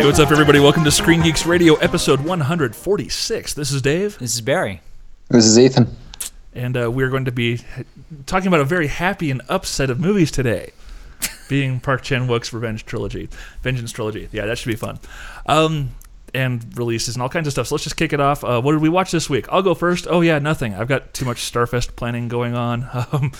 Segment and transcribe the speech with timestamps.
[0.00, 0.60] Hey, what's up, everybody?
[0.60, 3.52] Welcome to Screen Geeks Radio, episode 146.
[3.52, 4.80] This is Dave, This is Barry.
[5.28, 5.94] This is Ethan.
[6.54, 7.60] and uh, we're going to be
[8.24, 10.72] talking about a very happy and upset of movies today,
[11.50, 13.28] being Park Chan Wook's Revenge Trilogy,
[13.60, 14.26] Vengeance Trilogy.
[14.32, 14.98] Yeah, that should be fun.
[15.44, 15.90] Um,
[16.32, 17.66] and releases and all kinds of stuff.
[17.66, 18.42] So let's just kick it off.
[18.42, 19.48] Uh, what did we watch this week?
[19.50, 20.06] I'll go first.
[20.08, 20.74] Oh yeah, nothing.
[20.74, 22.88] I've got too much Starfest planning going on.
[23.12, 23.32] Um,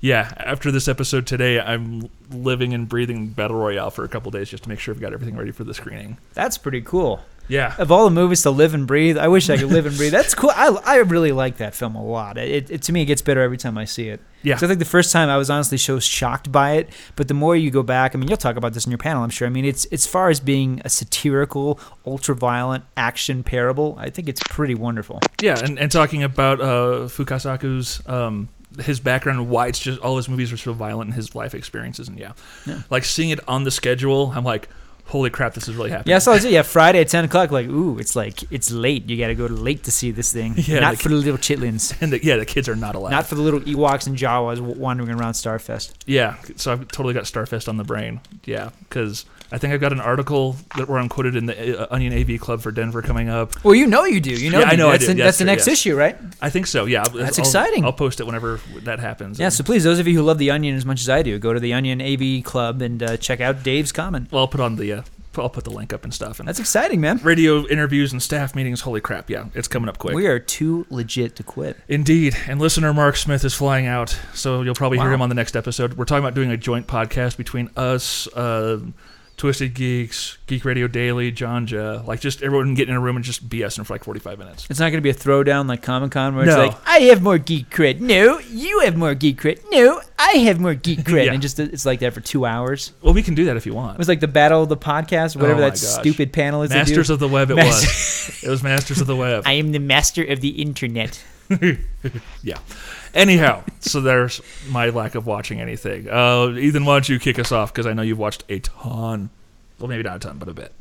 [0.00, 4.50] yeah, after this episode today, I'm living and breathing Battle Royale for a couple days
[4.50, 6.18] just to make sure I've got everything ready for the screening.
[6.34, 7.20] That's pretty cool.
[7.48, 9.96] Yeah, Of all the movies to live and breathe, I wish I could live and
[9.96, 10.10] breathe.
[10.10, 10.50] That's cool.
[10.52, 12.38] I, I really like that film a lot.
[12.38, 14.20] It, it to me it gets better every time I see it.
[14.42, 14.56] Yeah.
[14.56, 17.34] So I think the first time I was honestly so shocked by it, but the
[17.34, 19.46] more you go back, I mean, you'll talk about this in your panel, I'm sure.
[19.46, 24.42] I mean, it's as far as being a satirical, ultra-violent action parable, I think it's
[24.48, 25.20] pretty wonderful.
[25.40, 28.48] Yeah, and, and talking about uh, Fukasaku's um,
[28.80, 31.54] his background and why it's just all his movies are so violent and his life
[31.54, 32.32] experiences and yeah.
[32.66, 32.82] Yeah.
[32.90, 34.68] like seeing it on the schedule, I'm like,
[35.06, 36.10] holy crap, this is really happening.
[36.10, 37.50] Yeah, so it's, yeah, Friday at ten o'clock.
[37.50, 39.08] Like, ooh, it's like it's late.
[39.08, 40.54] You got to go to late to see this thing.
[40.66, 41.96] Yeah, not the for the little chitlins.
[42.02, 43.10] and the, yeah, the kids are not allowed.
[43.10, 45.92] Not for the little Ewoks and Jawas wandering around Starfest.
[46.06, 48.20] yeah, so I've totally got Starfest on the brain.
[48.44, 51.94] Yeah, because I think I've got an article that where I'm quoted in the uh,
[51.94, 53.64] Onion AV Club for Denver coming up.
[53.64, 54.30] Well, you know you do.
[54.32, 55.14] You know, Yeah, I know That's, do.
[55.14, 56.16] the, that's the true, next issue, right?
[56.42, 56.84] I think so.
[56.86, 57.84] Yeah, That's I'll- exciting.
[57.84, 59.38] I'll post it whenever that happens.
[59.38, 59.50] Yeah.
[59.50, 61.52] So please, those of you who love the Onion as much as I do, go
[61.52, 64.30] to the Onion AV Club and uh, check out Dave's comment.
[64.32, 65.02] well, I'll put on the uh,
[65.38, 66.38] I'll put the link up and stuff.
[66.38, 67.18] And That's exciting, man.
[67.18, 68.80] radio interviews and staff meetings.
[68.80, 69.28] Holy crap!
[69.28, 70.14] Yeah, it's coming up quick.
[70.14, 71.76] We are too legit to quit.
[71.88, 72.34] Indeed.
[72.48, 75.54] And listener Mark Smith is flying out, so you'll probably hear him on the next
[75.54, 75.92] episode.
[75.94, 78.80] We're talking about doing a joint podcast between us, uh,
[79.36, 83.46] Twisted Geeks, Geek Radio Daily, Jonja, like just everyone get in a room and just
[83.48, 84.66] BS for like 45 minutes.
[84.70, 87.20] It's not going to be a throwdown like Comic Con where it's like, I have
[87.22, 88.00] more geek cred.
[88.00, 89.62] No, you have more geek cred.
[89.70, 91.24] No, I have more geek cred.
[91.26, 91.32] Yeah.
[91.32, 92.92] And just it's like that for two hours.
[93.02, 93.96] Well, we can do that if you want.
[93.96, 95.80] It was like the battle of the podcast, oh whatever Oh that gosh.
[95.80, 96.70] stupid panel is.
[96.70, 98.42] Masters of the Web, it Master- was.
[98.44, 99.42] It was Masters of the Web.
[99.46, 101.22] I am the master of the internet.
[102.42, 102.58] yeah.
[103.16, 106.06] Anyhow, so there's my lack of watching anything.
[106.08, 107.72] Uh, Ethan, why don't you kick us off?
[107.72, 109.30] Because I know you've watched a ton.
[109.78, 110.72] Well, maybe not a ton, but a bit.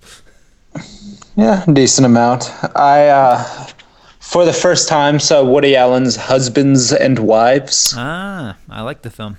[1.38, 2.52] Yeah, decent amount.
[2.76, 3.44] I, uh,
[4.20, 7.94] for the first time, saw Woody Allen's Husbands and Wives.
[7.96, 9.38] Ah, I like the film.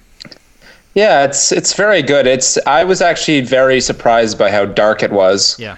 [0.95, 2.27] Yeah, it's it's very good.
[2.27, 5.55] It's I was actually very surprised by how dark it was.
[5.59, 5.77] Yeah.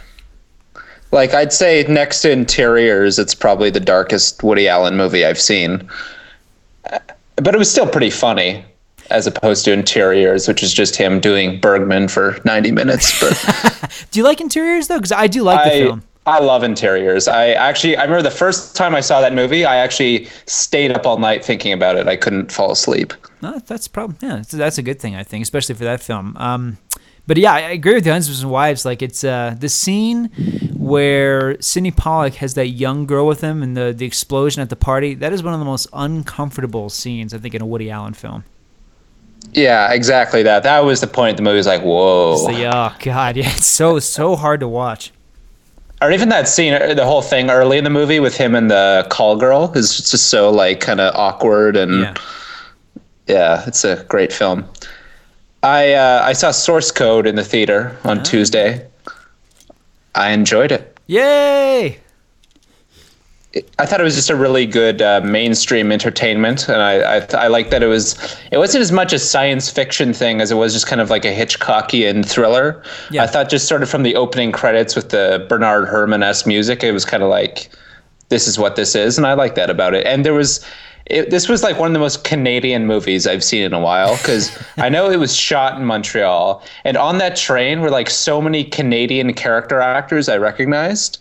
[1.10, 5.88] Like I'd say next to Interiors, it's probably the darkest Woody Allen movie I've seen.
[6.82, 8.64] But it was still pretty funny
[9.10, 14.20] as opposed to Interiors, which is just him doing Bergman for 90 minutes, but Do
[14.20, 14.96] you like interiors though?
[14.96, 16.02] Because I do like the I, film.
[16.26, 17.26] I love interiors.
[17.26, 21.06] I actually, I remember the first time I saw that movie, I actually stayed up
[21.06, 22.06] all night thinking about it.
[22.06, 23.14] I couldn't fall asleep.
[23.40, 24.42] No, that's a problem yeah.
[24.50, 26.36] That's, a good thing, I think, especially for that film.
[26.36, 26.76] Um,
[27.26, 28.84] but yeah, I I agree with the husbands and wives.
[28.84, 30.30] Like it's uh, the scene
[30.88, 34.76] where Sydney Pollack has that young girl with him, and the the explosion at the
[34.76, 35.14] party.
[35.14, 38.44] That is one of the most uncomfortable scenes I think in a Woody Allen film.
[39.52, 40.62] Yeah, exactly that.
[40.64, 41.36] That was the point.
[41.36, 42.36] The movie was like, whoa.
[42.48, 45.12] The oh god, yeah, it's so so hard to watch.
[46.02, 48.70] or even that scene, uh, the whole thing early in the movie with him and
[48.70, 52.14] the call girl is just so like kind of awkward and Yeah.
[53.26, 53.64] yeah.
[53.66, 54.64] it's a great film.
[55.62, 58.86] I uh, I saw Source Code in the theater on Tuesday.
[60.18, 60.98] I enjoyed it.
[61.06, 61.98] Yay!
[63.78, 67.46] I thought it was just a really good uh, mainstream entertainment, and I I, I
[67.46, 70.72] like that it was it wasn't as much a science fiction thing as it was
[70.74, 72.82] just kind of like a Hitchcockian thriller.
[73.10, 73.22] Yeah.
[73.22, 76.82] I thought just sort of from the opening credits with the Bernard Herrmann esque music,
[76.82, 77.70] it was kind of like
[78.28, 80.04] this is what this is, and I like that about it.
[80.04, 80.64] And there was.
[81.08, 84.16] It, this was like one of the most Canadian movies I've seen in a while
[84.16, 88.40] because I know it was shot in Montreal, and on that train were like so
[88.40, 91.18] many Canadian character actors I recognized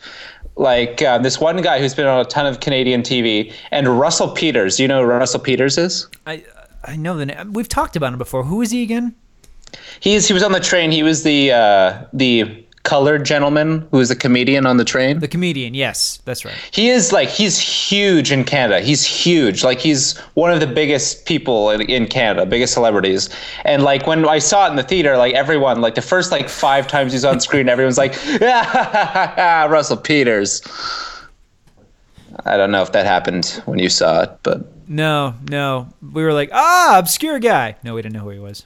[0.58, 4.30] like uh, this one guy who's been on a ton of Canadian TV, and Russell
[4.30, 4.78] Peters.
[4.78, 6.08] Do you know who Russell Peters is?
[6.26, 6.44] I
[6.84, 7.54] I know the name.
[7.54, 8.44] We've talked about him before.
[8.44, 9.16] Who is he again?
[10.00, 10.92] He's he was on the train.
[10.92, 15.20] He was the uh, the colored gentleman who was a comedian on the train.
[15.20, 15.74] The comedian.
[15.74, 16.56] Yes, that's right.
[16.72, 18.80] He is like he's huge in Canada.
[18.80, 19.62] He's huge.
[19.62, 23.30] Like he's one of the biggest people in, in Canada, biggest celebrities.
[23.66, 26.48] And like when I saw it in the theater, like everyone, like the first like
[26.48, 30.62] five times he's on screen, everyone's like, ah, Russell Peters.
[32.46, 35.90] I don't know if that happened when you saw it, but No, no.
[36.02, 37.76] We were like, ah, obscure guy.
[37.84, 38.66] No, we didn't know who he was.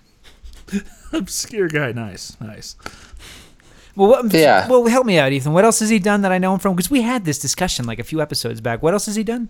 [1.14, 1.92] Obscure guy.
[1.92, 2.76] Nice, nice.
[3.96, 4.68] Well, what, Yeah.
[4.68, 5.54] Well, help me out, Ethan.
[5.54, 6.76] What else has he done that I know him from?
[6.76, 8.82] Because we had this discussion like a few episodes back.
[8.82, 9.50] What else has he done?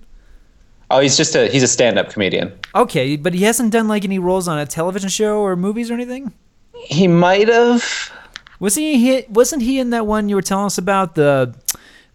[0.92, 2.52] oh, he's just a he's a stand-up comedian.
[2.76, 5.94] Okay, but he hasn't done like any roles on a television show or movies or
[5.94, 6.34] anything.
[6.76, 8.12] He might have.
[8.60, 9.26] Wasn't he?
[9.30, 11.56] Wasn't he in that one you were telling us about the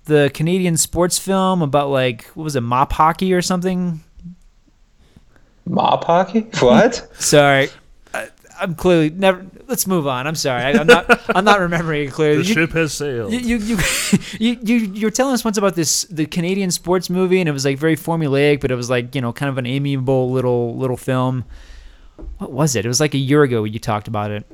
[0.05, 4.01] the Canadian sports film about like what was it, mop hockey or something?
[5.65, 6.43] Mop hockey?
[6.61, 7.09] What?
[7.19, 7.69] Sorry,
[8.59, 9.45] I'm clearly never.
[9.69, 10.27] Let's move on.
[10.27, 10.63] I'm sorry.
[10.63, 11.21] I, I'm not.
[11.37, 12.39] I'm not remembering it clearly.
[12.43, 13.33] The You- ship has sailed.
[13.33, 13.79] You you you,
[14.39, 17.53] you you you were telling us once about this the Canadian sports movie and it
[17.53, 20.77] was like very formulaic, but it was like you know kind of an amiable little
[20.77, 21.45] little film.
[22.39, 22.85] What was it?
[22.85, 24.47] It was like a year ago when you talked about it.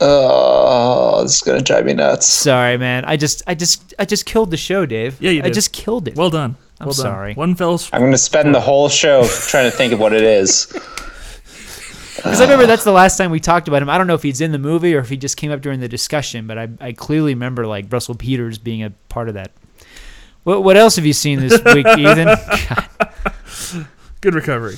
[0.00, 2.26] oh, this is gonna drive me nuts.
[2.26, 3.04] Sorry, man.
[3.04, 5.20] I just I just I just killed the show, Dave.
[5.20, 5.50] Yeah, you did.
[5.50, 6.16] I just killed it.
[6.16, 6.56] well done.
[6.80, 7.02] I'm well done.
[7.02, 7.34] sorry.
[7.34, 7.74] One fell.
[7.74, 10.72] s- I'm gonna spend the whole show trying to think of what it is.
[12.16, 13.90] Because I remember that's the last time we talked about him.
[13.90, 15.80] I don't know if he's in the movie or if he just came up during
[15.80, 19.52] the discussion, but I, I clearly remember like Russell Peters being a part of that.
[20.44, 22.26] What what else have you seen this week, Ethan?
[22.26, 23.86] God.
[24.20, 24.76] Good recovery.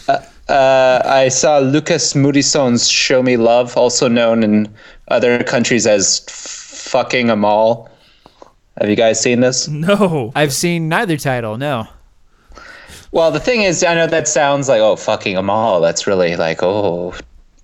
[0.49, 4.75] Uh, I saw Lukas Moodysson's "Show Me Love," also known in
[5.09, 7.89] other countries as "Fucking a Mall."
[8.81, 9.69] Have you guys seen this?
[9.69, 10.33] No.
[10.35, 11.59] I've seen neither title.
[11.59, 11.89] No.
[13.11, 15.81] Well, the thing is, I know that sounds like oh, fucking a mall.
[15.81, 17.15] That's really like oh,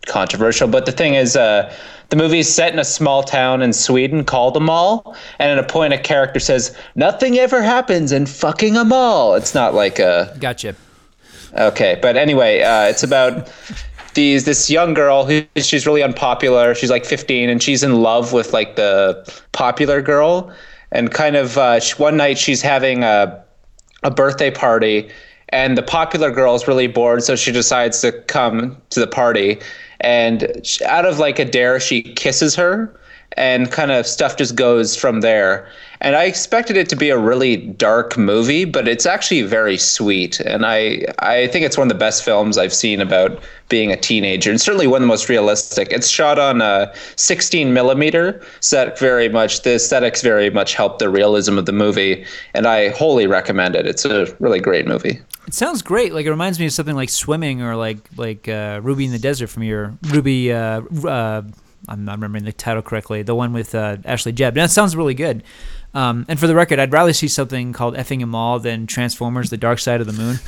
[0.07, 0.69] controversial.
[0.69, 1.75] But the thing is, uh,
[2.11, 5.59] the movie is set in a small town in Sweden called a mall, and at
[5.59, 9.99] a point, a character says, "Nothing ever happens in fucking a mall." It's not like
[9.99, 10.75] a Gotcha.
[11.57, 13.51] Okay, but anyway, uh, it's about
[14.15, 16.75] these this young girl who she's really unpopular.
[16.75, 20.53] She's like 15, and she's in love with like the popular girl.
[20.93, 23.43] And kind of uh, sh- one night she's having a
[24.05, 25.09] a birthday party,
[25.49, 29.59] and the popular girl is really bored, so she decides to come to the party.
[30.01, 30.45] And
[30.87, 32.95] out of like a dare, she kisses her,
[33.37, 35.69] and kind of stuff just goes from there.
[36.01, 40.39] And I expected it to be a really dark movie, but it's actually very sweet.
[40.41, 43.97] And I I think it's one of the best films I've seen about being a
[43.97, 45.89] teenager, and certainly one of the most realistic.
[45.91, 51.09] It's shot on a 16 millimeter, that very much the aesthetics very much help the
[51.09, 52.25] realism of the movie.
[52.53, 53.87] And I wholly recommend it.
[53.87, 55.21] It's a really great movie.
[55.47, 56.15] It sounds great.
[56.15, 59.19] Like it reminds me of something like swimming or like like uh, Ruby in the
[59.19, 60.53] Desert from your Ruby.
[60.53, 61.43] Uh, uh,
[61.87, 63.23] I'm not remembering the title correctly.
[63.23, 64.55] The one with uh, Ashley Judd.
[64.55, 65.43] That sounds really good.
[65.93, 69.51] Um, and for the record, I'd rather see something called effing a mall than Transformers:
[69.51, 70.39] The Dark Side of the Moon.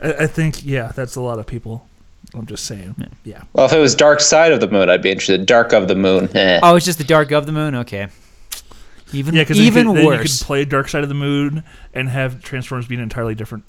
[0.02, 1.86] I, I think yeah, that's a lot of people.
[2.34, 2.94] I'm just saying.
[3.24, 3.42] Yeah.
[3.52, 5.44] Well, if it was Dark Side of the Moon, I'd be interested.
[5.46, 6.28] Dark of the Moon.
[6.36, 6.60] eh.
[6.62, 7.74] Oh, it's just the Dark of the Moon.
[7.76, 8.08] Okay.
[9.12, 11.62] Even Yeah, because even you could, then you could play Dark Side of the Moon
[11.94, 13.64] and have Transformers being entirely different.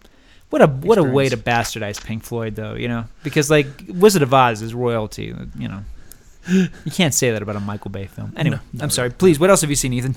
[0.50, 2.74] What a what a way to bastardize Pink Floyd, though.
[2.74, 5.36] You know, because like Wizard of Oz is royalty.
[5.60, 5.84] You know,
[6.48, 8.34] you can't say that about a Michael Bay film.
[8.38, 9.10] Anyway, No, I'm sorry.
[9.12, 10.16] Please, what else have you seen, Ethan?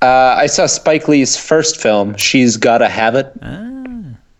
[0.00, 3.66] Uh, I saw Spike Lee's first film, She's Gotta Have It, Ah.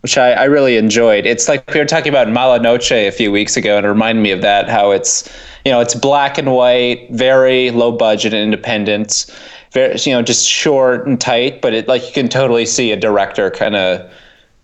[0.01, 1.25] which I, I really enjoyed.
[1.25, 4.21] It's like we were talking about Mala Noche a few weeks ago, and it reminded
[4.21, 4.67] me of that.
[4.67, 5.31] How it's
[5.63, 9.25] you know it's black and white, very low budget and independent,
[9.73, 12.95] very you know just short and tight, but it like you can totally see a
[12.95, 14.09] director kind of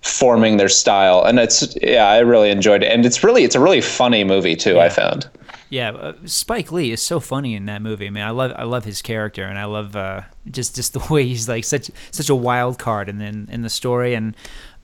[0.02, 3.60] forming their style, and it's yeah I really enjoyed it, and it's really it's a
[3.60, 4.80] really funny movie too.
[4.80, 5.30] I found.
[5.72, 8.08] Yeah, uh, Spike Lee is so funny in that movie.
[8.08, 11.00] I mean, I love I love his character, and I love uh, just just the
[11.14, 14.14] way he's like such such a wild card in in, in the story.
[14.14, 14.36] And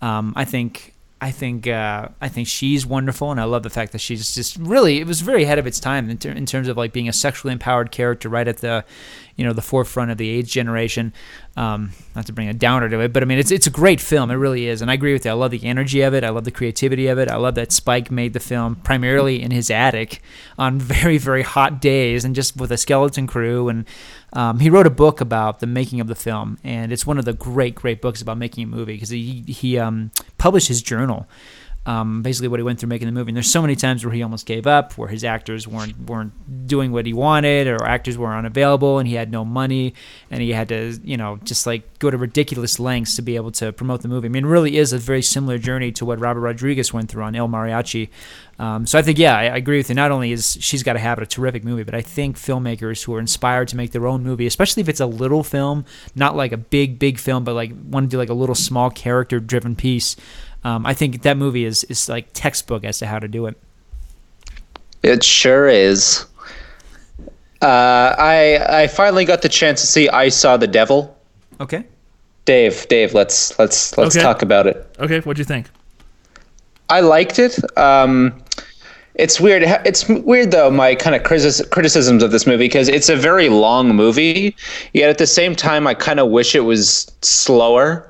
[0.01, 0.94] um, I think
[1.25, 4.57] I think uh, I think she's wonderful, and I love the fact that she's just
[4.57, 7.09] really it was very ahead of its time in, ter- in terms of like being
[7.09, 8.85] a sexually empowered character right at the
[9.35, 11.13] you know the forefront of the AIDS generation.
[11.57, 14.01] Um, not to bring a downer to it, but I mean it's it's a great
[14.01, 14.29] film.
[14.29, 15.31] It really is, and I agree with you.
[15.31, 16.23] I love the energy of it.
[16.23, 17.27] I love the creativity of it.
[17.27, 20.21] I love that Spike made the film primarily in his attic
[20.59, 23.67] on very very hot days and just with a skeleton crew.
[23.67, 23.85] And
[24.35, 27.25] um, he wrote a book about the making of the film, and it's one of
[27.25, 31.27] the great great books about making a movie because he he um, published his journal
[31.85, 33.29] um, basically what he went through making the movie.
[33.29, 36.67] And there's so many times where he almost gave up, where his actors weren't weren't
[36.67, 39.93] doing what he wanted, or actors were unavailable, and he had no money,
[40.31, 43.51] and he had to you know just like go to ridiculous lengths to be able
[43.51, 44.27] to promote the movie.
[44.27, 47.23] I mean, it really is a very similar journey to what Robert Rodriguez went through
[47.23, 48.09] on El Mariachi.
[48.57, 49.95] Um, so I think yeah, I, I agree with you.
[49.95, 53.13] Not only is she's got to have a terrific movie, but I think filmmakers who
[53.13, 55.83] are inspired to make their own movie, especially if it's a little film,
[56.15, 58.89] not like a big big film, but like want to do like a little small
[58.89, 60.15] character driven piece.
[60.63, 63.57] Um, I think that movie is is like textbook as to how to do it.
[65.03, 66.25] It sure is.
[67.61, 71.17] Uh, I I finally got the chance to see I Saw the Devil.
[71.59, 71.85] Okay.
[72.45, 74.23] Dave, Dave, let's let's let's Okay.
[74.23, 74.87] talk about it.
[74.99, 75.67] Okay, what'd you think?
[76.89, 77.57] I liked it.
[77.77, 78.39] Um,
[79.15, 79.63] it's weird.
[79.85, 80.69] It's weird though.
[80.71, 84.55] My kind of criticisms of this movie because it's a very long movie.
[84.93, 88.09] Yet at the same time, I kind of wish it was slower.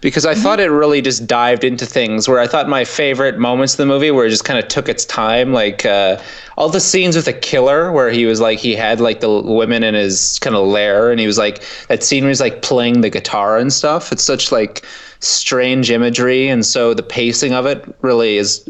[0.00, 3.74] because I thought it really just dived into things where I thought my favorite moments
[3.74, 6.20] of the movie where it just kind of took its time, like uh,
[6.56, 9.82] all the scenes with the killer where he was like he had like the women
[9.82, 13.00] in his kind of lair and he was like that scene where he's like playing
[13.00, 14.12] the guitar and stuff.
[14.12, 14.84] It's such like
[15.20, 18.68] strange imagery and so the pacing of it really is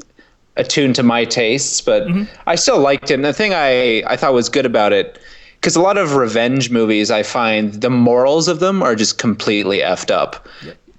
[0.59, 2.07] attuned to my tastes, but
[2.47, 3.15] I still liked it.
[3.15, 5.19] And the thing I, I thought was good about it,
[5.55, 9.79] because a lot of revenge movies, I find the morals of them are just completely
[9.79, 10.47] effed up.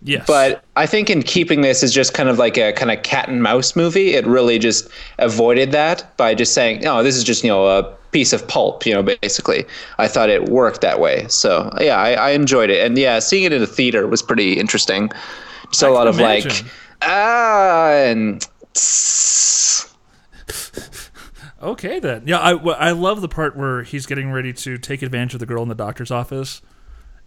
[0.01, 0.25] Yes.
[0.25, 3.27] But I think in keeping this as just kind of like a kind of cat
[3.27, 7.43] and mouse movie, it really just avoided that by just saying, "No, this is just
[7.43, 9.65] you know a piece of pulp." You know, basically,
[9.97, 11.27] I thought it worked that way.
[11.27, 14.53] So yeah, I, I enjoyed it, and yeah, seeing it in a theater was pretty
[14.53, 15.11] interesting.
[15.69, 16.63] Just a lot of like
[17.01, 18.47] ah and.
[21.61, 22.23] Okay then.
[22.25, 25.45] Yeah, I, I love the part where he's getting ready to take advantage of the
[25.45, 26.61] girl in the doctor's office,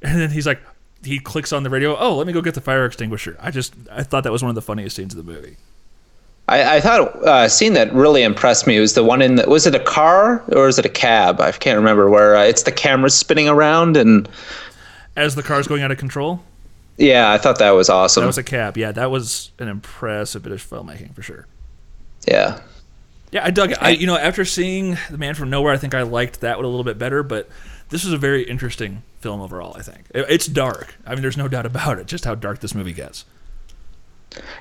[0.01, 0.61] and then he's like,
[1.05, 1.97] he clicks on the radio.
[1.99, 3.37] Oh, let me go get the fire extinguisher.
[3.41, 5.57] I just I thought that was one of the funniest scenes of the movie.
[6.49, 9.49] I, I thought uh, a scene that really impressed me was the one in the,
[9.49, 11.41] was it a car or is it a cab?
[11.41, 14.29] I can't remember where uh, it's the camera spinning around and
[15.15, 16.43] As the car's going out of control,
[16.97, 18.23] yeah, I thought that was awesome.
[18.23, 18.77] that was a cab.
[18.77, 21.47] Yeah, that was an impressive bit of filmmaking for sure.
[22.27, 22.61] yeah.
[23.31, 23.79] Yeah, I dug it.
[23.81, 26.67] I, you know, after seeing The Man from Nowhere, I think I liked that one
[26.67, 27.23] a little bit better.
[27.23, 27.49] But
[27.89, 29.75] this is a very interesting film overall.
[29.75, 30.97] I think It- it's dark.
[31.07, 32.07] I mean, there's no doubt about it.
[32.07, 33.25] Just how dark this movie gets.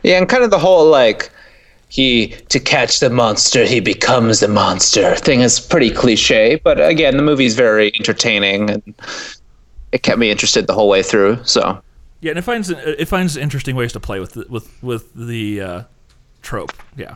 [0.03, 1.31] Yeah, and kind of the whole like
[1.89, 7.17] he to catch the monster, he becomes the monster thing is pretty cliche, but again,
[7.17, 8.95] the movie's very entertaining and
[9.91, 11.39] it kept me interested the whole way through.
[11.43, 11.81] So
[12.21, 15.61] Yeah, and it finds it finds interesting ways to play with the, with with the
[15.61, 15.83] uh,
[16.41, 16.71] trope.
[16.95, 17.15] Yeah,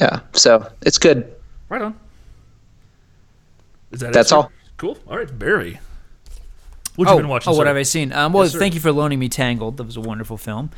[0.00, 1.34] yeah, so it's good.
[1.68, 1.98] right on.
[3.90, 4.36] Is that it, That's sir?
[4.36, 4.52] all.
[4.76, 4.98] Cool.
[5.08, 5.80] All right, Barry.
[6.96, 7.52] What you oh, been watching?
[7.52, 8.12] oh, what have I seen?
[8.12, 9.78] Um, well, Yes, thank you for loaning me Tangled.
[9.78, 10.70] That was a wonderful film.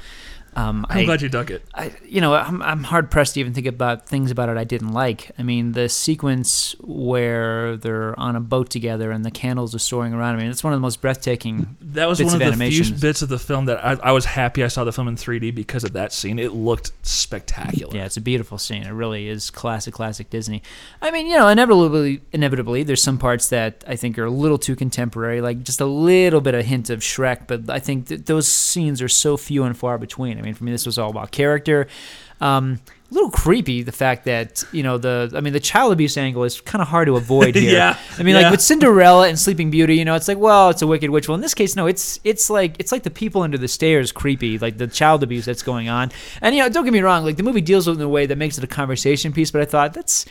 [0.56, 1.62] Um, I'm I, glad you dug it.
[1.74, 4.64] I, you know, I'm, I'm hard pressed to even think about things about it I
[4.64, 5.30] didn't like.
[5.38, 10.14] I mean, the sequence where they're on a boat together and the candles are soaring
[10.14, 10.36] around.
[10.36, 11.76] I mean, it's one of the most breathtaking.
[11.82, 14.24] That was one of, of the few bits of the film that I, I was
[14.24, 16.38] happy I saw the film in 3D because of that scene.
[16.38, 17.94] It looked spectacular.
[17.94, 18.84] Yeah, it's a beautiful scene.
[18.84, 20.62] It really is classic, classic Disney.
[21.02, 24.58] I mean, you know, inevitably, inevitably, there's some parts that I think are a little
[24.58, 27.46] too contemporary, like just a little bit of hint of Shrek.
[27.46, 30.38] But I think th- those scenes are so few and far between.
[30.38, 31.86] I mean, for me, this was all about character.
[32.40, 36.16] Um, a little creepy the fact that you know the I mean the child abuse
[36.16, 37.72] angle is kind of hard to avoid here.
[37.72, 38.42] Yeah, I mean yeah.
[38.42, 41.28] like with Cinderella and Sleeping Beauty, you know, it's like well, it's a wicked witch.
[41.28, 44.10] Well, in this case, no, it's it's like it's like the people under the stairs
[44.10, 46.10] creepy, like the child abuse that's going on.
[46.42, 48.08] And you know, don't get me wrong, like the movie deals with it in a
[48.08, 50.26] way that makes it a conversation piece, but I thought that's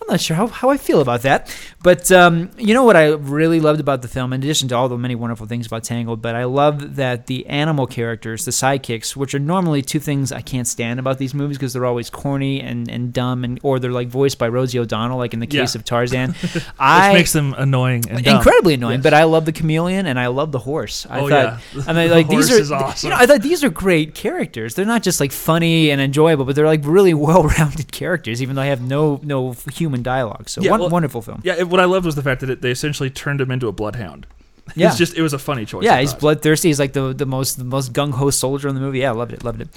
[0.00, 1.54] I'm not sure how, how I feel about that.
[1.82, 4.88] But um, you know what I really loved about the film, in addition to all
[4.88, 9.16] the many wonderful things about Tangled, but I love that the animal characters, the sidekicks,
[9.16, 12.60] which are normally two things I can't stand about these movies because they're always corny
[12.60, 15.74] and, and dumb, and or they're like voiced by Rosie O'Donnell, like in the case
[15.74, 15.78] Yeah.
[15.80, 16.32] of Tarzan.
[16.54, 18.36] Which I makes them annoying and dumb.
[18.36, 18.98] incredibly annoying.
[18.98, 19.02] Yes.
[19.04, 21.06] But I love the chameleon and I love the horse.
[21.10, 21.82] I Oh, thought, yeah.
[21.86, 23.08] I mean, The like these are, awesome.
[23.08, 24.74] you know, I thought these are great characters.
[24.74, 28.62] They're not just like funny and enjoyable, but they're like really well-rounded characters, even though
[28.62, 30.48] I have no no human dialogue.
[30.48, 31.40] So Yeah, one, well- wonderful film.
[31.44, 33.68] Yeah, it, what I loved was the fact that it, they essentially turned him into
[33.68, 34.26] a bloodhound.
[34.76, 34.88] Yeah.
[34.88, 35.82] It's just it was a funny choice.
[35.84, 36.68] Yeah, he's bloodthirsty.
[36.68, 38.98] He's like the, the most the most gung ho soldier in the movie.
[38.98, 39.68] Yeah, I loved it, loved it.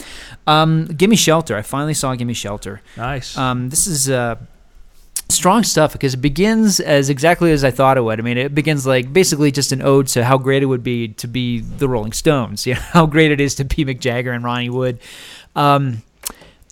[0.48, 1.56] Um, Gimme Shelter.
[1.56, 2.82] I finally saw Gimme Shelter.
[2.98, 3.38] nice.
[3.38, 4.36] Um, this is uh,
[5.30, 8.20] strong stuff because it begins as exactly as I thought it would.
[8.20, 11.08] I mean, it begins like basically just an ode to how great it would be
[11.08, 12.66] to be the Rolling Stones.
[12.72, 15.00] You know, how great it is to be Mick Jagger and Ronnie Wood.
[15.56, 16.04] Um,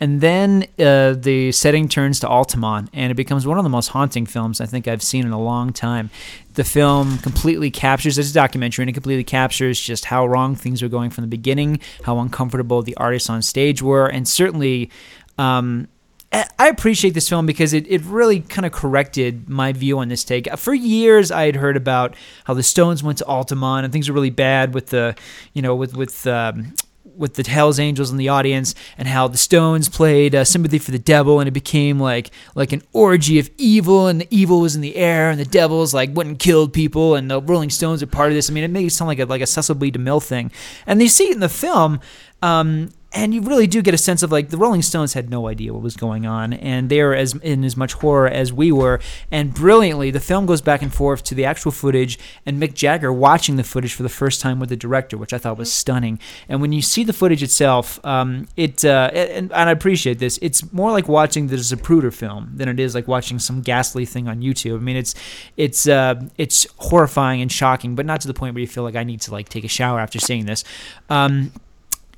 [0.01, 3.87] and then uh, the setting turns to Altamont, and it becomes one of the most
[3.87, 6.09] haunting films I think I've seen in a long time.
[6.53, 10.81] The film completely captures, it's a documentary, and it completely captures just how wrong things
[10.81, 14.89] were going from the beginning, how uncomfortable the artists on stage were, and certainly.
[15.37, 15.87] Um,
[16.31, 20.23] I appreciate this film because it, it really kind of corrected my view on this
[20.23, 20.47] take.
[20.57, 24.13] For years, I had heard about how the Stones went to Altamont and things were
[24.13, 25.15] really bad with the,
[25.53, 29.37] you know, with with um, with the Hell's Angels in the audience, and how the
[29.37, 33.49] Stones played uh, "Sympathy for the Devil," and it became like like an orgy of
[33.57, 36.73] evil, and the evil was in the air, and the devils like went and killed
[36.73, 38.49] people, and the Rolling Stones are part of this.
[38.49, 39.91] I mean, it made it sound like a like a Cecil B.
[39.91, 40.51] DeMille thing,
[40.85, 41.99] and you see it in the film.
[42.41, 45.47] Um, and you really do get a sense of like the Rolling Stones had no
[45.47, 48.71] idea what was going on, and they were as in as much horror as we
[48.71, 48.99] were.
[49.31, 53.11] And brilliantly, the film goes back and forth to the actual footage and Mick Jagger
[53.11, 56.19] watching the footage for the first time with the director, which I thought was stunning.
[56.47, 60.37] And when you see the footage itself, um, it uh, and, and I appreciate this.
[60.43, 64.27] It's more like watching the Zapruder film than it is like watching some ghastly thing
[64.27, 64.75] on YouTube.
[64.75, 65.15] I mean, it's
[65.57, 68.95] it's uh, it's horrifying and shocking, but not to the point where you feel like
[68.95, 70.63] I need to like take a shower after seeing this.
[71.09, 71.51] Um,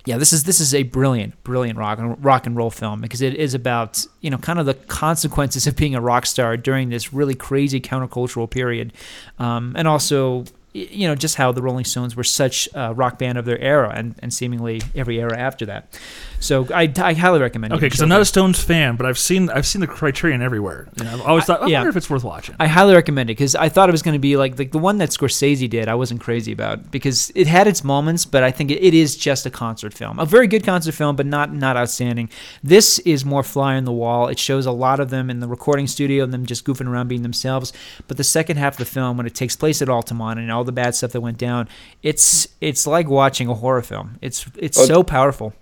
[0.05, 3.21] yeah, this is this is a brilliant, brilliant rock and rock and roll film because
[3.21, 6.89] it is about you know kind of the consequences of being a rock star during
[6.89, 8.93] this really crazy countercultural period,
[9.39, 13.37] um, and also you know just how the Rolling Stones were such a rock band
[13.37, 15.99] of their era and, and seemingly every era after that.
[16.39, 17.73] So I, I highly recommend.
[17.73, 17.75] It.
[17.77, 20.89] Okay, because I'm not a Stones fan, but I've seen I've seen the Criterion everywhere.
[20.97, 21.79] You know, I've always thought, I yeah.
[21.79, 22.55] wonder if it's worth watching.
[22.59, 24.79] I highly recommend it because I thought it was going to be like like the
[24.79, 25.87] one that Scorsese did.
[25.87, 29.15] I wasn't crazy about because it had its moments, but I think it, it is
[29.15, 32.29] just a concert film, a very good concert film, but not not outstanding.
[32.63, 34.27] This is more fly on the wall.
[34.27, 37.07] It shows a lot of them in the recording studio and them just goofing around
[37.07, 37.71] being themselves.
[38.07, 40.60] But the second half of the film, when it takes place at Altamont and all
[40.63, 41.67] the bad stuff that went down,
[42.03, 44.17] it's it's like watching a horror film.
[44.21, 45.53] It's it's Well, so powerful.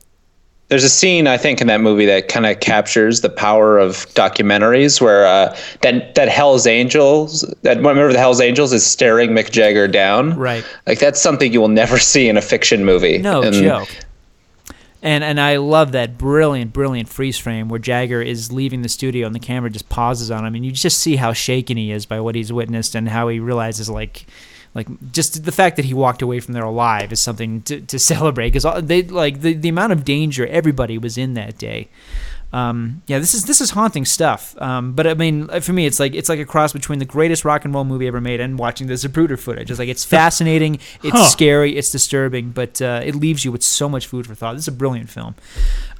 [0.70, 4.06] There's a scene I think in that movie that kind of captures the power of
[4.14, 9.50] documentaries, where uh, that that Hell's Angels, that remember the Hell's Angels is staring Mick
[9.50, 10.38] Jagger down.
[10.38, 10.64] Right.
[10.86, 13.18] Like that's something you will never see in a fiction movie.
[13.18, 13.90] No And joke.
[15.02, 19.26] And and I love that brilliant, brilliant freeze frame where Jagger is leaving the studio
[19.26, 22.06] and the camera just pauses on him, and you just see how shaken he is
[22.06, 24.26] by what he's witnessed and how he realizes like.
[24.76, 27.98] Like just the fact that he walked away from there alive is something to, to
[28.14, 31.88] celebrate because they like the, the amount of danger everybody was in that day.
[32.52, 34.60] Um, yeah, this is this is haunting stuff.
[34.60, 37.46] Um, but I mean, for me, it's like it's like a cross between the greatest
[37.46, 39.70] rock and roll movie ever made and watching the Zapruder footage.
[39.70, 41.26] It's like it's fascinating, it's Huh.
[41.26, 44.54] scary, it's disturbing, but uh, it leaves you with so much food for thought.
[44.54, 45.36] This is a brilliant film.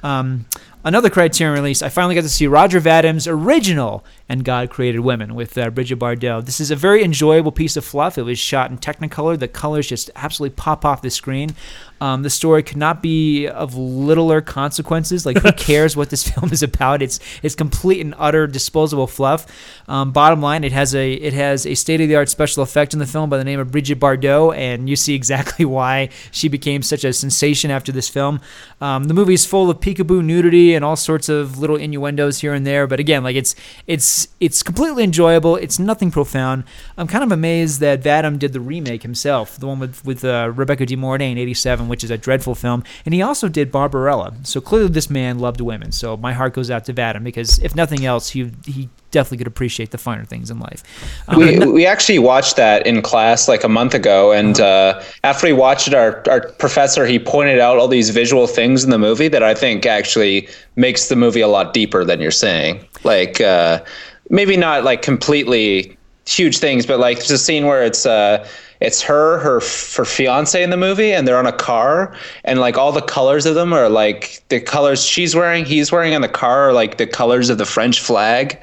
[0.02, 0.46] Um,
[0.82, 1.82] another Criterion release.
[1.82, 5.98] I finally got to see Roger vadim's original "And God Created Women" with uh, Brigitte
[5.98, 6.46] Bardot.
[6.46, 8.16] This is a very enjoyable piece of fluff.
[8.16, 9.36] It was shot in Technicolor.
[9.36, 11.54] The colors just absolutely pop off the screen.
[12.00, 15.26] Um, the story could not be of littler consequences.
[15.26, 17.02] Like, who cares what this film is about?
[17.02, 19.46] It's it's complete and utter disposable fluff.
[19.88, 22.92] Um, bottom line, it has a it has a state of the art special effect
[22.92, 26.48] in the film by the name of Brigitte Bardot, and you see exactly why she
[26.48, 28.40] became such a sensation after this film.
[28.80, 32.54] Um, the movie is full of peekaboo nudity and all sorts of little innuendos here
[32.54, 33.54] and there, but again, like it's
[33.86, 35.56] it's it's completely enjoyable.
[35.56, 36.64] It's nothing profound.
[36.96, 40.52] I'm kind of amazed that Vadim did the remake himself, the one with with uh,
[40.54, 44.34] Rebecca De Mornay in '87, which is a dreadful film, and he also did Barbarella.
[44.42, 45.92] So clearly, this man loved women.
[45.92, 49.46] So my heart goes out to Vadim because if nothing else, he he definitely could
[49.46, 50.82] appreciate the finer things in life.
[51.28, 55.46] Um, we, we actually watched that in class like a month ago and uh, after
[55.46, 58.98] we watched it our, our professor he pointed out all these visual things in the
[58.98, 63.40] movie that i think actually makes the movie a lot deeper than you're saying like
[63.40, 63.82] uh,
[64.30, 68.46] maybe not like completely huge things but like there's a scene where it's uh,
[68.80, 72.14] it's her her her fiance in the movie and they're on a car
[72.44, 76.14] and like all the colors of them are like the colors she's wearing he's wearing
[76.14, 78.58] on the car are like the colors of the french flag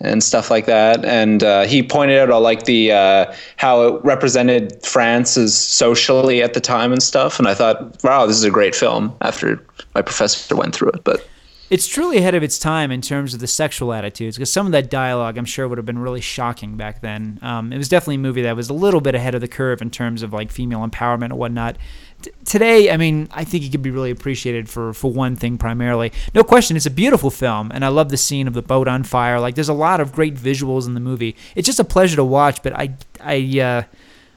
[0.00, 1.04] and stuff like that.
[1.04, 6.42] And uh, he pointed out all like the uh, how it represented France as socially
[6.42, 7.38] at the time and stuff.
[7.38, 9.16] And I thought, wow, this is a great film.
[9.20, 11.26] After my professor went through it, but
[11.70, 14.72] it's truly ahead of its time in terms of the sexual attitudes because some of
[14.72, 17.38] that dialogue i'm sure would have been really shocking back then.
[17.42, 19.82] Um, it was definitely a movie that was a little bit ahead of the curve
[19.82, 21.76] in terms of like female empowerment and whatnot.
[22.22, 25.58] T- today i mean i think it could be really appreciated for for one thing
[25.58, 26.12] primarily.
[26.34, 29.04] No question it's a beautiful film and i love the scene of the boat on
[29.04, 29.38] fire.
[29.38, 31.36] Like there's a lot of great visuals in the movie.
[31.54, 33.82] It's just a pleasure to watch but i i uh,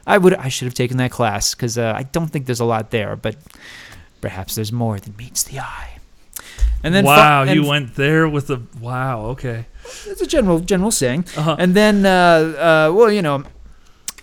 [0.06, 2.66] i would i should have taken that class because uh, i don't think there's a
[2.66, 3.36] lot there but
[4.20, 6.01] perhaps there's more than meets the eye
[6.84, 9.26] and then fu- wow, you and- went there with the wow.
[9.28, 9.66] Okay.
[10.06, 11.26] it's a general general saying.
[11.38, 11.56] Uh-huh.
[11.60, 13.44] And then, uh, uh, well, you know,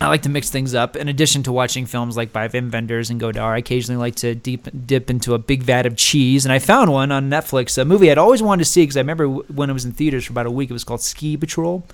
[0.00, 0.94] I like to mix things up.
[0.94, 4.34] In addition to watching films like by Wim Wenders and Godard, I occasionally like to
[4.34, 6.44] deep dip into a big vat of cheese.
[6.46, 9.00] And I found one on Netflix, a movie I'd always wanted to see because I
[9.00, 10.70] remember when it was in theaters for about a week.
[10.70, 11.84] It was called Ski Patrol.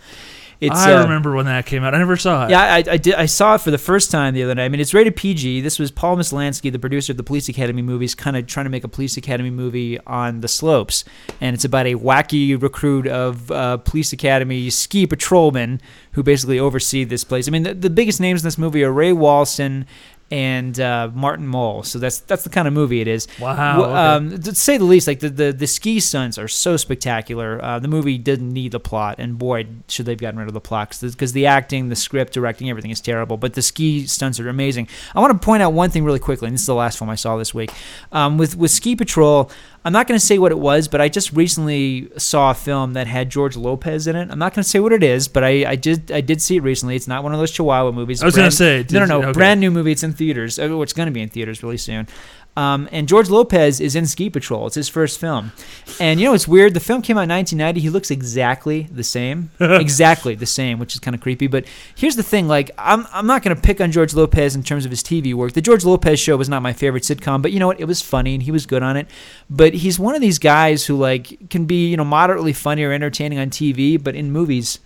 [0.60, 1.94] It's, I uh, remember when that came out.
[1.94, 2.50] I never saw it.
[2.50, 3.14] yeah, I, I did.
[3.14, 4.64] I saw it for the first time the other night.
[4.64, 5.60] I mean, it's rated PG.
[5.60, 8.70] This was Paul Maslansky, the producer of the Police Academy movies, kind of trying to
[8.70, 11.04] make a Police Academy movie on the slopes,
[11.40, 15.80] and it's about a wacky recruit of uh, Police Academy ski patrolmen
[16.12, 17.48] who basically oversee this place.
[17.48, 19.84] I mean, the, the biggest names in this movie are Ray Walston
[20.30, 21.82] and uh, Martin Mull.
[21.82, 23.28] So that's that's the kind of movie it is.
[23.38, 23.92] Wow, okay.
[23.92, 27.62] Um, to say the least, like the, the, the ski stunts are so spectacular.
[27.62, 30.60] Uh, the movie didn't need the plot, and boy, should they've gotten rid of the
[30.60, 33.36] plot because the acting, the script, directing, everything is terrible.
[33.36, 34.88] But the ski stunts are amazing.
[35.14, 37.10] I want to point out one thing really quickly, and this is the last film
[37.10, 37.70] I saw this week.
[38.12, 39.50] Um, with with Ski Patrol,
[39.84, 42.94] I'm not going to say what it was, but I just recently saw a film
[42.94, 44.30] that had George Lopez in it.
[44.30, 46.56] I'm not going to say what it is, but I, I did I did see
[46.56, 46.96] it recently.
[46.96, 48.22] It's not one of those Chihuahua movies.
[48.22, 49.32] I was gonna say, no, no, no, okay.
[49.32, 49.92] brand new movie.
[49.92, 50.58] It's in theaters.
[50.58, 52.08] Uh, It's going to be in theaters really soon.
[52.56, 54.66] Um, and George Lopez is in Ski Patrol.
[54.66, 55.52] It's his first film.
[55.98, 56.74] And you know it's weird?
[56.74, 57.80] The film came out in 1990.
[57.80, 59.50] He looks exactly the same.
[59.60, 61.48] exactly the same, which is kind of creepy.
[61.48, 61.64] But
[61.96, 64.84] here's the thing like, I'm, I'm not going to pick on George Lopez in terms
[64.84, 65.52] of his TV work.
[65.52, 67.80] The George Lopez show was not my favorite sitcom, but you know what?
[67.80, 69.08] It was funny and he was good on it.
[69.50, 72.92] But he's one of these guys who, like, can be, you know, moderately funny or
[72.92, 74.78] entertaining on TV, but in movies,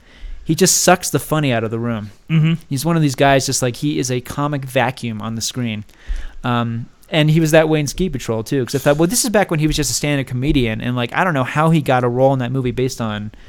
[0.43, 2.11] he just sucks the funny out of the room.
[2.31, 2.55] Mm-hmm.
[2.71, 5.85] He's one of these guys, just like he is a comic vacuum on the screen.
[6.43, 8.61] Um, and he was that way in Ski Patrol too.
[8.61, 10.97] Because I thought, well, this is back when he was just a stand-up comedian, and
[10.97, 13.31] like I don't know how he got a role in that movie based on.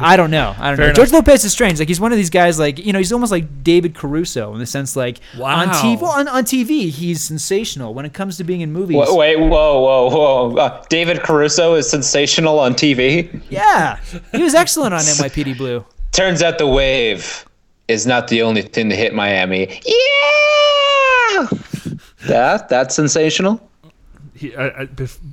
[0.00, 0.52] I don't know.
[0.58, 0.84] I don't Fair know.
[0.86, 0.96] enough.
[0.96, 1.78] George Lopez is strange.
[1.78, 2.58] Like he's one of these guys.
[2.58, 5.72] Like you know, he's almost like David Caruso in the sense like on Wow.
[5.80, 6.00] TV.
[6.00, 7.94] Well, on, on TV, he's sensational.
[7.94, 9.48] When it comes to being in movies, Wait, wait, whoa,
[9.80, 10.56] whoa, whoa!
[10.56, 13.40] Uh, David Caruso is sensational on TV.
[13.48, 14.00] yeah,
[14.32, 15.84] he was excellent on NYPD Blue.
[16.10, 17.44] Turns out the wave
[17.86, 19.66] is not the only thing to hit Miami.
[19.84, 20.45] Yeah,
[22.28, 23.60] that that's sensational.
[24.34, 24.88] He, I, I,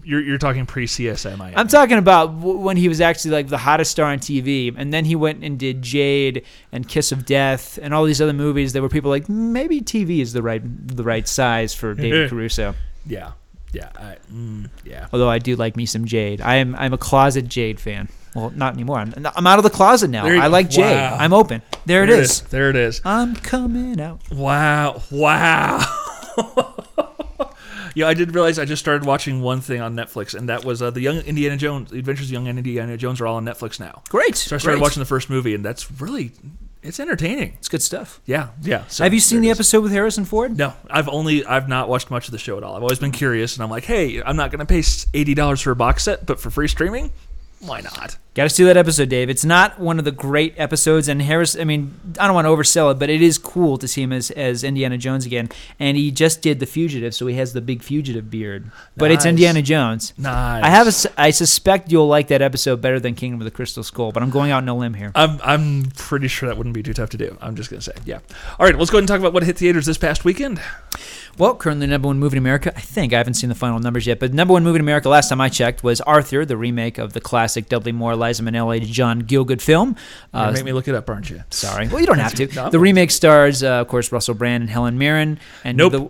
[0.05, 1.41] you're you're talking pre CSM.
[1.41, 1.57] I am.
[1.57, 5.03] I'm talking about when he was actually like the hottest star on TV, and then
[5.03, 8.81] he went and did Jade and Kiss of Death and all these other movies that
[8.81, 12.75] were people like maybe TV is the right the right size for David Caruso.
[13.05, 13.33] yeah,
[13.73, 15.07] yeah, I, mm, yeah.
[15.11, 16.39] Although I do like me some Jade.
[16.39, 18.07] I am I'm a closet Jade fan.
[18.35, 18.99] Well, not anymore.
[18.99, 20.23] I'm, I'm out of the closet now.
[20.23, 20.51] There you I go.
[20.51, 20.95] like Jade.
[20.95, 21.17] Wow.
[21.19, 21.61] I'm open.
[21.85, 22.41] There, There it is.
[22.43, 23.01] There it is.
[23.05, 24.21] I'm coming out.
[24.31, 25.03] Wow.
[25.11, 25.79] Wow.
[27.95, 30.81] yeah, I did realize I just started watching one thing on Netflix, and that was
[30.81, 31.91] uh, the Young Indiana Jones.
[31.91, 34.01] The Adventures of Young Indiana Jones are all on Netflix now.
[34.09, 34.35] Great.
[34.35, 34.81] So I started Great.
[34.81, 36.31] watching the first movie, and that's really
[36.81, 37.53] it's entertaining.
[37.59, 38.19] It's good stuff.
[38.25, 38.85] Yeah, yeah.
[38.87, 40.57] So Have you seen the episode with Harrison Ford?
[40.57, 42.75] No, I've only I've not watched much of the show at all.
[42.75, 45.61] I've always been curious, and I'm like, hey, I'm not going to pay eighty dollars
[45.61, 47.11] for a box set, but for free streaming,
[47.65, 48.17] why not?
[48.33, 49.29] Got to see that episode, Dave.
[49.29, 51.55] It's not one of the great episodes, and Harris.
[51.55, 54.11] I mean, I don't want to oversell it, but it is cool to see him
[54.11, 55.49] as, as Indiana Jones again.
[55.79, 58.71] And he just did the fugitive, so he has the big fugitive beard.
[58.97, 60.13] But it's Indiana Jones.
[60.17, 60.63] Nice.
[60.63, 63.83] I have a, I suspect you'll like that episode better than Kingdom of the Crystal
[63.83, 65.11] Skull, but I'm going out on a limb here.
[65.13, 67.37] I'm I'm pretty sure that wouldn't be too tough to do.
[67.39, 68.19] I'm just gonna say, yeah.
[68.59, 70.59] All right, let's go ahead and talk about what hit theaters this past weekend.
[71.37, 72.71] Well, currently number one movie in America.
[72.75, 75.09] I think I haven't seen the final numbers yet, but number one movie in America
[75.09, 78.85] last time I checked was Arthur, the remake of the classic Dudley Moore, Liza Minnelli,
[78.85, 79.95] John Gielgud film.
[80.33, 81.43] Uh, make me look it up, aren't you?
[81.49, 81.87] Sorry.
[81.87, 82.47] Well, you don't have to.
[82.53, 85.39] No, the remake stars, uh, of course, Russell Brand and Helen Mirren.
[85.63, 85.91] And Nope.
[85.91, 86.09] the,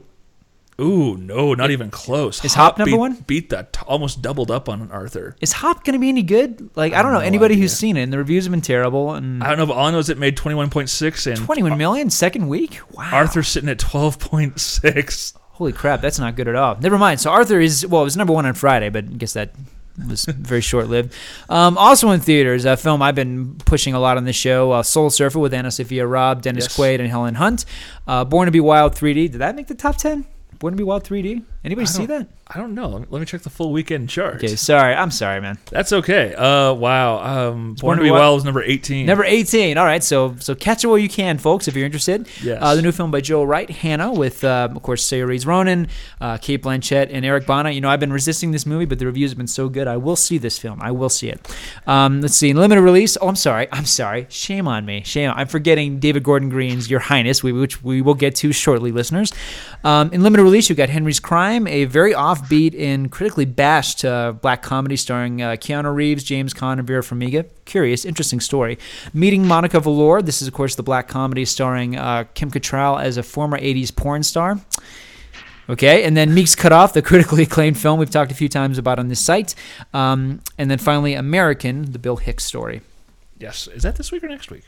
[0.84, 2.44] Ooh, no, not even close.
[2.44, 3.14] Is Hop number beat, one?
[3.26, 3.78] Beat that.
[3.88, 5.36] Almost doubled up on Arthur.
[5.42, 6.70] is Hop going to be any good?
[6.76, 7.20] Like, I don't know.
[7.20, 7.64] no Anybody idea.
[7.64, 9.14] who's seen it, and the reviews have been terrible.
[9.14, 12.10] And I don't know, but all I know is it made 21.6, and 21 million
[12.10, 12.80] second week?
[12.92, 13.10] Wow.
[13.14, 15.38] Arthur's sitting at 12.6.
[15.54, 16.78] Holy crap, that's not good at all.
[16.80, 17.20] Never mind.
[17.20, 19.54] So Arthur is well, it was number one on Friday, but I guess that
[20.10, 21.14] was very short lived.
[21.48, 24.82] Um, also in theaters, a film I've been pushing a lot on this show, uh,
[24.84, 26.76] Soul Surfer with AnnaSophia Robb, Dennis Yes.
[26.78, 27.66] Quaid, and Helen Hunt.
[28.08, 29.32] Uh, Born to Be Wild 3D.
[29.32, 30.26] Did that make the top 10?
[30.64, 31.44] Born to Be Wild 3D?
[31.66, 32.28] Anybody I see that?
[32.46, 32.90] I don't know.
[32.90, 34.36] Let me, let me check the full weekend chart.
[34.36, 34.94] Okay, sorry.
[34.94, 35.58] I'm sorry, man.
[35.72, 36.36] That's okay.
[36.36, 37.50] Uh, wow.
[37.50, 39.06] Um, Born to Be Wild- Wild is number 18.
[39.06, 39.78] Number 18.
[39.78, 42.28] All right, so so catch it while you can, folks, if you're interested.
[42.44, 42.60] Yes.
[42.62, 45.88] Uh, the new film by Joe Wright, Hannah, with, uh, of course, Saoirse Ronan,
[46.20, 47.72] uh, Cate Blanchett, and Eric Bana.
[47.72, 49.88] You know, I've been resisting this movie, but the reviews have been so good.
[49.88, 50.80] I will see this film.
[50.82, 51.48] I will see it.
[51.88, 52.52] Um, let's see.
[52.52, 53.18] Limited release.
[53.22, 53.70] Oh, I'm sorry.
[53.72, 54.28] I'm sorry.
[54.30, 55.02] Shame on me.
[55.06, 55.32] Shame.
[55.34, 59.32] I'm forgetting David Gordon Green's Your Highness, which we will get to shortly, listeners.
[59.86, 64.34] Um, in limited release, you've got Henry's Crime, a very offbeat and critically bashed uh,
[64.34, 67.46] black comedy starring uh, Keanu Reeves, James Caan, and Vera Farmiga.
[67.66, 68.78] Curious, interesting story.
[69.14, 70.22] Meeting Monica Velour.
[70.22, 73.96] This is, of course, the black comedy starring uh, Kim Cattrall as a former 80s
[73.96, 74.60] porn star.
[75.70, 79.00] Okay, and then Meek's Cutoff, the critically acclaimed film we've talked a few times about
[79.00, 79.56] on this site.
[79.94, 82.82] Um, and then finally, American, the Bill Hicks story.
[83.40, 83.68] Yes.
[83.68, 84.64] Is that this week or next week?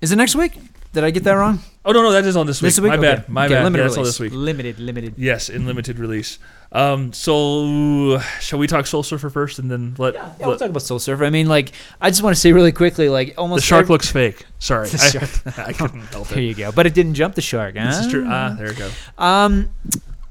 [0.00, 0.52] Is it next week?
[0.92, 1.60] Did I get that wrong?
[1.84, 2.68] Oh, no, no, that is on this week.
[2.74, 2.88] This week?
[2.90, 3.16] My Okay.
[3.16, 3.28] bad.
[3.28, 3.64] My Okay, bad.
[3.64, 4.32] Limited Yeah, that's all this week.
[4.34, 5.14] Limited, limited.
[5.16, 6.38] Yes, in limited release.
[6.72, 10.14] Um, so, shall we talk Soul Surfer first and then let.
[10.14, 11.24] Yeah, we'll talk about Soul Surfer.
[11.24, 13.94] I mean, like, I just want to say really quickly, like, almost the shark every-
[13.94, 14.44] looks fake.
[14.58, 14.88] Sorry.
[14.90, 15.58] The I, shark.
[15.68, 16.34] I couldn't help it.
[16.34, 16.72] There you go.
[16.72, 17.76] But it didn't jump the shark.
[17.76, 17.86] Huh?
[17.86, 18.24] This is true.
[18.26, 18.90] Ah, there we go.
[19.18, 19.70] Um,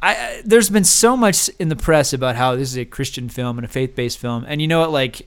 [0.01, 3.29] I, I there's been so much in the press about how this is a Christian
[3.29, 4.91] film and a faith-based film, and you know what?
[4.91, 5.25] Like,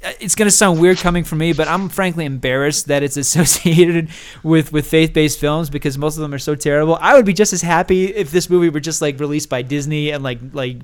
[0.00, 4.08] it's going to sound weird coming from me, but I'm frankly embarrassed that it's associated
[4.42, 6.96] with with faith-based films because most of them are so terrible.
[7.00, 10.10] I would be just as happy if this movie were just like released by Disney
[10.10, 10.78] and like like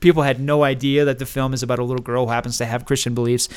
[0.00, 2.64] people had no idea that the film is about a little girl who happens to
[2.64, 3.48] have Christian beliefs.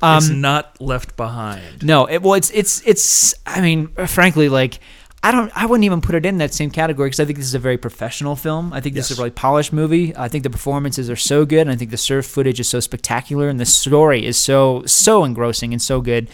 [0.00, 1.84] Um, it's not left behind.
[1.84, 3.34] no, it, well, it's it's it's.
[3.44, 4.80] I mean, frankly, like
[5.26, 5.50] I don't.
[5.56, 7.58] I wouldn't even put it in that same category because I think this is a
[7.58, 8.72] very professional film.
[8.72, 10.16] I think this is a really polished movie.
[10.16, 12.78] I think the performances are so good, and I think the surf footage is so
[12.78, 16.28] spectacular, and the story is so so engrossing and so good.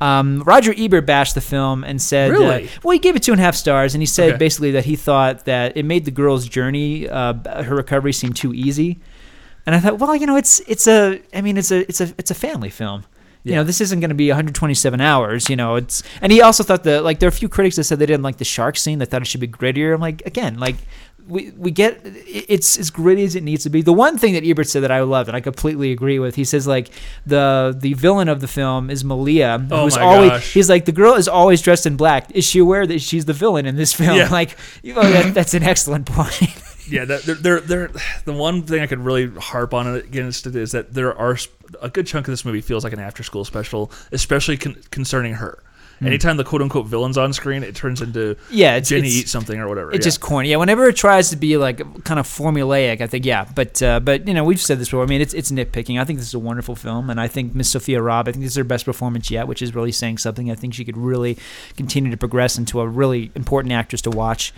[0.00, 3.40] Um, Roger Ebert bashed the film and said, uh, "Well, he gave it two and
[3.40, 4.38] a half stars, and he said Okay.
[4.38, 8.54] basically that he thought that it made the girl's journey, uh, her recovery, seem too
[8.54, 9.00] easy."
[9.66, 12.14] And I thought, well, you know, it's it's a, I mean, it's a it's a
[12.16, 13.02] it's a family film.
[13.50, 15.48] You know, this isn't going to be 127 hours.
[15.48, 17.84] You know, it's and he also thought that like there are a few critics that
[17.84, 18.98] said they didn't like the shark scene.
[18.98, 19.94] They thought it should be grittier.
[19.94, 20.76] I'm like, again, like
[21.28, 23.82] we we get it's as gritty as it needs to be.
[23.82, 26.44] The one thing that Ebert said that I love and I completely agree with, he
[26.44, 26.90] says like
[27.24, 30.52] the the villain of the film is Malia, Oh who's my always gosh.
[30.52, 32.30] he's like the girl is always dressed in black.
[32.32, 34.16] Is she aware that she's the villain in this film?
[34.16, 34.28] Yeah.
[34.36, 36.62] Like, you know, that, that's an excellent point.
[36.88, 37.90] Yeah, they're, they're, they're,
[38.24, 41.36] the one thing I could really harp on against it is that there are
[41.82, 45.34] a good chunk of this movie feels like an after school special, especially con- concerning
[45.34, 45.62] her.
[46.02, 48.36] Anytime the quote unquote villain's on screen, it turns into.
[48.50, 49.92] Yeah, it's- Jenny it's- eats something or whatever.
[49.92, 50.08] It's yeah.
[50.08, 50.50] just corny.
[50.50, 53.46] Yeah, whenever it tries to be like kind of formulaic, I think yeah.
[53.54, 55.04] But uh, but you know we've said this before.
[55.04, 55.98] I mean it's it's nitpicking.
[55.98, 58.28] I think this is a wonderful film, and I think Miss Sophia Robb.
[58.28, 60.50] I think this is her best performance yet, which is really saying something.
[60.50, 61.38] I think she could really
[61.78, 64.52] continue to progress into a really important actress to watch.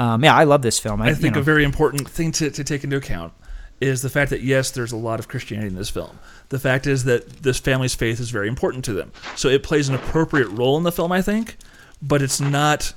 [0.00, 1.02] Um, yeah, I love this film.
[1.02, 3.34] I, I you think know, a very important thing to, to take into account
[3.82, 6.18] is the fact that yes, there's a lot of Christianity in this film.
[6.48, 9.90] The fact is that this family's faith is very important to them, so it plays
[9.90, 11.58] an appropriate role in the film, I think.
[12.00, 12.94] But it's not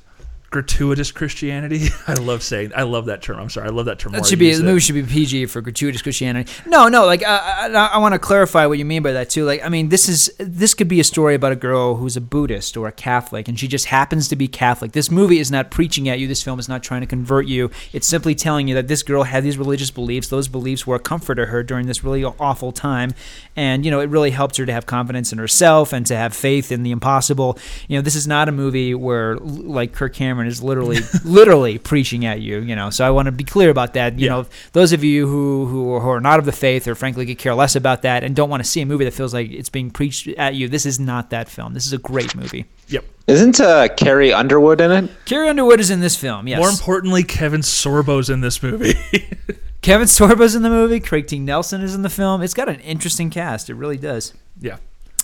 [0.53, 1.87] gratuitous Christianity.
[2.07, 3.39] I love saying, I love that term.
[3.39, 4.11] I'm sorry, I love that term.
[4.11, 4.63] That should be the it.
[4.63, 6.53] movie should be PG for gratuitous Christianity.
[6.67, 9.45] No, no, like uh, I, I want to clarify what you mean by that too.
[9.45, 12.21] Like, I mean, this is this could be a story about a girl who's a
[12.21, 14.91] Buddhist or a Catholic, and she just happens to be Catholic.
[14.91, 16.27] This movie is not preaching at you.
[16.27, 17.71] This film is not trying to convert you.
[17.91, 20.27] It's simply telling you that this girl had these religious beliefs.
[20.27, 23.15] Those beliefs were a comfort to her during this really awful time,
[23.55, 26.35] and you know, it really helped her to have confidence in herself and to have
[26.35, 27.57] faith in the impossible.
[27.87, 32.25] You know, this is not a movie where like Kirk Cameron is literally literally preaching
[32.25, 32.59] at you.
[32.59, 34.17] You know, so I want to be clear about that.
[34.19, 34.31] You Yeah.
[34.31, 37.37] know, those of you who, who who are not of the faith or frankly could
[37.37, 39.69] care less about that and don't want to see a movie that feels like it's
[39.69, 41.73] being preached at you, this is not that film.
[41.73, 42.65] This is a great movie.
[42.89, 43.05] Yep.
[43.27, 45.09] Isn't uh, Carrie Underwood in it?
[45.25, 46.47] Carrie Underwood is in this film.
[46.47, 46.59] Yes.
[46.59, 48.93] More importantly, Kevin Sorbo's in this movie.
[49.81, 50.99] Kevin Sorbo's in the movie.
[50.99, 51.39] Craig T.
[51.39, 52.41] Nelson is in the film.
[52.41, 53.69] It's got an interesting cast.
[53.69, 54.33] It really does.
[54.59, 54.77] yeah.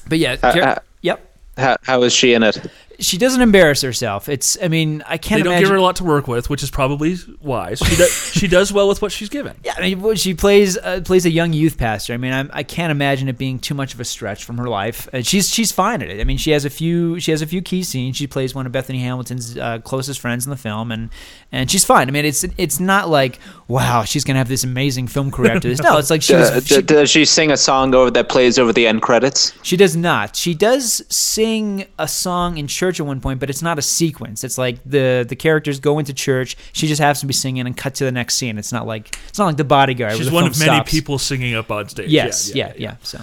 [0.08, 1.26] But yeah, Uh, Car- uh, yep.
[1.58, 2.66] How, how is she in it?
[3.00, 4.28] She doesn't embarrass herself.
[4.30, 4.58] It's.
[4.62, 5.64] I mean, I can't imagine They don't imagine.
[5.64, 7.80] give her a lot to work with, which is probably wise.
[7.80, 9.56] She does, she does well with what she's given.
[9.64, 12.14] Yeah, I mean, she plays uh, plays a young youth pastor.
[12.14, 14.68] I mean, I'm, I can't imagine it being too much of a stretch from her
[14.68, 15.08] life.
[15.14, 16.20] And she's she's fine at it.
[16.20, 18.18] I mean, she has a few she has a few key scenes.
[18.18, 21.10] She plays one of Bethany Hamilton's uh, closest friends in the film, and
[21.52, 22.08] and she's fine.
[22.08, 25.70] I mean, it's it's not like wow, she's gonna have this amazing film career after
[25.70, 25.80] this.
[25.90, 26.50] No, it's like she was.
[26.50, 29.54] Uh, she- does she sing a song over that plays over the end credits?
[29.64, 30.36] She does not.
[30.36, 34.46] She does sing a song in church at one point, but it's not a sequence.
[34.46, 36.56] It's like the the characters go into church.
[36.72, 38.58] She just happens to be singing and cut to the next scene.
[38.58, 40.16] It's not like it's not like the bodyguard.
[40.16, 40.92] She's the one of many stops.
[40.92, 42.10] people singing up on stage.
[42.10, 42.96] Yes, yeah, yeah.
[43.04, 43.20] So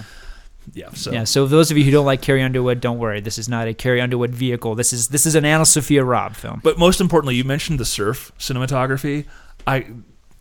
[0.73, 0.89] yeah.
[0.91, 1.23] So yeah.
[1.23, 3.21] So those of you who don't like Carrie Underwood, don't worry.
[3.21, 4.75] This is not a Carrie Underwood vehicle.
[4.75, 6.61] This is this is an AnnaSophia Robb film.
[6.63, 9.25] But most importantly, you mentioned the surf cinematography.
[9.65, 9.87] I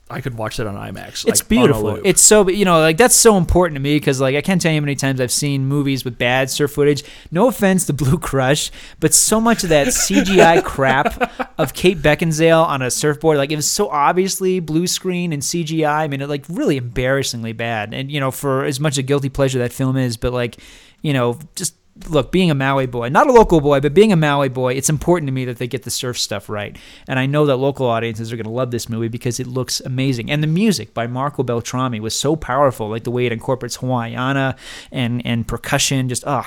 [0.08, 1.26] I could watch that on IMAX.
[1.26, 2.00] It's like, on beautiful.
[2.04, 4.70] It's so you know like that's so important to me because like I can't tell
[4.70, 7.02] you how many times I've seen movies with bad surf footage.
[7.32, 12.64] No offense to Blue Crush, but so much of that CGI crap of Kate Beckinsale
[12.64, 15.88] on a surfboard, like it was so obviously blue screen and CGI.
[15.88, 17.92] I mean, it like really embarrassingly bad.
[17.92, 20.58] And you know, for as much a guilty pleasure that film is, but like
[21.02, 21.75] you know, just
[22.08, 24.88] look, being a Maui boy, not a local boy, but being a Maui boy, it's
[24.88, 26.76] important to me that they get the surf stuff right.
[27.08, 29.80] And I know that local audiences are going to love this movie because it looks
[29.80, 30.30] amazing.
[30.30, 34.56] And the music by Marco Beltrami was so powerful, like the way it incorporates Hawaiiana
[34.92, 36.46] and, and percussion, just, oh,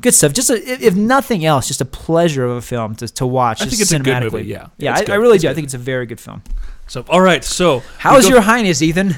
[0.00, 0.32] good stuff.
[0.32, 3.62] Just, a, if if nothing else, just a pleasure of a film to, to watch.
[3.62, 4.32] I think it's a good cinematically.
[4.32, 4.68] movie, yeah.
[4.78, 5.12] Yeah, I.
[5.12, 5.50] I really It's do.
[5.50, 6.42] I think it's a very good film.
[6.86, 7.44] so all right.
[7.44, 9.14] So How's go- your highness, Ethan?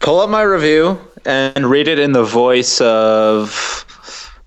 [0.00, 3.84] Pull up my review and read it in the voice of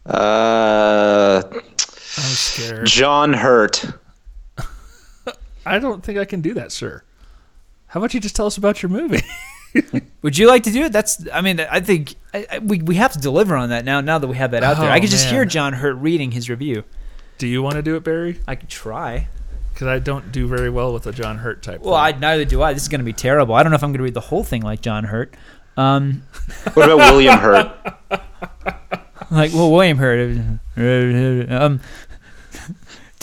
[0.06, 1.62] uh, I'm
[2.18, 2.86] scared.
[2.88, 3.86] John Hurt.
[5.66, 7.04] I don't think I can do that, sir.
[7.88, 9.22] How about you just tell us about your movie?
[10.22, 10.92] Would you like to do it?
[10.92, 11.26] That's.
[11.34, 14.02] I mean, I think I, I, we we have to deliver on that now.
[14.02, 15.34] Now that we have that out there, Oh, I could just man.
[15.34, 16.84] hear John Hurt reading his review.
[17.38, 18.40] do you want to do it, Barry?
[18.48, 19.28] I could try.
[19.74, 21.82] Because I don't do very well with a John Hurt type.
[21.82, 22.74] Well, I neither do I.
[22.74, 23.56] This is going to be terrible.
[23.56, 25.34] I don't know if I'm going to read the whole thing like John Hurt.
[25.78, 26.22] Um,
[26.76, 27.72] What about William Hurt?
[29.32, 31.52] like, well, William heard it.
[31.52, 31.82] Um,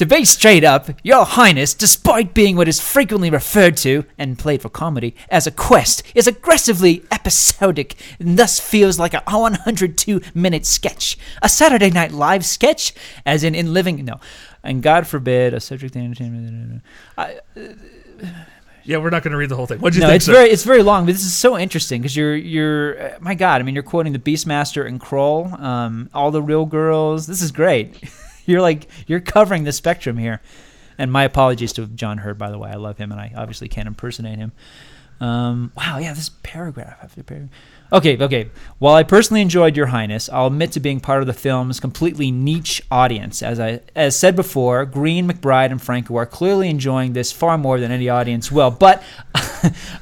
[0.00, 4.62] to be straight up, Your Highness, despite being what is frequently referred to, and played
[4.62, 10.64] for comedy, as a quest, is aggressively episodic and thus feels like a 102 minute
[10.64, 11.18] sketch.
[11.42, 12.94] A Saturday Night Live sketch,
[13.26, 14.02] as in in living.
[14.02, 14.20] No.
[14.62, 16.82] And God forbid, a subject entertainment.
[17.18, 17.40] I,
[18.84, 19.78] Yeah, we're not going to read the whole thing.
[19.78, 20.16] What'd you no, think?
[20.16, 20.32] it's sir?
[20.32, 23.60] very it's very long, but this is so interesting because you're you're uh, my God.
[23.60, 27.26] I mean, you're quoting the Beastmaster and Krull, um, all the real girls.
[27.26, 28.02] This is great.
[28.46, 30.40] you're like you're covering the spectrum here.
[30.98, 32.70] And my apologies to John Hurt, by the way.
[32.70, 34.52] I love him, and I obviously can't impersonate him.
[35.18, 37.50] Um, wow, yeah, this paragraph after paragraph.
[37.92, 38.50] Okay, okay.
[38.78, 42.30] While I personally enjoyed Your Highness, I'll admit to being part of the film's completely
[42.30, 43.42] niche audience.
[43.42, 47.80] As I as said before, Green, McBride, and Franco are clearly enjoying this far more
[47.80, 48.70] than any audience will.
[48.70, 49.02] But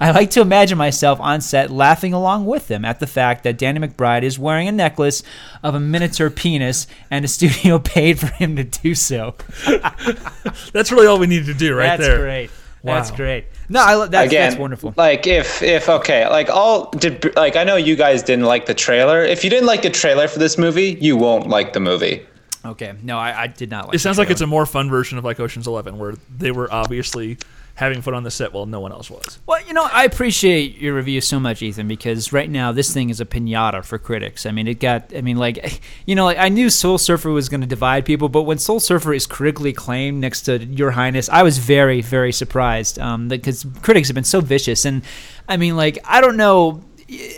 [0.00, 3.58] I like to imagine myself on set laughing along with them at the fact that
[3.58, 5.22] Danny McBride is wearing a necklace
[5.62, 9.34] of a miniature penis, and a studio paid for him to do so.
[10.72, 12.18] That's really all we need to do right that's there.
[12.18, 12.50] great.
[12.84, 13.46] That's great.
[13.68, 14.94] No, I, lo- that's, Again, that's wonderful.
[14.96, 18.74] Like if if okay, like all did like I know you guys didn't like the
[18.74, 19.22] trailer.
[19.22, 22.26] If you didn't like the trailer for this movie, you won't like the movie.
[22.64, 23.94] Okay, no, I, I did not like.
[23.94, 26.72] It sounds like it's a more fun version of like Ocean's Eleven, where they were
[26.72, 27.38] obviously
[27.78, 29.38] having fun on the set while no one else was.
[29.46, 33.08] Well, you know, I appreciate your review so much, Ethan, because right now this thing
[33.08, 34.46] is a pinata for critics.
[34.46, 37.48] I mean, it got, I mean, like, you know, like I knew Soul Surfer was
[37.48, 41.28] going to divide people, but when Soul Surfer is critically acclaimed next to Your Highness,
[41.28, 44.84] I was very, very surprised um, because critics have been so vicious.
[44.84, 45.02] And
[45.48, 46.82] I mean, like, I don't know,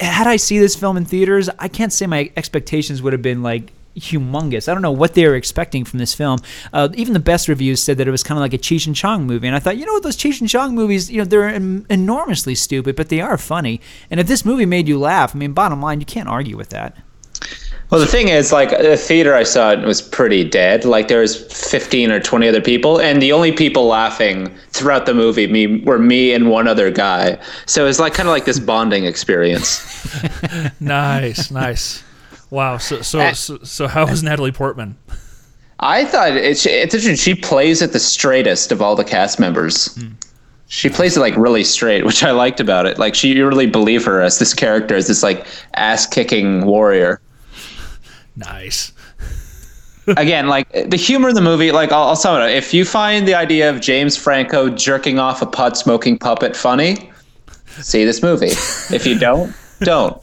[0.00, 3.42] had I see this film in theaters, I can't say my expectations would have been
[3.42, 4.68] like humongous.
[4.68, 6.38] I don't know what they were expecting from this film.
[6.72, 8.96] Uh, even the best reviews said that it was kind of like a Cheech and
[8.96, 11.24] Chong movie, and I thought, you know what, those Cheech and Chong movies, you know,
[11.24, 13.80] they're en- enormously stupid, but they are funny.
[14.10, 16.70] And if this movie made you laugh, I mean, bottom line, you can't argue with
[16.70, 16.96] that.
[17.90, 20.84] Well, the thing is, like the theater I saw it was pretty dead.
[20.84, 25.14] Like there was fifteen or twenty other people, and the only people laughing throughout the
[25.14, 27.36] movie me were me and one other guy.
[27.66, 29.86] So it was like kind of like this bonding experience.
[30.80, 32.02] Nice, nice.
[32.50, 32.78] Wow.
[32.78, 34.96] So, so, uh, so, so how was Natalie Portman?
[35.80, 37.16] I thought it's it's interesting.
[37.16, 39.94] She plays it the straightest of all the cast members.
[39.94, 40.12] Hmm.
[40.66, 42.98] She plays it like really straight, which I liked about it.
[42.98, 47.20] Like she you really believe her as this character, as this like ass kicking warrior.
[48.36, 48.92] Nice.
[50.16, 52.50] Again, like the humor in the movie, like I'll, I'll sum it up.
[52.50, 57.10] If you find the idea of James Franco jerking off a pot smoking puppet funny,
[57.80, 58.48] see this movie.
[58.94, 60.20] if you don't, don't.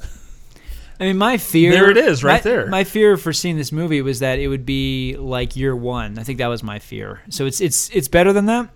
[0.99, 1.71] I mean, my fear.
[1.71, 2.67] There it is, right my- there.
[2.67, 6.17] My fear for seeing this movie was that it would be like Year One.
[6.17, 7.21] I think that was my fear.
[7.29, 8.69] So it's it's it's better than that.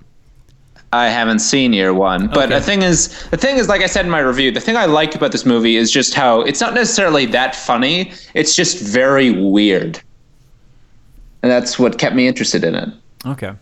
[0.93, 2.55] I haven't seen year one, but Okay.
[2.55, 4.84] the thing is, the thing is, like I said in my review, the thing I
[4.88, 8.12] like about this movie is just how it's not necessarily that funny.
[8.34, 10.01] It's just very weird,
[11.43, 12.89] and that's what kept me interested in it.
[13.25, 13.53] Okay.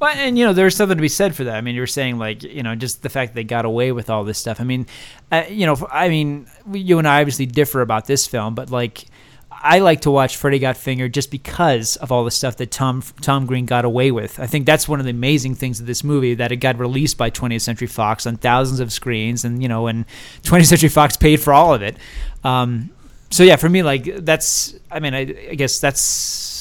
[0.00, 1.54] Well, and you know, there's something to be said for that.
[1.54, 3.92] I mean, you were saying like, you know, just the fact that they got away
[3.92, 4.60] with all this stuff.
[4.60, 4.86] I mean,
[5.30, 9.06] uh, you know, I mean, you and I obviously differ about this film, but like,
[9.50, 13.02] I like to watch Freddy Got Fingered just because of all the stuff that Tom
[13.22, 14.38] Tom Green got away with.
[14.38, 17.16] I think that's one of the amazing things of this movie that it got released
[17.16, 20.06] by 20th Century Fox on thousands of screens, and you know, and
[20.42, 21.96] 20th Century Fox paid for all of it.
[22.42, 22.90] Um,
[23.30, 26.00] so yeah, for me, like that's, I mean, I, I guess that's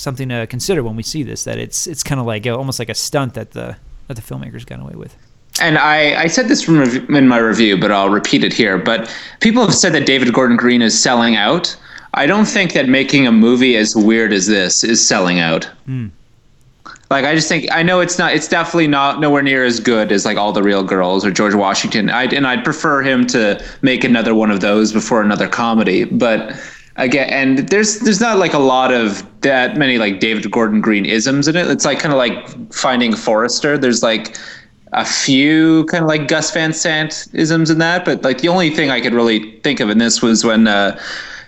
[0.03, 1.43] something to consider when we see this.
[1.45, 3.75] That it's it's kind of like uh, almost like a stunt that the
[4.07, 5.15] that the filmmakers got away with.
[5.61, 8.77] And I, I said this from rev- in my review, but I'll repeat it here.
[8.77, 11.75] But people have said that David Gordon Green is selling out.
[12.15, 15.69] I don't think that making a movie as weird as this is selling out.
[17.09, 18.33] Like I just think I know it's not.
[18.33, 21.53] It's definitely not nowhere near as good as like all the real girls or George
[21.53, 22.09] Washington.
[22.09, 26.05] I and I'd prefer him to make another one of those before another comedy.
[26.05, 26.53] But
[26.95, 31.05] again, and there's there's not like a lot of that many like David Gordon Green
[31.05, 31.67] isms in it.
[31.67, 33.77] It's like kind of like finding Forrester.
[33.77, 34.37] There's like
[34.93, 38.69] a few kind of like Gus Van Sant isms in that, but like the only
[38.69, 40.99] thing I could really think of in this was when uh,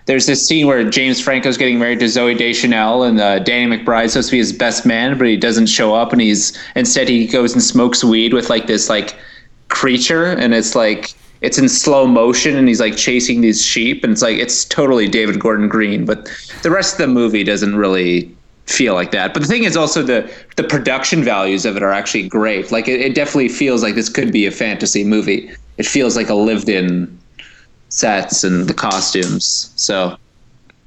[0.06, 4.14] there's this scene where James Franco's getting married to Zooey Deschanel, and uh, Danny McBride's
[4.14, 7.28] supposed to be his best man, but he doesn't show up, and he's instead he
[7.28, 9.16] goes and smokes weed with like this like
[9.68, 11.14] creature, and it's like
[11.46, 15.08] it's in slow motion, and he's like chasing these sheep, and it's like it's totally
[15.08, 16.30] David Gordon Green, but
[16.64, 19.34] the rest of the movie doesn't really feel like that.
[19.34, 22.72] But the thing is also the the production values of it are actually great.
[22.72, 25.52] Like it, it definitely feels like this could be a fantasy movie.
[25.78, 27.18] It feels like a lived in
[27.90, 29.72] sets and the costumes.
[29.76, 30.18] So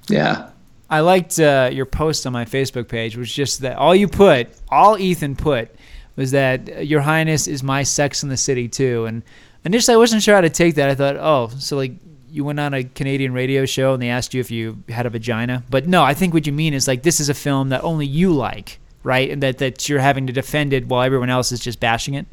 [0.09, 0.51] yeah.
[0.91, 4.49] I liked uh, your post on my Facebook page, which just that all you put,
[4.71, 5.75] all Ethan put,
[6.17, 9.05] was that Your Highness is my Sex in the City too.
[9.05, 9.23] And
[9.65, 10.89] initially, I wasn't sure how to take that.
[10.89, 11.93] I thought, oh, so like
[12.31, 15.11] you went on a Canadian radio show and they asked you if you had a
[15.11, 15.65] vagina.
[15.71, 18.07] But no, I think what you mean is like this is a film that only
[18.07, 19.31] you like, right?
[19.31, 22.27] And that that you're having to defend it while everyone else is just bashing it.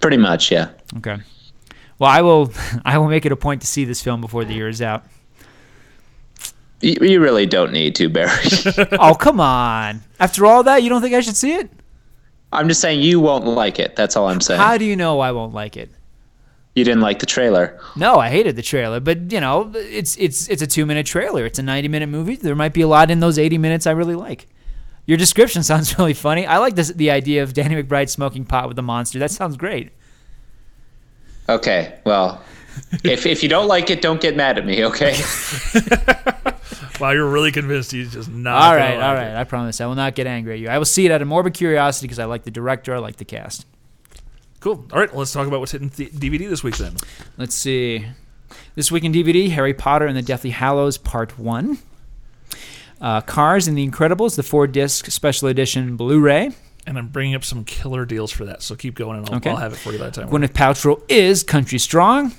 [0.00, 0.70] Pretty much, yeah.
[0.96, 1.18] Okay.
[1.98, 2.52] Well, I will.
[2.84, 5.04] I will make it a point to see this film before the year is out.
[6.80, 8.32] You, you really don't need to, Barry.
[8.92, 10.00] oh come on!
[10.18, 11.70] After all that, you don't think I should see it?
[12.52, 13.94] I'm just saying you won't like it.
[13.94, 14.60] That's all I'm saying.
[14.60, 15.90] How do you know I won't like it?
[16.74, 17.80] You didn't like the trailer.
[17.96, 21.44] No, I hated the trailer, but you know, it's it's it's a two minute trailer.
[21.44, 22.36] It's a ninety minute movie.
[22.36, 24.46] There might be a lot in those eighty minutes I really like.
[25.06, 26.46] Your description sounds really funny.
[26.46, 29.18] I like this the idea of Danny McBride smoking pot with a monster.
[29.18, 29.90] That sounds great.
[31.48, 32.42] Okay, well,
[33.04, 34.84] if if you don't like it, don't get mad at me.
[34.84, 35.20] Okay.
[37.00, 38.56] Wow, you're really convinced he's just not.
[38.56, 39.40] All gonna right, like all it.
[39.40, 40.68] I promise I will not get angry at you.
[40.68, 42.94] I will see it out of morbid curiosity because I like the director.
[42.94, 43.64] I like the cast.
[44.60, 44.84] Cool.
[44.92, 46.94] All right, let's talk about what's hitting th- DVD this week then.
[47.38, 48.06] Let's see.
[48.74, 51.78] This week in DVD, Harry Potter and the Deathly Hallows Part 1.
[53.00, 56.50] Uh, Cars and the Incredibles, the four disc special edition Blu ray.
[56.86, 59.50] And I'm bringing up some killer deals for that, so keep going, and I'll, Okay.
[59.50, 60.28] I'll have it for you by the time.
[60.28, 62.32] Gwyneth Paltrow is Country Strong.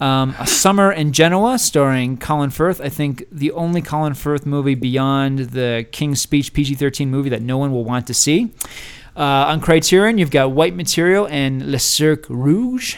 [0.00, 2.80] Um, a Summer in Genoa, starring Colin Firth.
[2.80, 7.42] I think the only Colin Firth movie beyond the King's Speech PG 13 movie that
[7.42, 8.50] no one will want to see.
[9.16, 12.96] Uh, on Criterion, you've got White Material and Le Cirque Rouge.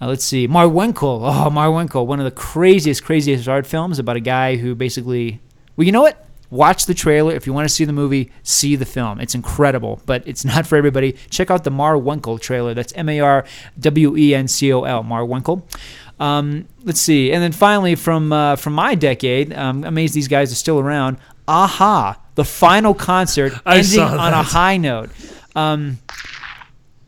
[0.00, 1.20] Uh, let's see, Marwencol.
[1.22, 5.40] Oh, Marwencol, one of the craziest, craziest art films about a guy who basically.
[5.76, 6.26] Well, you know what?
[6.50, 7.34] Watch the trailer.
[7.34, 9.20] If you want to see the movie, see the film.
[9.20, 11.12] It's incredible, but it's not for everybody.
[11.30, 11.98] Check out the Mar
[12.38, 12.74] trailer.
[12.74, 13.44] That's M A R
[13.80, 15.26] W E N C O L, Mar
[16.20, 20.52] Um, let's see, and then finally from uh, from my decade, um, amazed these guys
[20.52, 21.16] are still around.
[21.48, 25.10] Aha, the final concert I ending on a high note.
[25.56, 25.98] Um,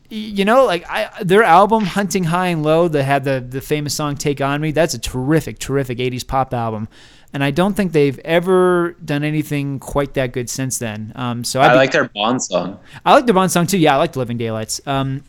[0.09, 3.93] you know, like I, their album "Hunting High and Low" that had the the famous
[3.93, 6.87] song "Take on Me." That's a terrific, terrific '80s pop album,
[7.31, 11.11] and I don't think they've ever done anything quite that good since then.
[11.15, 12.79] Um, so I'd I be- like their Bond song.
[13.05, 13.77] I like the Bond song too.
[13.77, 14.81] Yeah, I like the Living Daylights.
[14.87, 15.23] Um,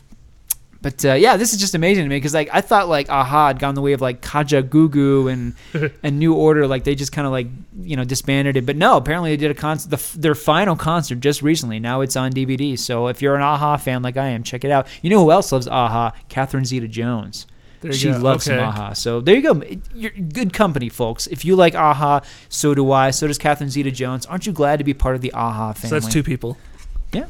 [0.82, 3.48] but uh, yeah, this is just amazing to me because like I thought like a-ha
[3.48, 7.26] had gone the way of like Kajagoogoo and and New Order, like they just kind
[7.26, 7.48] of like
[7.82, 8.64] you know disbanded it.
[8.64, 11.80] But no, apparently they did a concert, the, their final concert just recently.
[11.80, 12.78] Now it's on DVD.
[12.78, 14.86] So if you're an a-ha fan like I am, check it out.
[15.02, 16.12] You know who else loves a-ha?
[16.28, 17.46] Catherine Zeta-Jones.
[17.92, 18.18] She go.
[18.18, 18.58] loves Okay.
[18.58, 18.92] a-ha.
[18.92, 19.62] So there you go.
[19.94, 21.26] You're good company, folks.
[21.26, 22.20] If you like a-ha,
[22.50, 23.10] so do I.
[23.10, 24.26] So does Catherine Zeta-Jones.
[24.26, 25.88] Aren't you glad to be part of the a-ha family?
[25.88, 26.58] so that's two people.
[27.12, 27.24] Yeah.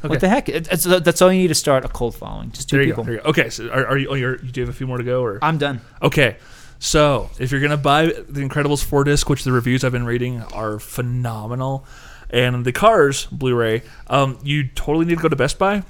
[0.00, 0.08] Okay.
[0.08, 0.48] What the heck?
[0.48, 2.50] It- That's, that's all you need to start a cult following.
[2.52, 3.04] Just two There you people.
[3.04, 3.06] go.
[3.06, 3.28] There you go.
[3.30, 4.08] Okay, so are, are you?
[4.08, 5.80] Oh, you're, do you have a few more to go, or I'm done.
[6.02, 6.36] okay?
[6.78, 10.40] So if you're gonna buy the Incredibles four disc, which the reviews I've been reading
[10.42, 11.84] are phenomenal,
[12.30, 15.82] and the Cars Blu-ray, um, you totally need to go to Best Buy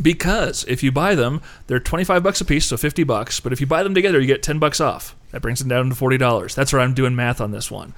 [0.00, 3.40] because if you buy them, they're 25 bucks a piece, so 50 bucks.
[3.40, 5.14] But if you buy them together, you get 10 bucks off.
[5.30, 6.54] That brings them down to $40.
[6.54, 7.94] That's where I'm doing math on this one.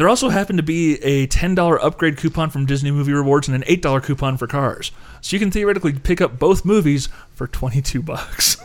[0.00, 3.60] There also happened to be a $10 upgrade coupon from Disney Movie Rewards and an
[3.68, 4.92] $8 coupon for Cars.
[5.20, 8.56] So you can theoretically pick up both movies for 22 bucks.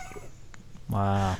[0.89, 1.35] Wow.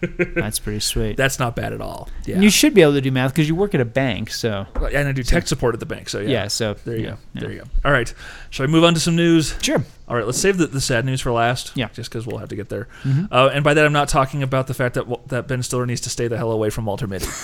[0.00, 1.18] That's pretty sweet.
[1.18, 2.08] That's not bad at all.
[2.24, 2.40] Yeah.
[2.40, 4.30] You should be able to do math because you work at a bank.
[4.30, 6.28] So and I do tech support at the bank, so yeah.
[6.28, 6.48] yeah.
[6.48, 7.16] so There you yeah, go.
[7.34, 7.40] yeah.
[7.42, 7.64] There you go.
[7.84, 8.14] All right.
[8.48, 9.54] Shall I move on to some news?
[9.60, 9.84] Sure.
[10.08, 11.72] All right, let's save the, the sad news for last.
[11.74, 11.84] Yeah.
[11.84, 11.94] Mm-hmm.
[11.96, 12.88] Just because we'll have to get there.
[13.30, 16.00] Uh, and by that, I'm not talking about the fact that that Ben Stiller needs
[16.00, 17.26] to stay the hell away from Walter Mitty.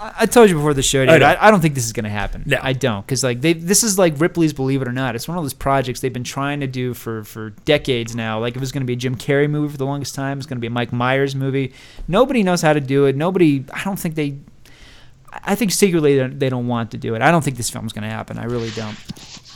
[0.00, 1.20] I, I told you before the show, I dude.
[1.20, 1.26] know.
[1.26, 2.42] I, I don't think this is gonna happen.
[2.46, 2.58] No.
[2.62, 5.14] I don't, because like they, this is like Ripley's Believe It or Not.
[5.14, 8.40] It's one of those projects they've been trying to do for for decades now.
[8.40, 10.38] Like it was gonna be a Jim Carrey movie for the longest time.
[10.38, 11.72] It's gonna be a Mike Myers movie.
[12.08, 13.14] Nobody knows how to do it.
[13.16, 13.64] Nobody.
[13.72, 14.38] I don't think they.
[15.44, 17.22] I think secretly they don't- they don't want to do it.
[17.22, 18.38] I don't think this film's gonna happen.
[18.38, 18.96] I really don't.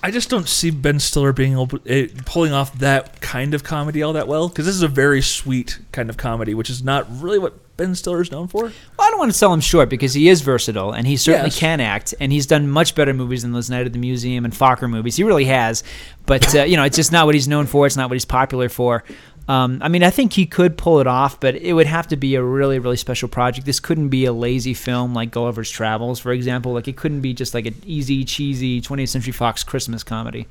[0.05, 4.03] I just don't see Ben Stiller being able eh, pulling off that kind of comedy
[4.03, 7.07] all that well because this is a very sweet kind of comedy, which is not
[7.23, 8.65] really what Ben Stiller is known for.
[8.65, 11.47] Well, I don't want to sell him short because he is versatile and he certainly
[11.49, 11.59] Yes.
[11.59, 14.53] can act, and he's done much better movies than those Night at the Museum and
[14.53, 15.17] Focker movies.
[15.17, 15.83] He really has,
[16.27, 17.87] but uh, you know, it's just not what he's known for.
[17.87, 19.05] It's not what he's popular for.
[19.47, 22.17] Um, I mean, I think he could pull it off, but it would have to
[22.17, 23.67] be a really, really special project.
[23.67, 26.73] This couldn't be a lazy film like Gulliver's Travels, for example.
[26.73, 30.47] Like it couldn't be just like an easy, cheesy 20th Century Fox Christmas comedy.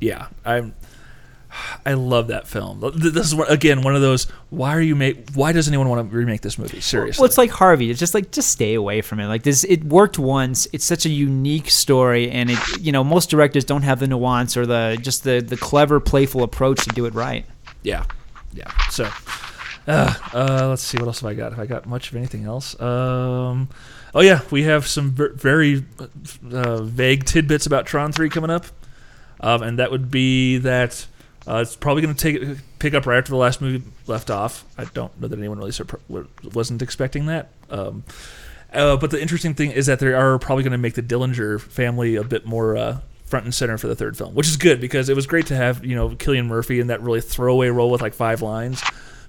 [0.00, 0.74] Yeah, I'm.
[1.84, 2.80] I love that film.
[2.94, 4.24] This is again one of those.
[4.50, 5.32] Why are you make?
[5.34, 6.80] Why does anyone want to remake this movie?
[6.80, 7.20] Seriously.
[7.20, 7.90] Well, it's like Harvey.
[7.90, 9.26] It's just like just stay away from it.
[9.26, 10.68] Like this, it worked once.
[10.72, 14.56] It's such a unique story, and it you know most directors don't have the nuance
[14.56, 17.44] or the just the the clever, playful approach to do it right.
[17.82, 18.04] Yeah,
[18.52, 18.70] yeah.
[18.90, 19.08] So,
[19.86, 21.52] uh, uh, let's see what else have I got.
[21.52, 22.78] Have I got much of anything else?
[22.80, 23.68] Um,
[24.14, 25.84] oh yeah, we have some ver- very
[26.52, 28.66] uh, vague tidbits about Tron Three coming up,
[29.40, 31.06] um, and that would be that
[31.48, 34.64] Uh, it's probably going to take pick up right after the last movie left off.
[34.76, 35.72] I don't know that anyone really
[36.52, 37.48] wasn't expecting that.
[37.70, 38.04] Um,
[38.74, 41.58] uh, but the interesting thing is that they are probably going to make the Dillinger
[41.58, 44.80] family a bit more uh, front and center for the third film, which is good
[44.80, 47.90] because it was great to have you know Cillian Murphy in that really throwaway role
[47.90, 48.82] with like five lines.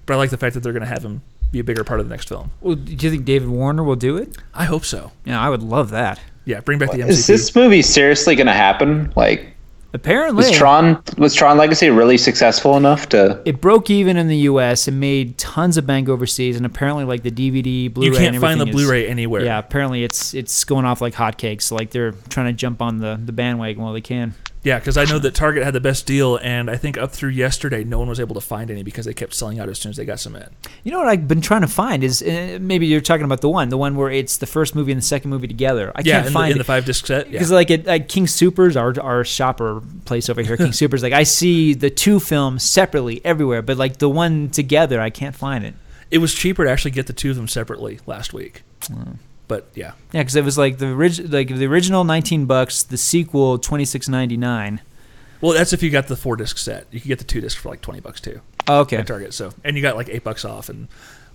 [0.04, 1.22] But I like the fact that they're going to have him
[1.52, 2.50] be a bigger part of the next film.
[2.60, 4.36] Well, do you think David Warner will do it?
[4.52, 5.12] I hope so.
[5.24, 6.18] Yeah, I would love that.
[6.44, 7.08] Yeah, bring back the MCP.
[7.08, 9.12] Is this movie seriously going to happen?
[9.14, 9.54] Like,
[9.94, 13.42] Apparently, was Tron was Tron Legacy really successful enough to?
[13.44, 14.88] it broke even in the U.S.
[14.88, 18.40] and made tons of bank overseas, and apparently, like the DVD, Blu-ray, you can't and
[18.42, 19.44] find the is- Blu-ray anywhere.
[19.44, 21.70] Yeah, apparently it's it's going off like hotcakes.
[21.70, 24.34] Like they're trying to jump on the the bandwagon while they can.
[24.64, 27.30] Yeah, because I know that Target had the best deal, and I think up through
[27.30, 29.90] yesterday, no one was able to find any because they kept selling out as soon
[29.90, 30.48] as they got some in.
[30.84, 33.48] You know what I've been trying to find is uh, maybe you're talking about the
[33.48, 35.90] one, the one where it's the first movie and the second movie together.
[35.96, 36.58] I yeah, can't in, find the, in it.
[36.58, 37.26] the five disc set.
[37.26, 37.32] Yeah.
[37.32, 41.12] Because like at, at King Soopers, our our shopper place over here, King Soopers, like
[41.12, 45.64] I see the two films separately everywhere, but like the one together, I can't find
[45.64, 45.74] it.
[46.12, 48.62] it was cheaper to actually get the two of them separately last week.
[49.52, 52.96] But yeah, Yeah, because it was like the orig- like the original nineteen bucks, the
[52.96, 54.80] sequel twenty six ninety nine.
[55.42, 56.86] well, that's if you got the four disc set.
[56.90, 58.96] You could get the two disc for like twenty bucks too Oh, okay.
[58.96, 59.34] at Target.
[59.34, 60.70] So and you got like eight bucks off.
[60.70, 60.88] And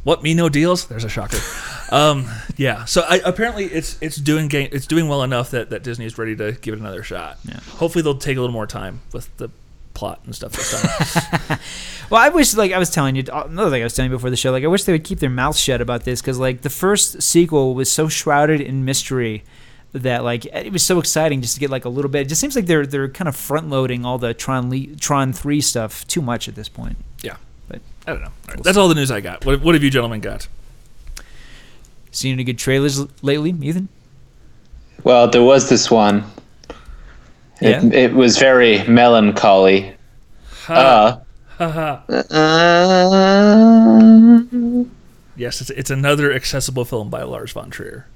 [0.04, 0.88] what me no deals?
[0.88, 1.38] There's a shocker.
[1.92, 2.86] um, yeah.
[2.86, 6.18] So I, apparently it's it's doing game, it's doing well enough that that Disney is
[6.18, 7.38] ready to give it another shot.
[7.46, 7.60] Yeah.
[7.78, 9.50] Hopefully they'll take a little more time with the
[9.98, 11.60] plot and stuff this time.
[12.10, 14.16] Well, I wish, like I was telling you, uh, another thing I was telling you
[14.16, 16.40] before the show, like I wish they would keep their mouths shut about this because,
[16.40, 19.44] like, the first sequel was so shrouded in mystery
[19.92, 22.22] that, like, it was so exciting just to get like a little bit.
[22.22, 25.34] It just seems like they're they're kind of front loading all the Tron Le- Tron
[25.34, 26.96] three stuff too much at this point.
[27.22, 27.36] yeah.
[27.68, 28.28] But I don't know.
[28.48, 29.44] All right, That's all the news I got.
[29.46, 30.48] What, what have you gentlemen got?
[32.12, 33.90] seen any good trailers l- lately, Ethan?
[35.04, 36.24] Well, there was this one.
[37.62, 38.00] It, Yeah?
[38.00, 39.96] it was very melancholy.
[40.68, 41.18] Uh,
[41.58, 42.02] Haha.
[43.88, 44.84] uh,
[45.36, 48.08] Yes, it's, it's another accessible film by Lars von Trier.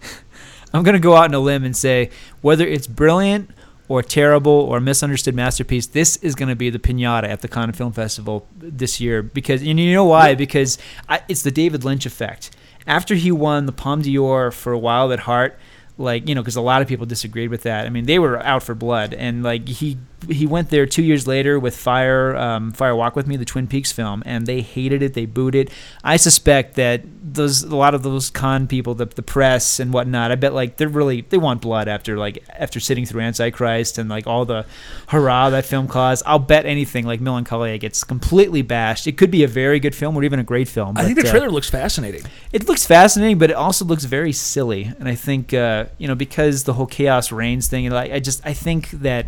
[0.72, 3.50] I'm gonna go out on a limb and say whether it's brilliant
[3.88, 7.92] or terrible or misunderstood masterpiece, this is gonna be the pinata at the Cannes Film
[7.92, 10.34] Festival this year because and you know why?
[10.36, 10.78] Because
[11.08, 12.54] I, it's the David Lynch effect.
[12.86, 15.58] After he won the Palme d'Or for Wild at Heart,
[15.98, 17.86] like you know, because a lot of people disagreed with that.
[17.86, 21.26] I mean, they were out for blood, and like he he went there two years
[21.26, 25.02] later with Fire um, Fire Walk with Me, the Twin Peaks film, and they hated
[25.02, 25.14] it.
[25.14, 25.70] They booed it.
[26.02, 30.32] I suspect that those a lot of those con people, the the press and whatnot.
[30.32, 34.08] I bet like they're really they want blood after like after sitting through Antichrist and
[34.10, 34.66] like all the
[35.08, 36.24] hurrah that film caused.
[36.26, 39.06] I'll bet anything like Melancholia gets completely bashed.
[39.06, 40.98] It could be a very good film or even a great film.
[40.98, 42.22] I think but, the uh, trailer looks fascinating.
[42.52, 44.92] it looks fascinating, but it also looks very silly.
[44.98, 48.18] And I think uh, you know because the whole chaos reigns thing, and like I
[48.18, 49.26] just I think that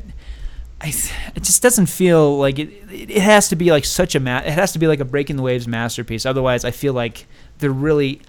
[0.81, 0.89] I
[1.37, 2.69] it just doesn't feel like it.
[2.91, 5.05] It it has to be like such a ma- It has to be like a
[5.05, 6.25] breaking the waves masterpiece.
[6.25, 7.27] Otherwise, I feel like
[7.59, 8.23] they're really.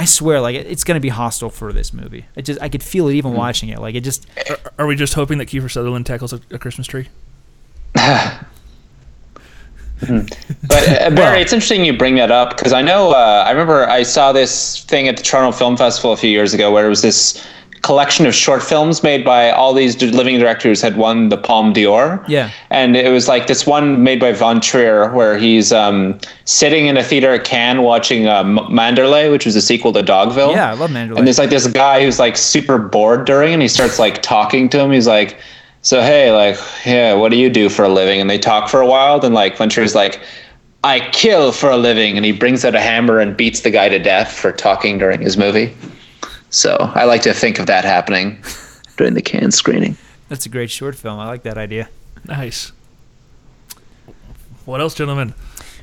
[0.00, 2.24] I swear, like it- it's going to be hostile for this movie.
[2.36, 3.78] It just I could feel it even watching it.
[3.80, 6.86] Like it just Are, are we just hoping that Kiefer Sutherland tackles a, a Christmas
[6.86, 7.08] tree?
[10.00, 13.88] But uh, Barry, it's interesting you bring that up because I know uh, I remember
[13.88, 16.88] I saw this thing at the Toronto Film Festival a few years ago where it
[16.88, 17.44] was this
[17.82, 22.24] collection of short films made by all these living directors had won the Palme d'Or.
[22.28, 22.50] Yeah.
[22.70, 26.96] and it was like this one made by Von Trier where he's um, sitting in
[26.96, 30.52] a theater at Cannes watching uh, Manderlay, which was a sequel to Dogville.
[30.54, 31.18] yeah, I love Manderlay.
[31.18, 34.68] And there's like this guy who's like super bored during, and he starts like talking
[34.70, 34.90] to him.
[34.92, 35.38] He's like,
[35.82, 38.80] "So hey, like, yeah, what do you do for a living?" And they talk for
[38.80, 39.18] a while.
[39.20, 40.20] Then like Von Trier's like,
[40.84, 43.88] "I kill for a living," and he brings out a hammer and beats the guy
[43.88, 45.74] to death for talking during his movie.
[46.50, 48.42] So I like to think of that happening
[48.96, 49.96] during the Cannes screening.
[50.28, 51.18] That's a great short film.
[51.18, 51.88] I like that idea.
[52.26, 52.72] Nice.
[54.64, 55.34] What else, gentlemen?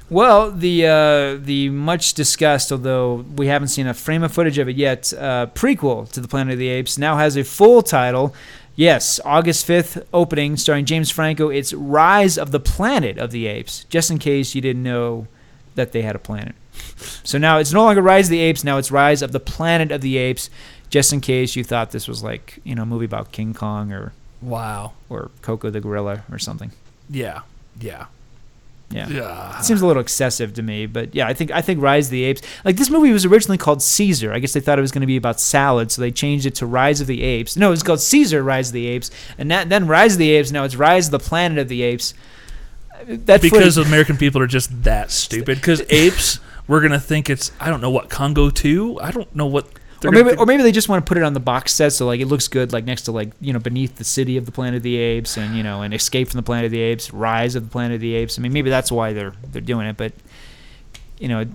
[0.09, 4.69] Well, the uh, the much discussed, although we haven't seen a frame of footage of
[4.69, 8.35] it yet, uh, prequel to the Planet of the Apes now has a full title.
[8.75, 11.49] Yes, August fifth opening, starring James Franco.
[11.49, 13.85] It's Rise of the Planet of the Apes.
[13.85, 15.27] Just in case you didn't know
[15.73, 16.53] that they had a planet.
[17.23, 18.63] So now it's no longer Rise of the Apes.
[18.63, 20.49] Now it's Rise of the Planet of the Apes.
[20.89, 23.91] Just in case you thought this was like you know a movie about King Kong
[23.91, 24.93] or Wow.
[25.09, 26.71] or Koko the gorilla or something.
[27.09, 27.41] Yeah.
[27.79, 28.05] Yeah.
[28.91, 29.09] Yeah.
[29.09, 29.59] Yeah.
[29.59, 32.11] It seems a little excessive to me, but yeah, I think I think Rise of
[32.11, 32.43] the Apes.
[32.63, 34.31] Like this movie was originally called Caesar.
[34.31, 36.53] I guess they thought it was going to be about salad, so they changed it
[36.55, 37.57] to Rise of the Apes.
[37.57, 39.09] No, it was called Caesar Rise of the Apes,
[39.39, 40.51] and that, then Rise of the Apes.
[40.51, 42.13] Now it's Rise of the Planet of the Apes.
[43.07, 45.57] That because footage- American people are just that stupid.
[45.57, 48.99] Because apes, we're gonna think it's I don't know what Congo two.
[48.99, 49.67] I don't know what.
[50.03, 52.05] Or maybe, or maybe they just want to put it on the box set so
[52.05, 54.51] like it looks good, like next to like you know beneath the city of the
[54.51, 57.11] Planet of the Apes and you know and Escape from the Planet of the Apes,
[57.11, 58.37] Rise of the Planet of the Apes.
[58.37, 60.13] I mean, maybe that's why they're they're doing it, but
[61.17, 61.45] you know,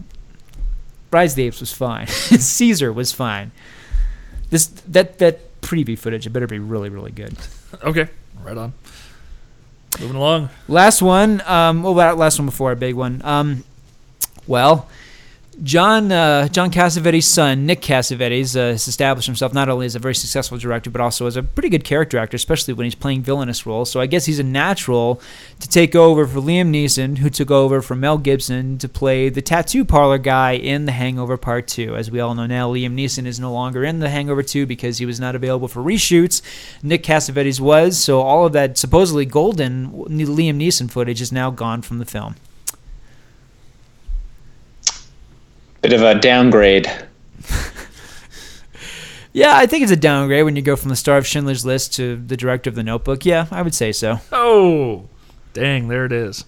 [1.13, 2.07] Rise of the Apes was fine.
[2.09, 3.53] Caesar was fine.
[4.49, 7.37] This that that preview footage, it better be really really good.
[7.85, 8.09] okay,
[8.43, 8.73] right on.
[10.01, 10.49] Moving along.
[10.67, 11.43] Last one.
[11.47, 13.21] Um, well, that last one before our big one.
[13.23, 13.65] Um,
[14.47, 14.89] well,
[15.63, 19.99] John uh, John Cassavetes' son, Nick Cassavetes, uh, has established himself not only as a
[19.99, 23.23] very successful director, but also as a pretty good character actor, especially when he's playing
[23.23, 23.91] villainous roles.
[23.91, 25.21] So I guess he's a natural
[25.59, 29.43] to take over for Liam Neeson, who took over from Mel Gibson to play the
[29.43, 31.95] tattoo parlor guy in The Hangover Part 2.
[31.95, 34.97] As we all know now, Liam Neeson is no longer in The Hangover 2 because
[34.97, 36.41] he was not available for reshoots.
[36.83, 41.83] Nick Cassavetes was, so all of that supposedly golden Liam Neeson footage is now gone
[41.83, 42.37] from the film.
[45.83, 46.91] Bit of a downgrade.
[49.33, 51.95] Yeah, I think it's a downgrade when you go from the star of Schindler's List
[51.95, 53.25] to the director of The Notebook.
[53.25, 54.19] Yeah, I would say so.
[54.33, 55.05] Oh,
[55.53, 55.87] dang!
[55.87, 56.45] There it is.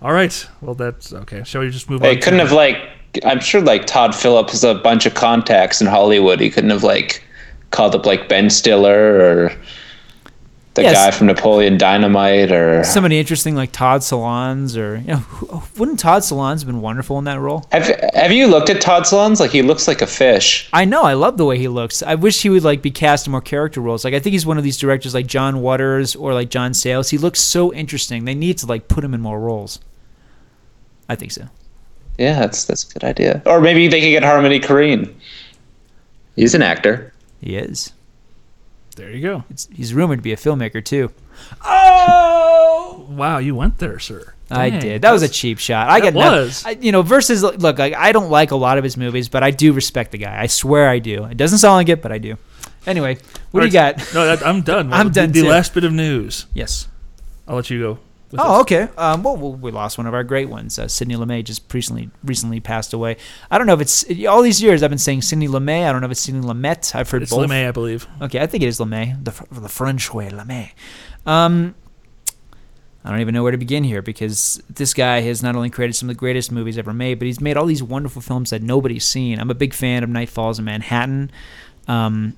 [0.00, 0.46] All right.
[0.60, 1.42] Well, that's okay.
[1.44, 2.08] Shall we just move on?
[2.08, 2.76] They couldn't have like.
[3.24, 6.40] I'm sure like Todd Phillips has a bunch of contacts in Hollywood.
[6.40, 7.22] He couldn't have like
[7.72, 9.52] called up like Ben Stiller or
[10.74, 10.94] the Yes.
[10.94, 12.82] guy from Napoleon Dynamite or.
[12.84, 17.24] Somebody interesting like Todd Solondz, or you know, wouldn't Todd Solondz have been wonderful in
[17.24, 17.66] that role?
[17.72, 19.38] Have Have you looked at Todd Solondz?
[19.38, 20.70] Like he looks like a fish.
[20.72, 22.02] I know, I love the way he looks.
[22.02, 24.04] I wish he would like be cast in more character roles.
[24.04, 27.10] Like I think he's one of these directors like John Waters or like John Sayles.
[27.10, 28.24] He looks so interesting.
[28.24, 29.78] They need to like put him in more roles.
[31.08, 31.48] I think so.
[32.18, 33.42] Yeah, that's that's a good idea.
[33.46, 35.12] Or maybe they could get Harmony Korine.
[36.36, 37.12] He's an actor.
[37.40, 37.92] He is.
[38.96, 39.44] There you go.
[39.50, 41.10] It's, he's rumored to be a filmmaker too.
[41.64, 43.38] Oh, wow!
[43.38, 44.34] You went there, sir.
[44.50, 45.00] I did.
[45.02, 45.88] That was a cheap shot.
[45.88, 46.62] I That got was.
[46.66, 49.42] I, you know, versus look, like I don't like a lot of his movies, but
[49.42, 50.38] I do respect the guy.
[50.42, 51.24] I swear I do.
[51.24, 52.36] It doesn't sound like it, but I do.
[52.86, 53.16] Anyway,
[53.50, 53.96] what do you All right.
[53.96, 54.14] got?
[54.14, 54.92] No, that, I'm done.
[54.92, 55.48] I'm The- done, The too.
[55.48, 56.46] last bit of news.
[56.52, 56.86] Yes.
[57.48, 57.98] I'll let you go.
[58.38, 58.60] Oh, this.
[58.62, 58.88] okay.
[58.96, 60.78] Um, well, we lost one of our great ones.
[60.78, 63.16] Uh, Sidney Lumet just recently recently passed away.
[63.50, 65.84] I don't know if it's all these years I've been saying Sidney Lumet.
[65.86, 66.94] I don't know if it's Sidney Lumet.
[66.94, 67.48] I've heard It's both.
[67.48, 68.06] LeMay, I believe.
[68.20, 70.70] Okay, I think it is Lumet, the the French way, Lumet.
[71.26, 71.74] Um,
[73.04, 75.94] I don't even know where to begin here because this guy has not only created
[75.94, 78.62] some of the greatest movies ever made, but he's made all these wonderful films that
[78.62, 79.40] nobody's seen.
[79.40, 81.30] I'm a big fan of Night Falls in Manhattan.
[81.88, 82.36] Um,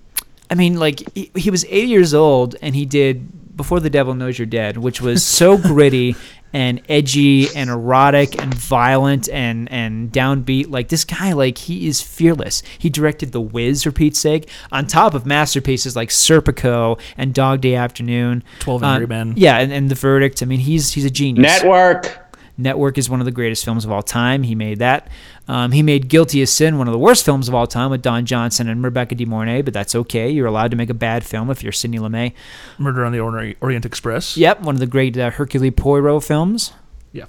[0.54, 4.14] I mean, like he, he was 80 years old and he did Before the Devil
[4.14, 6.14] Knows You're Dead, which was so gritty
[6.52, 10.70] and edgy and erotic and violent and and downbeat.
[10.70, 12.62] Like this guy, like he is fearless.
[12.78, 17.60] He directed The Wiz for Pete's sake, on top of masterpieces like Serpico and Dog
[17.60, 18.44] Day Afternoon.
[18.60, 19.34] 12 Uh, Angry Men.
[19.36, 20.40] Yeah, and, and The Verdict.
[20.40, 21.42] I mean, he's he's a genius.
[21.42, 22.23] Network.
[22.56, 24.44] Network is one of the greatest films of all time.
[24.44, 25.08] He made that.
[25.48, 28.00] Um, he made Guilty as Sin, one of the worst films of all time, with
[28.00, 29.62] Don Johnson and Rebecca De Mornay.
[29.62, 30.30] But that's okay.
[30.30, 32.32] You're allowed to make a bad film if you're Sidney Lumet.
[32.78, 33.18] Murder on the
[33.60, 34.36] Orient, Express.
[34.36, 36.72] Yep, one of the great uh, Hercule Poirot films.
[37.12, 37.24] Yeah.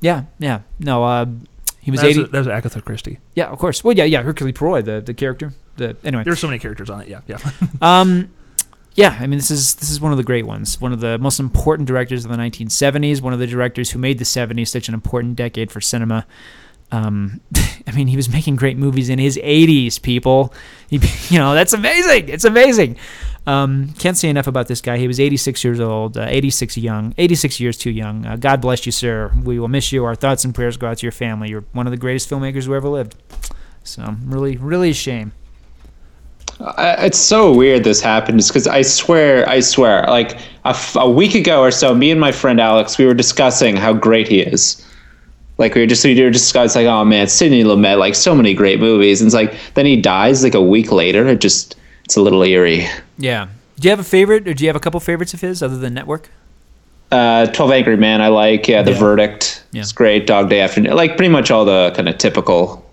[0.00, 0.60] Yeah, yeah.
[0.80, 1.26] No, uh,
[1.80, 2.30] he was That was, eighty.
[2.30, 3.18] that was Agatha Christie.
[3.34, 3.84] yeah, of course.
[3.84, 4.22] Well, yeah, yeah.
[4.22, 5.52] Hercule Poirot, the the character.
[5.76, 6.24] The anyway.
[6.24, 7.08] There's so many characters on it.
[7.08, 7.38] Yeah, yeah.
[7.80, 8.30] Um,
[8.96, 10.80] yeah, I mean this is this is one of the great ones.
[10.80, 13.20] One of the most important directors of the 1970s.
[13.20, 16.26] One of the directors who made the 70s such an important decade for cinema.
[16.90, 17.42] Um,
[17.86, 20.00] I mean, he was making great movies in his 80s.
[20.00, 20.54] People,
[20.88, 22.30] he, you know, that's amazing.
[22.30, 22.96] It's amazing.
[23.46, 24.96] Um, can't say enough about this guy.
[24.96, 28.24] He was 86 years old, uh, 86 young, 86 years too young.
[28.24, 29.30] Uh, God bless you, sir.
[29.44, 30.04] We will miss you.
[30.04, 31.50] Our thoughts and prayers go out to your family.
[31.50, 33.14] You're one of the greatest filmmakers who ever lived.
[33.84, 35.32] So, really, really a shame.
[36.58, 40.32] It's so weird this happened because I swear, I swear, like
[40.64, 43.76] a, f- a week ago or so, me and my friend Alex, we were discussing
[43.76, 44.82] how great he is.
[45.58, 48.52] Like we were just we were discussing, like, oh man, Sidney Lumet, like so many
[48.54, 51.26] great movies, and it's like then he dies like a week later.
[51.28, 52.86] It just it's a little eerie.
[53.18, 53.48] Yeah.
[53.78, 55.76] Do you have a favorite, or do you have a couple favorites of his other
[55.76, 56.30] than Network?
[57.12, 58.66] Uh, Twelve Angry Men, I like.
[58.68, 58.98] Yeah, The Yeah.
[58.98, 59.80] Verdict, Yeah.
[59.82, 60.26] it's great.
[60.26, 62.84] Dog Day Afternoon, like pretty much all the kind of typical.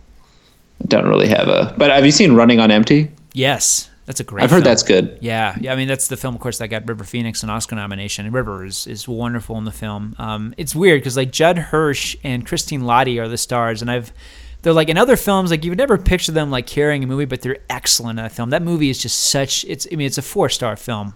[0.88, 1.74] Don't really have a.
[1.78, 3.10] But have you seen Running on Empty?
[3.34, 4.44] Yes, that's a great.
[4.44, 4.72] I've heard film.
[4.72, 5.18] that's good.
[5.22, 5.74] Yeah, yeah.
[5.74, 8.26] I mean, that's the film, of course, that got River Phoenix an Oscar nomination.
[8.26, 10.16] And River is, is wonderful in the film.
[10.18, 14.14] Um, it's weird because like Judd Hirsch and Christine Lahti are the stars, and I've
[14.62, 17.26] they're like in other films like you would never picture them like carrying a movie,
[17.26, 18.50] but they're excellent in that film.
[18.50, 19.66] That movie is just such.
[19.66, 21.14] It's I mean, it's a four star film.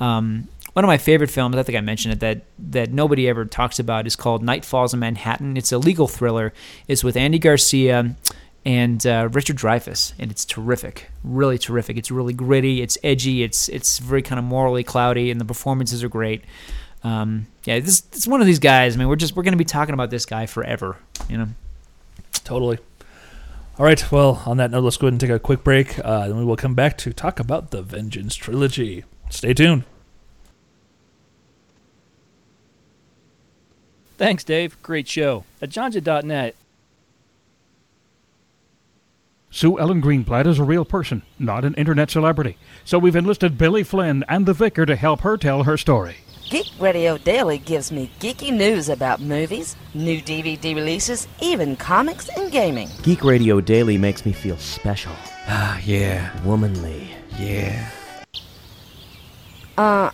[0.00, 3.44] Um, one of my favorite films, I think I mentioned it, that that nobody ever
[3.44, 5.56] talks about is called Night Falls in Manhattan.
[5.56, 6.52] It's a legal thriller.
[6.88, 8.16] It's with Andy Garcia
[8.64, 11.96] and uh, Richard Dreyfuss, and it's terrific, really terrific.
[11.96, 16.04] It's really gritty, it's edgy, it's it's very kind of morally cloudy, and the performances
[16.04, 16.44] are great.
[17.04, 18.94] Um, yeah, this it's one of these guys.
[18.94, 20.98] I mean, we're just we're going to be talking about this guy forever,
[21.28, 21.48] you know.
[22.44, 22.78] Totally.
[23.78, 24.12] All right.
[24.12, 25.98] Well, on that note, let's go ahead and take a quick break.
[25.98, 29.04] Uh, then we will come back to talk about the Vengeance trilogy.
[29.30, 29.84] Stay tuned.
[34.18, 34.80] Thanks, Dave.
[34.82, 35.44] Great show.
[35.60, 36.54] At johnja.net,
[39.54, 42.56] Sue Ellen Greenblatt is a real person, not an internet celebrity.
[42.86, 46.16] So we've enlisted Billy Flynn and the vicar to help her tell her story.
[46.48, 52.50] Geek Radio Daily gives me geeky news about movies, new DVD releases, even comics and
[52.50, 52.88] gaming.
[53.02, 55.12] Geek Radio Daily makes me feel special,
[55.46, 57.08] Ah, yeah, womanly.
[57.38, 57.90] yeah.
[59.76, 60.10] Uh,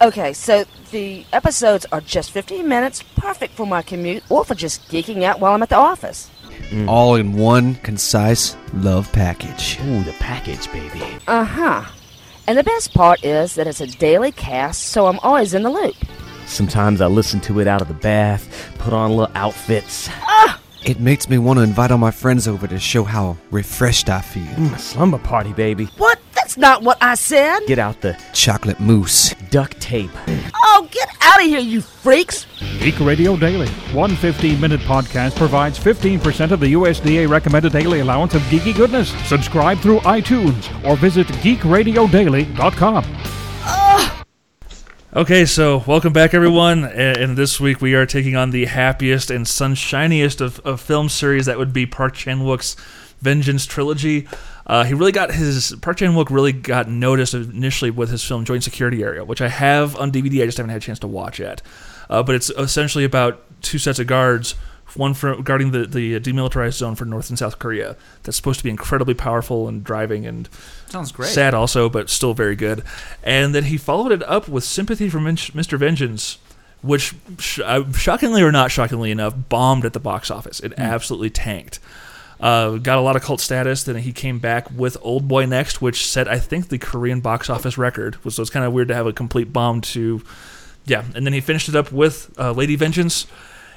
[0.00, 4.86] okay, so the episodes are just 15 minutes, perfect for my commute or for just
[4.88, 6.30] geeking out while I'm at the office.
[6.88, 9.78] All in one concise love package.
[9.84, 11.02] Ooh, the package, baby.
[11.26, 11.84] Uh huh.
[12.46, 15.70] And the best part is that it's a daily cast, so I'm always in the
[15.70, 15.94] loop.
[16.46, 20.08] Sometimes I listen to it out of the bath, put on little outfits.
[20.84, 24.20] It makes me want to invite all my friends over to show how refreshed I
[24.22, 24.42] feel.
[24.54, 25.84] Mm, a slumber party, baby.
[25.98, 26.18] What?
[26.34, 27.60] That's not what I said.
[27.66, 29.34] Get out the Chocolate mousse.
[29.50, 30.10] duct tape.
[30.64, 32.46] Oh, get out of here, you freaks!
[32.80, 33.68] Geek Radio Daily.
[33.92, 39.10] One 15 minute podcast provides 15% of the USDA recommended daily allowance of geeky goodness.
[39.28, 43.04] Subscribe through iTunes or visit geekradiodaily.com.
[45.14, 46.84] Okay, so welcome back, everyone.
[46.84, 51.44] And, this week we are taking on the happiest and sunshiniest of, of film series
[51.46, 52.76] that would be Park Chan Wook's
[53.20, 54.26] Vengeance trilogy.
[54.66, 58.46] Uh, he really got his Park Chan Wook really got noticed initially with his film
[58.46, 60.42] Joint Security Area, which I have on DVD.
[60.42, 61.60] I just haven't had a chance to watch yet.
[62.10, 64.52] Uh, but it's essentially about two sets of guards,
[64.96, 67.96] one for guarding the, the demilitarized zone for North and South Korea.
[68.24, 70.48] That's supposed to be incredibly powerful and driving and
[70.88, 71.28] Sounds great.
[71.30, 72.82] sad also, but still very good.
[73.22, 75.78] And then he followed it up with Sympathy for Min- Mr.
[75.78, 76.38] Vengeance,
[76.82, 80.58] which, sh- uh, shockingly or not shockingly enough, bombed at the box office.
[80.58, 81.78] It absolutely tanked.
[82.40, 83.84] Uh, got a lot of cult status.
[83.84, 87.48] Then he came back with Old Boy Next, which set I think the Korean box
[87.50, 88.16] office record.
[88.32, 90.22] So it's kind of weird to have a complete bomb to,
[90.86, 91.04] yeah.
[91.14, 93.26] And then he finished it up with uh, Lady Vengeance,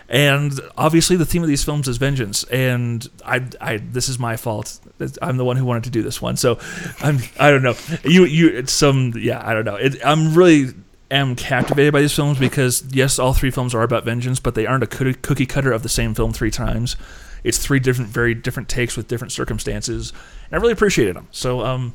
[0.09, 2.43] and obviously the theme of these films is vengeance.
[2.45, 4.79] And I, I, this is my fault.
[5.21, 6.37] I'm the one who wanted to do this one.
[6.37, 6.59] So
[7.01, 7.75] I'm, I don't know.
[8.03, 9.75] You, you, it's some, yeah, I don't know.
[9.75, 10.73] It, I'm really
[11.13, 14.65] am captivated by these films because yes, all three films are about vengeance, but they
[14.65, 16.95] aren't a cookie cutter of the same film three times.
[17.43, 20.11] It's three different, very different takes with different circumstances,
[20.45, 21.27] and I really appreciated them.
[21.31, 21.93] So, um,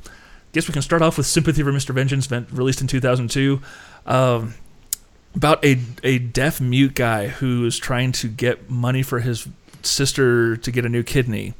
[0.52, 1.94] guess we can start off with "Sympathy for Mr.
[1.94, 3.61] Vengeance," released in 2002,
[4.06, 4.54] um,
[5.35, 9.49] about a a deaf mute guy who is trying to get money for his
[9.83, 11.55] sister to get a new kidney.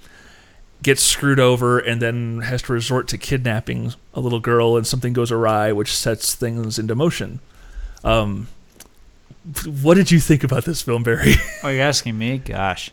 [0.83, 5.13] Gets screwed over and then has to resort to kidnapping a little girl, and something
[5.13, 7.41] goes awry, which sets things into motion.
[8.05, 8.47] Um,
[9.83, 11.35] what did you think about this film, Barry?
[11.65, 12.39] Oh, you're asking me?
[12.39, 12.91] Gosh.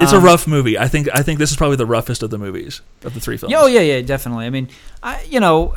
[0.00, 0.76] It's Um, a rough movie.
[0.78, 3.36] I think I think this is probably the roughest of the movies of the three
[3.36, 3.54] films.
[3.56, 4.46] Oh yeah, yeah, definitely.
[4.46, 4.68] I mean,
[5.02, 5.76] I you know,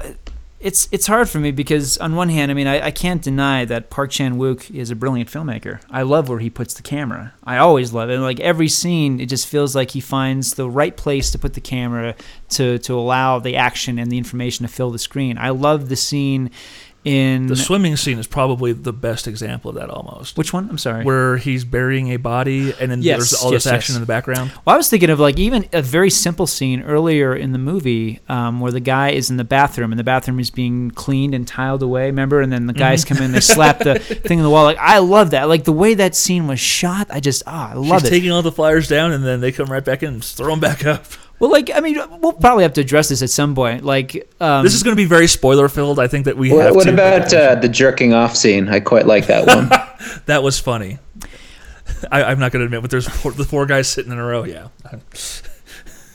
[0.66, 3.66] it's it's hard for me because on one hand, I mean, I, I can't deny
[3.66, 5.80] that Park Chan Wook is a brilliant filmmaker.
[5.92, 7.36] I love where he puts the camera.
[7.44, 8.18] I always love it.
[8.18, 11.62] Like every scene, it just feels like he finds the right place to put the
[11.62, 12.16] camera
[12.50, 15.38] to to allow the action and the information to fill the screen.
[15.38, 16.50] I love the scene
[17.06, 20.38] in The swimming scene is probably the best example of that almost.
[20.38, 20.68] which one?
[20.70, 21.06] I'm sorry.
[21.06, 23.98] Where he's burying a body and then Yes, there's all this action yes.
[23.98, 24.52] in the background.
[24.66, 28.20] Well, I was thinking of like even a very simple scene earlier in the movie
[28.28, 31.48] um, where the guy is in the bathroom and the bathroom is being cleaned and
[31.48, 32.08] tiled away.
[32.08, 32.42] Remember?
[32.42, 34.64] And then the guys come in, they slap the thing in the wall.
[34.64, 35.48] Like I love that.
[35.48, 37.08] Like the way that scene was shot.
[37.12, 38.12] I just ah, I love She's it.
[38.12, 40.60] taking all the flyers down and then they come right back in and throw them
[40.60, 41.06] back up.
[41.40, 43.84] Well, like I mean, we'll probably have to address this at some point.
[43.84, 46.00] Like um, this is going to be very spoiler filled.
[46.00, 46.94] I think that we What, have what to.
[46.94, 48.70] about uh, the jerking off scene?
[48.70, 49.70] I quite like that one.
[50.26, 51.00] that was funny.
[52.12, 54.24] I, I'm not going to admit, but there's four, the four guys sitting in a
[54.26, 54.44] row.
[54.44, 54.68] Yeah,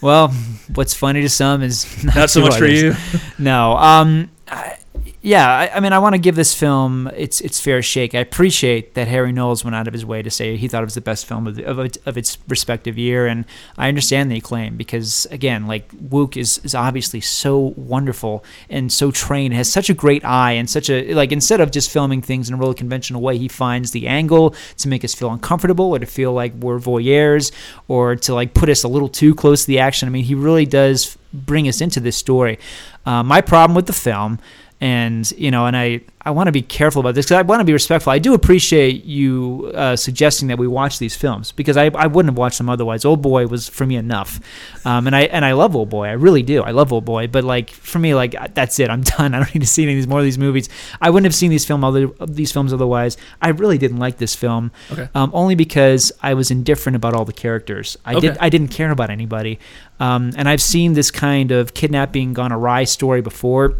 [0.00, 0.28] well,
[0.74, 2.94] what's funny to some is not, not so to much for you.
[3.38, 3.76] No.
[3.76, 4.30] Um.
[4.48, 4.78] I,
[5.22, 5.46] yeah.
[5.48, 8.14] I, I mean, I want to give this film its its fair shake.
[8.14, 10.86] I appreciate that Harry Knowles went out of his way to say he thought it
[10.86, 13.44] was the best film of, the, of, it, of its respective year, and
[13.76, 19.10] I understand the acclaim because again, like Wook is is obviously so wonderful and so
[19.10, 22.48] trained, has such a great eye, and such a like instead of just filming things
[22.48, 25.98] in a really conventional way, he finds the angle to make us feel uncomfortable or
[25.98, 27.52] to feel like we're voyeurs
[27.88, 30.08] or to like put us a little too close to the action.
[30.08, 32.58] I mean, he really does bring us into this story.
[33.06, 34.38] Uh, my problem with the film
[34.80, 37.60] and you know, and I I want to be careful about this because I want
[37.60, 38.12] to be respectful.
[38.12, 42.30] I do appreciate you uh, suggesting that we watch these films because I, I wouldn't
[42.32, 43.04] have watched them otherwise.
[43.04, 44.40] Old Boy was for me enough,
[44.86, 46.06] um, and I and I love Old Boy.
[46.06, 46.62] I really do.
[46.62, 48.88] I love Old Boy, but like for me, like that's it.
[48.88, 49.34] I'm done.
[49.34, 50.70] I don't need to see any of these more of these movies.
[51.00, 53.18] I wouldn't have seen these film other these films otherwise.
[53.42, 55.08] I really didn't like this film, Okay.
[55.14, 57.98] um, only because I was indifferent about all the characters.
[58.06, 59.58] I did I didn't care about anybody,
[60.00, 63.74] um, and I've seen this kind of kidnapping gone awry story before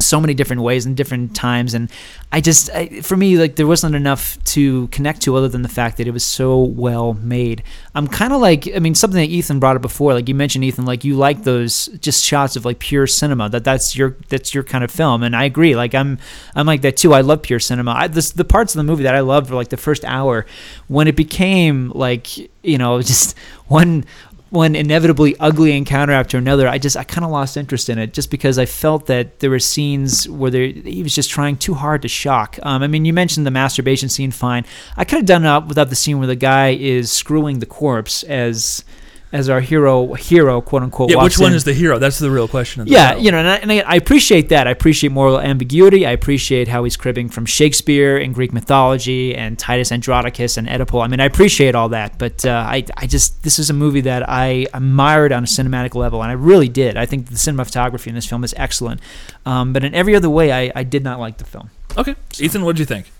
[0.00, 1.90] so many different ways and different times and
[2.32, 5.68] i just I, for me like there wasn't enough to connect to other than the
[5.68, 7.62] fact that it was so well made.
[7.94, 10.64] I'm kind of like i mean something that ethan brought up before like you mentioned
[10.64, 14.54] ethan like you like those just shots of like pure cinema that that's your that's
[14.54, 16.18] your kind of film and i agree like i'm
[16.54, 17.92] i'm like that too i love pure cinema.
[17.92, 20.46] I, this, the parts of the movie that i loved were like the first hour
[20.88, 23.36] when it became like you know just
[23.66, 24.04] one
[24.50, 28.12] one inevitably ugly encounter after another, I just I kind of lost interest in it
[28.12, 32.02] just because I felt that there were scenes where he was just trying too hard
[32.02, 32.58] to shock.
[32.62, 34.66] Um, I mean, you mentioned the masturbation scene, fine.
[34.96, 38.24] I could have done it without the scene where the guy is screwing the corpse
[38.24, 38.84] as
[39.32, 41.10] as our hero hero quote unquote.
[41.10, 41.56] Yeah, which one in.
[41.56, 41.98] is the hero?
[41.98, 42.82] That's the real question.
[42.82, 43.24] Of the Yeah, film.
[43.24, 44.66] you know, and I, and I I appreciate that.
[44.66, 46.04] I appreciate moral ambiguity.
[46.04, 51.04] I appreciate how he's cribbing from Shakespeare and Greek mythology and Titus Andronicus and Oedipal.
[51.04, 54.00] I mean, I appreciate all that, but uh, I, I just this is a movie
[54.02, 56.96] that I admired on a cinematic level, and I really did.
[56.96, 59.00] I think the cinematography in this film is excellent,
[59.46, 61.70] um, but in every other way, I, I did not like the film.
[61.96, 63.10] Okay, Ethan, what did you think?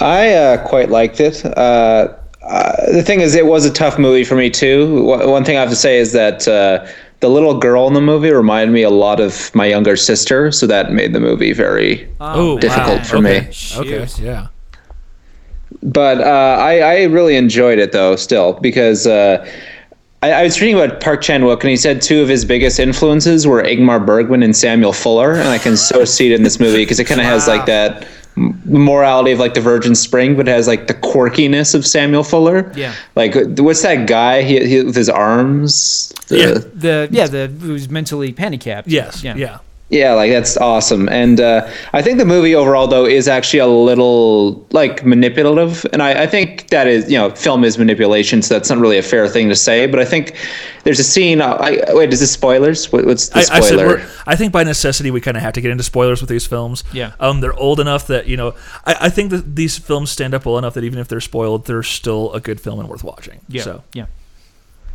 [0.00, 1.44] I uh, quite liked it.
[1.44, 2.14] Uh,
[2.50, 5.04] uh, the thing is, it was a tough movie for me too.
[5.04, 6.84] One one thing I have to say is that uh,
[7.20, 10.66] the little girl in the movie reminded me a lot of my younger sister, so
[10.66, 12.08] that made the movie very.
[12.20, 13.04] Oh, difficult wow.
[13.04, 13.40] for okay.
[13.40, 13.52] me.
[13.76, 14.48] Okay, yeah.
[15.82, 19.06] But uh, I, I really enjoyed it though, still because.
[19.06, 19.48] Uh,
[20.22, 22.78] I, I was reading about Park Chan Wook, and he said two of his biggest
[22.78, 26.60] influences were Ingmar Bergman and Samuel Fuller, and I can so see it in this
[26.60, 30.36] movie because it kind of has like that m- morality of like the Virgin Spring,
[30.36, 32.72] but it has like the quirkiness of Samuel Fuller.
[32.74, 32.94] Yeah.
[33.16, 34.42] Like what's that guy?
[34.42, 36.12] He, he with his arms.
[36.28, 36.54] The, Yeah.
[36.74, 38.88] The yeah, the who's mentally handicapped.
[38.88, 39.22] Yes.
[39.22, 39.36] Yeah.
[39.36, 39.58] Yeah.
[39.90, 41.08] Yeah, like that's awesome.
[41.08, 45.84] And uh, I think the movie overall, though, is actually a little like manipulative.
[45.92, 48.98] And I, I think that is, you know, film is manipulation, so that's not really
[48.98, 49.86] a fair thing to say.
[49.88, 50.36] But I think
[50.84, 51.40] there's a scene.
[51.40, 52.92] uh, I, wait, is this spoilers?
[52.92, 54.06] What, what's the I, I said spoiler?
[54.28, 56.84] I think by necessity we kind of have to get into spoilers with these films.
[56.92, 57.14] Yeah.
[57.18, 58.54] Um, they're old enough that you know.
[58.86, 61.66] I, I think that these films stand up well enough that even if they're spoiled,
[61.66, 63.40] they're still a good film and worth watching.
[63.48, 63.62] Yeah.
[63.62, 64.06] So Yeah.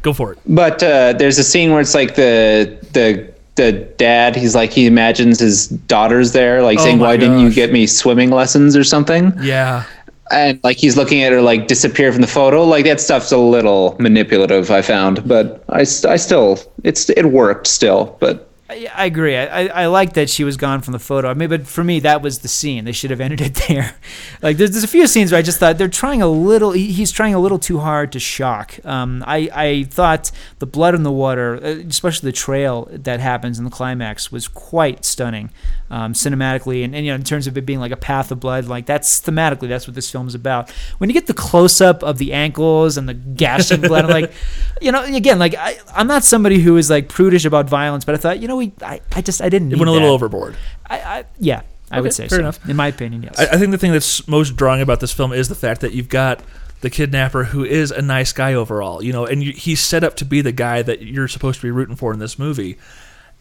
[0.04, 0.40] go for it.
[0.48, 4.36] But uh, there's a scene where it's like the the the dad.
[4.36, 7.88] He's like he imagines his daughter's there, like Oh saying, "Why didn't you get me
[7.88, 9.84] swimming lessons or something?" Yeah.
[10.32, 12.64] And like he's looking at her like disappear from the photo.
[12.64, 14.72] Like that stuff's a little manipulative.
[14.72, 18.18] I found, but I, I still it's it worked still.
[18.20, 19.38] But I, I agree.
[19.38, 21.30] I, I, I like that she was gone from the photo.
[21.30, 22.84] I mean, but for me, that was the scene.
[22.86, 23.96] They should have ended it there.
[24.42, 26.72] Like, there's, there's a few scenes where I just thought they're trying a little.
[26.72, 28.78] he- He's trying a little too hard to shock.
[28.86, 33.58] Um, I I thought the blood in the water, uh, especially the trail that happens
[33.58, 35.50] in the climax, was quite stunning,
[35.90, 38.40] um, cinematically, and, and you know, in terms of it being like a path of
[38.40, 38.66] blood.
[38.66, 40.70] Like that's thematically, that's what this film's about.
[41.00, 44.32] When you get the close up of the ankles and the gashing blood, I'm like,
[44.82, 48.14] you know, again, like I, I'm not somebody who is like prudish about violence, but
[48.14, 49.72] I thought, you know, we, I, I just, I didn't.
[49.72, 50.14] It went a little that.
[50.14, 50.56] overboard.
[50.86, 52.40] I, I yeah, I Okay, would say fair so.
[52.40, 52.70] enough.
[52.70, 53.40] In my opinion, yes.
[53.40, 55.94] I, I think the thing that's most drawing about this film is the fact that
[55.94, 56.42] you've got
[56.82, 60.16] the kidnapper who is a nice guy overall, you know, and you, he's set up
[60.18, 62.78] to be the guy that you're supposed to be rooting for in this movie,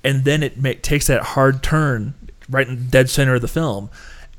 [0.03, 2.15] and then it ma- takes that hard turn
[2.49, 3.91] right in the dead center of the film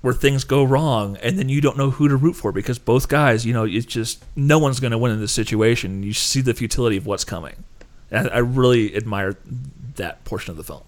[0.01, 3.09] where things go wrong, and then you don't know who to root for because both
[3.09, 6.03] guys, you know, it's just no one's going to win in this situation.
[6.03, 7.63] You see the futility of what's coming.
[8.11, 9.35] And I really admire
[9.95, 10.83] that portion of the film.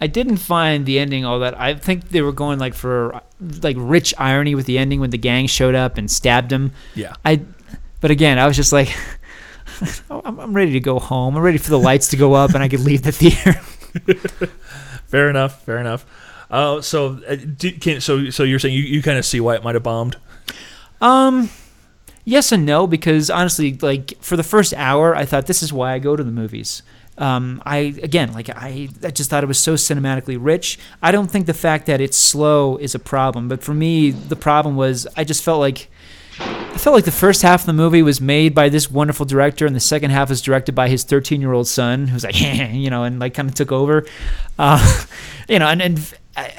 [0.00, 1.58] I didn't find the ending all that.
[1.60, 3.20] I think they were going like for
[3.62, 6.72] like rich irony with the ending when the gang showed up and stabbed him.
[6.96, 7.14] Yeah.
[7.24, 7.42] I,
[8.00, 8.92] but again, I was just like,
[10.10, 11.36] I'm, I'm ready to go home.
[11.36, 13.52] I'm ready for the lights to go up and I could leave the theater.
[15.06, 15.62] Fair enough.
[15.64, 16.04] Fair enough.
[16.50, 19.54] Uh, so, uh, do, can, so, so you're saying you, you kind of see why
[19.54, 20.16] it might have bombed?
[21.00, 21.48] Um,
[22.24, 25.92] yes and no because honestly, like for the first hour, I thought this is why
[25.92, 26.82] I go to the movies.
[27.22, 30.76] Um, I again, like I, I just thought it was so cinematically rich.
[31.00, 34.34] I don't think the fact that it's slow is a problem, but for me, the
[34.34, 35.88] problem was I just felt like
[36.40, 39.66] I felt like the first half of the movie was made by this wonderful director,
[39.66, 42.40] and the second half was directed by his 13 year old son, who's like,
[42.72, 44.04] you know, and like kind of took over,
[44.58, 45.04] uh,
[45.48, 46.14] you know, and and.
[46.36, 46.50] I,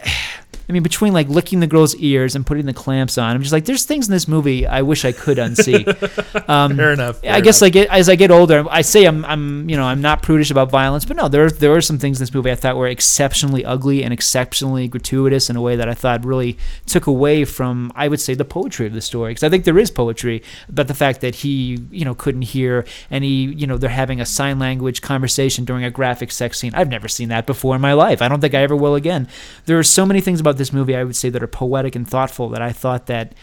[0.67, 3.53] I mean, between like licking the girl's ears and putting the clamps on, I'm just
[3.53, 5.83] like, there's things in this movie I wish I could unsee.
[6.47, 7.23] Um, Fair enough.
[7.23, 7.75] I guess enough.
[7.75, 10.69] like as I get older, I say I'm I'm you know I'm not prudish about
[10.69, 13.63] violence, but no, there there are some things in this movie I thought were exceptionally
[13.63, 18.07] ugly and exceptionally gratuitous in a way that I thought really took away from I
[18.07, 20.93] would say the poetry of the story because I think there is poetry, but the
[20.93, 24.59] fact that he you know couldn't hear and he you know they're having a sign
[24.59, 26.73] language conversation during a graphic sex scene.
[26.75, 28.21] I've never seen that before in my life.
[28.21, 29.27] I don't think I ever will again.
[29.65, 32.07] There are so many things about this movie I would say that are poetic and
[32.07, 33.33] thoughtful that I thought that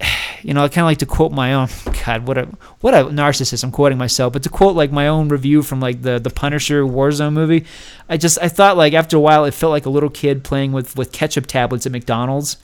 [0.42, 1.68] you know, I kind of like to quote my own.
[2.04, 2.48] God, what a
[2.80, 3.64] what a narcissist!
[3.64, 6.82] I'm quoting myself, but to quote like my own review from like the the Punisher
[6.82, 7.64] Warzone movie,
[8.08, 10.72] I just I thought like after a while it felt like a little kid playing
[10.72, 12.58] with with ketchup tablets at McDonald's.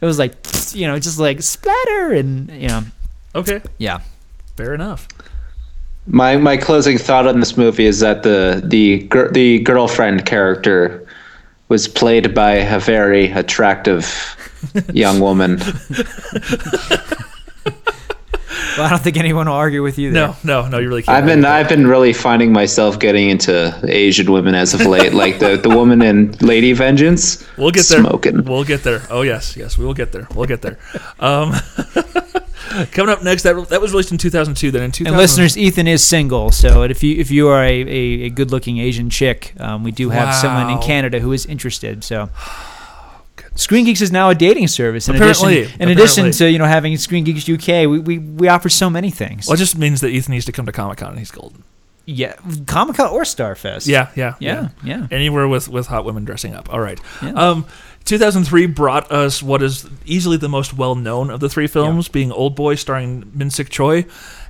[0.00, 0.34] It was like
[0.72, 2.82] you know just like splatter and you know
[3.34, 4.00] okay, yeah.
[4.56, 5.08] fair enough.
[6.06, 11.03] My my closing thought on this movie is that the the the girlfriend character
[11.74, 14.06] was played by a very attractive
[14.92, 15.58] young woman.
[18.76, 20.28] Well, I don't think anyone will argue with you there.
[20.28, 20.78] No, no, no.
[20.78, 21.16] You really can't.
[21.16, 25.40] I've been I've been really finding myself getting into Asian women as of late, like
[25.40, 27.44] the the woman in Lady Vengeance.
[27.58, 27.98] We'll get there.
[28.00, 28.44] Smoking.
[28.44, 29.02] We'll get there.
[29.10, 30.28] Oh yes, yes, we will get there.
[30.32, 30.78] We'll get there.
[31.18, 31.54] Um,
[32.92, 34.70] coming up next, that that was released in 2002.
[34.70, 37.80] Then in 2000, And listeners, Ethan is single, so if you if you are a,
[37.82, 41.46] a, a good looking Asian chick, um, we do have someone in Canada who is
[41.46, 42.04] interested.
[42.04, 42.28] So.
[43.56, 45.08] Screen Geeks is now a dating service.
[45.08, 48.48] In Apparently, addition, in addition to you know having Screen Geeks UK, we, we, we
[48.48, 49.46] offer so many things.
[49.46, 51.62] Well, it just means that Ethan needs to come to Comic Con and he's golden.
[52.04, 52.34] yeah,
[52.66, 53.86] Comic Con or Starfest.
[53.86, 55.06] Yeah, yeah, yeah, yeah.
[55.12, 56.72] Anywhere with with hot women dressing up.
[56.72, 57.00] All right.
[57.22, 57.30] Yeah.
[57.30, 57.66] Um,
[58.04, 62.30] 2003 brought us what is easily the most well known of the three films, being
[62.32, 64.04] Old Boy, starring Min Sik Choi.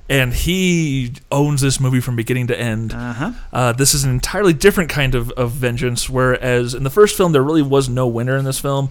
[0.07, 2.93] And he owns this movie from beginning to end.
[2.93, 3.31] Uh-huh.
[3.51, 7.31] Uh, this is an entirely different kind of, of vengeance, whereas in the first film,
[7.31, 8.89] there really was no winner in this film.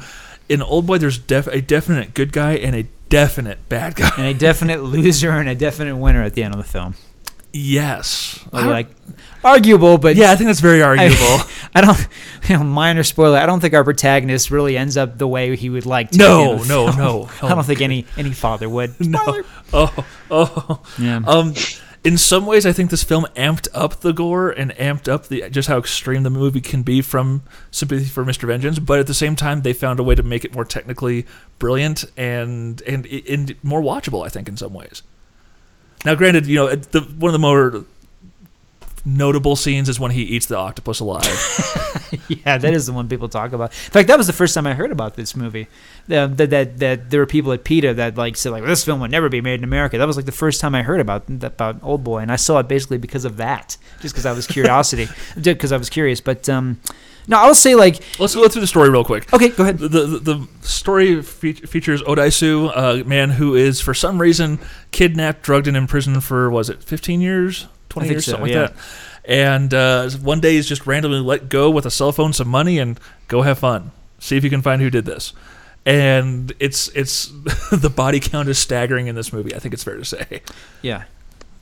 [0.49, 4.11] In Old Boy, there's def- a definite good guy and a definite bad guy.
[4.19, 6.97] and a definite loser and a definite winner at the end of the film.
[7.53, 8.45] yes.
[8.53, 8.89] Well, like
[9.45, 11.17] arguable, but yeah, I think that's very arguable.
[11.17, 12.09] I, I don't.
[12.49, 13.39] You know, minor spoiler.
[13.39, 16.19] I don't think our protagonist really ends up the way he would like to.
[16.19, 18.95] No, at the end of the no, no, I don't think any any father would.
[19.05, 19.45] Spoiler.
[19.73, 20.83] oh, oh.
[20.99, 21.21] Yeah.
[21.27, 21.55] Um,
[22.05, 25.49] in some ways, I think this film amped up the gore and amped up the
[25.49, 28.47] just how extreme the movie can be from Sympathy for Mr.
[28.47, 28.79] Vengeance.
[28.79, 31.27] But at the same time, they found a way to make it more technically
[31.59, 34.25] brilliant and and and more watchable.
[34.25, 35.03] I think in some ways.
[36.05, 37.87] Now, granted, you know the one of the more
[39.05, 41.25] notable scenes is when he eats the octopus alive.
[42.29, 43.71] yeah, that is the one people talk about.
[43.71, 45.67] In fact, that was the first time I heard about this movie.
[46.11, 49.01] Uh, that, that that there were people at PETA that like said like this film
[49.01, 49.99] would never be made in America.
[49.99, 52.59] That was like the first time I heard about about Old Boy, and I saw
[52.59, 55.09] it basically because of that, just because I was curiosity,
[55.41, 56.21] because I was curious.
[56.21, 56.81] But um,
[57.27, 59.33] no, I will say like Let's go through the story real quick.
[59.33, 59.79] okay, go ahead.
[59.79, 64.59] The, the, the story fe- features Odaisu, a man who is, for some reason,
[64.91, 67.67] kidnapped, drugged, and imprisoned for, was it 15 years?
[67.95, 68.25] 20 I years?
[68.25, 68.61] so, something yeah.
[68.63, 68.83] like that.
[69.25, 72.79] And uh, one day he's just randomly let go with a cell phone, some money,
[72.79, 73.91] and go have fun.
[74.19, 75.33] See if you can find who did this.
[75.87, 77.27] And it's it's
[77.73, 79.55] the body count is staggering in this movie.
[79.55, 80.43] I think it's fair to say.
[80.83, 81.05] Yeah.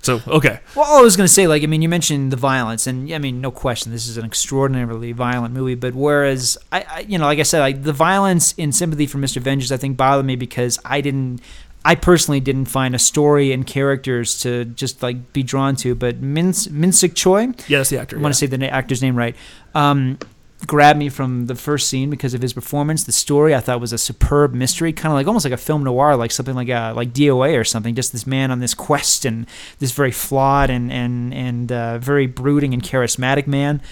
[0.03, 2.89] So okay, Well, I was going to say, like, I mean, you mentioned the violence,
[2.89, 5.77] and I mean, no question, this is an extraordinarily violent movie.
[5.77, 9.19] But whereas, I, I you know, like I said, like the violence in Sympathy for
[9.19, 9.41] Mr.
[9.41, 11.41] Vengeance, I think bothered me because I didn't,
[11.85, 15.95] I personally didn't find a story and characters to just like be drawn to.
[15.95, 18.19] But Min Min Sik Choi, yeah, that's the actor.
[18.19, 19.35] I want to say the na- actor's name right.
[19.75, 20.19] Um,
[20.67, 23.05] grabbed me from the first scene because of his performance.
[23.05, 25.83] The story I thought was a superb mystery, kind of like almost like a film
[25.83, 27.95] noir, like something like a, like DOA or something.
[27.95, 29.47] Just this man on this quest and
[29.79, 33.83] this very flawed and and and uh, very brooding and charismatic man.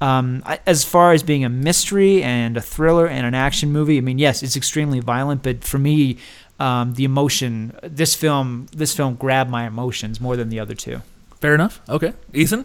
[0.00, 3.98] Um, I, as far as being a mystery and a thriller and an action movie,
[3.98, 6.16] I mean, yes, it's extremely violent, but for me,
[6.60, 11.02] um, the emotion, this film, this film grabbed my emotions more than the other two.
[11.40, 11.80] Fair enough.
[11.88, 12.64] Okay, Ethan.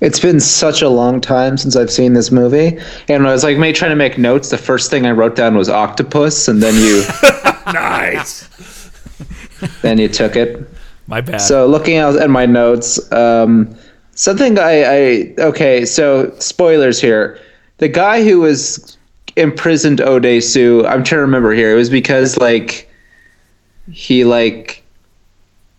[0.00, 3.58] It's been such a long time since I've seen this movie, and I was like
[3.58, 4.50] me trying to make notes.
[4.50, 7.02] The first thing I wrote down was octopus, and then you
[7.66, 8.48] Nice.
[9.82, 10.68] then you took it.
[11.06, 11.40] My bad.
[11.40, 13.76] So looking out at my notes, um,
[14.14, 15.84] something I, I okay.
[15.84, 17.38] So spoilers here.
[17.78, 18.96] The guy who was
[19.36, 21.72] imprisoned Odesu, I'm trying to remember here.
[21.72, 22.88] It was because like
[23.90, 24.78] he like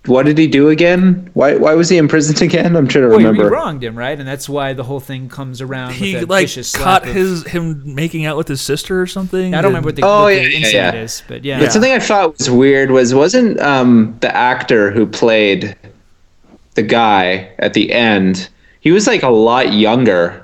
[0.05, 1.29] what did he do again?
[1.33, 2.75] Why why was he imprisoned again?
[2.75, 3.43] I'm trying to Well, remember.
[3.43, 4.19] you wronged him, right?
[4.19, 5.93] And that's why the whole thing comes around.
[5.93, 9.07] he with like vicious slap caught of- his him making out with his sister or
[9.07, 9.53] something.
[9.55, 11.01] I don't remember what the, Oh, what yeah, the yeah, incident yeah.
[11.01, 11.59] is, but yeah.
[11.59, 15.73] But something I thought was weird was wasn't um, the actor who played
[16.75, 18.49] the guy at the end?
[18.81, 20.42] He was like a lot younger.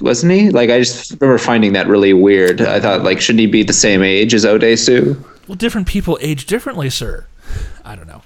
[0.00, 0.50] Wasn't he?
[0.50, 2.60] Like I just remember finding that really weird.
[2.60, 5.22] I thought like shouldn't he be the same age as Odesu?
[5.48, 7.26] Well, different people age differently, sir.
[7.84, 8.22] I don't know.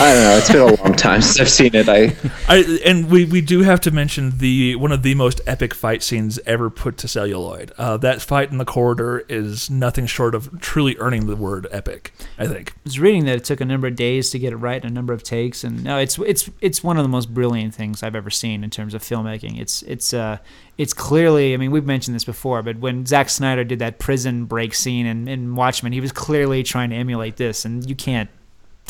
[0.00, 0.36] I don't know.
[0.38, 1.86] It's been a long time since I've seen it.
[1.86, 2.16] I
[2.48, 6.02] I, and we, we do have to mention the one of the most epic fight
[6.02, 7.72] scenes ever put to celluloid.
[7.76, 12.14] Uh, that fight in the corridor is nothing short of truly earning the word epic.
[12.38, 12.70] I think.
[12.70, 14.90] I was reading that it took a number of days to get it right, and
[14.90, 18.02] a number of takes, and no, it's it's it's one of the most brilliant things
[18.02, 19.60] I've ever seen in terms of filmmaking.
[19.60, 20.38] It's it's uh
[20.78, 24.46] it's clearly, I mean, we've mentioned this before, but when Zack Snyder did that prison
[24.46, 28.30] break scene in, in Watchmen, he was clearly trying to emulate this, and you can't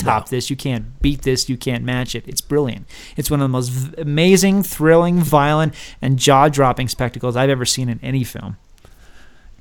[0.00, 2.26] top this, you can't beat this, you can't match it.
[2.26, 2.86] It's brilliant.
[3.16, 7.88] It's one of the most v- amazing, thrilling, violent, and jaw-dropping spectacles I've ever seen
[7.88, 8.56] in any film.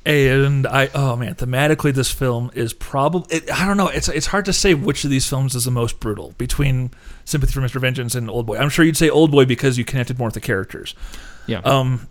[0.06, 3.42] And I, oh man, thematically, this film is probably.
[3.52, 3.90] I don't know.
[3.90, 6.92] It's it's hard to say which of these films is the most brutal between
[7.26, 7.82] Sympathy for Mr.
[7.82, 8.58] Vengeance and Old Boy.
[8.58, 10.96] I'm sure you'd say Old Boy because you connected more with the characters.
[11.48, 11.60] Yeah.
[11.60, 12.08] Um,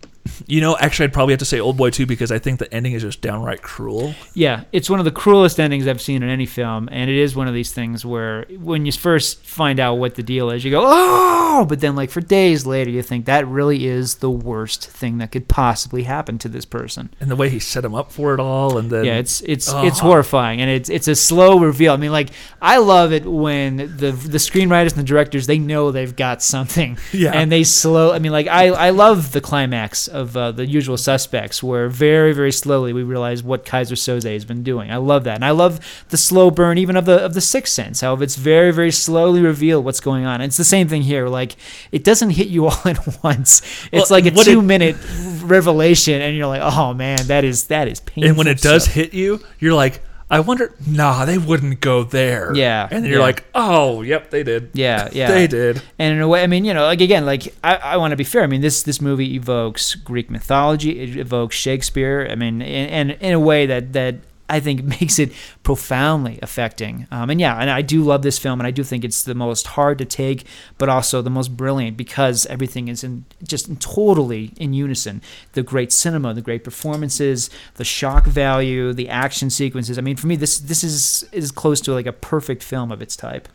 [0.47, 2.73] you know, actually, I'd probably have to say Old Boy too because I think the
[2.73, 4.13] ending is just downright cruel.
[4.33, 7.35] Yeah, it's one of the cruelest endings I've seen in any film, and it is
[7.35, 10.71] one of these things where when you first find out what the deal is, you
[10.71, 14.87] go, "Oh!" But then, like for days later, you think that really is the worst
[14.89, 17.09] thing that could possibly happen to this person.
[17.19, 19.71] And the way he set him up for it all, and then Yeah, it's it's
[19.71, 19.85] Oh.
[19.85, 21.93] it's horrifying, and it's it's a slow reveal.
[21.93, 22.29] I mean, like
[22.61, 26.97] I love it when the the screenwriters and the directors they know they've got something,
[27.13, 27.31] Yeah.
[27.33, 28.11] and they slow.
[28.13, 32.33] I mean, like I I love the climax of uh, the Usual Suspects, where very
[32.33, 34.91] very slowly we realize what Keyser Söze has been doing.
[34.91, 37.73] I love that, and I love the slow burn even of the of the Sixth
[37.73, 38.01] Sense.
[38.01, 40.41] How it's very very slowly revealed what's going on.
[40.41, 41.27] It's the same thing here.
[41.27, 41.55] Like
[41.91, 43.61] it doesn't hit you all at once.
[43.91, 44.95] It's Well, like a what it- two minute
[45.43, 48.29] revelation, and you're like, oh man, that is that is painful.
[48.29, 48.95] and when it does stuff.
[48.95, 50.01] hit you, you're like,
[50.31, 50.73] I wonder.
[50.85, 52.53] Nah, they wouldn't go there.
[52.55, 53.25] Yeah, and then you're yeah.
[53.25, 54.69] like, oh, yep, they did.
[54.73, 55.81] Yeah, yeah, they did.
[55.97, 58.17] And in a way, I mean, you know, like again, like I, I want to
[58.17, 58.43] be fair.
[58.43, 62.27] I mean, this this movie evokes Greek mythology, it evokes Shakespeare.
[62.29, 64.15] I mean, and, and in a way that that
[64.49, 65.31] I think makes it
[65.63, 67.07] profoundly affecting.
[67.11, 69.35] Um, and yeah, and I do love this film, and I do think it's the
[69.35, 70.45] most hard to take,
[70.77, 75.21] but also the most brilliant because everything is in just totally in unison.
[75.53, 79.97] The great cinema, the great performances, the shock value, the action sequences.
[79.97, 83.01] I mean, for me, this this is is close to like a perfect film of
[83.01, 83.47] its type.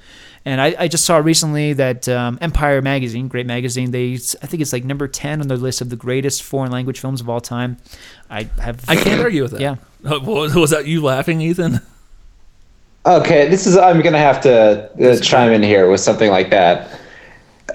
[0.47, 4.61] And I, I just saw recently that um, Empire magazine, great magazine, they I think
[4.61, 7.40] it's like number ten on their list of the greatest foreign language films of all
[7.40, 7.78] time.
[8.28, 9.61] I have I can't argue with that.
[9.61, 9.76] Yeah.
[10.05, 11.80] Uh, Was was that you laughing, Ethan?
[13.07, 13.74] Okay, this is.
[13.78, 17.01] I'm gonna have to uh, chime in here with something like that.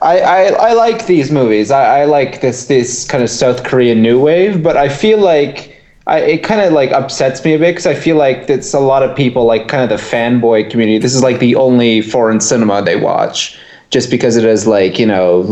[0.02, 1.72] I, I, I like these movies.
[1.72, 5.79] I, I like this this kind of South Korean new wave, but I feel like
[6.10, 8.80] I, it kind of like upsets me a bit because I feel like it's a
[8.80, 10.98] lot of people like kind of the fanboy community.
[10.98, 13.60] This is like the only foreign cinema they watch,
[13.92, 15.44] just because it has like you know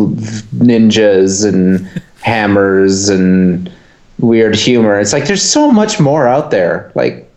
[0.55, 1.88] ninjas and
[2.24, 3.72] hammers and
[4.18, 4.99] weird humor.
[4.99, 6.91] It's like there's so much more out there.
[6.95, 7.32] Like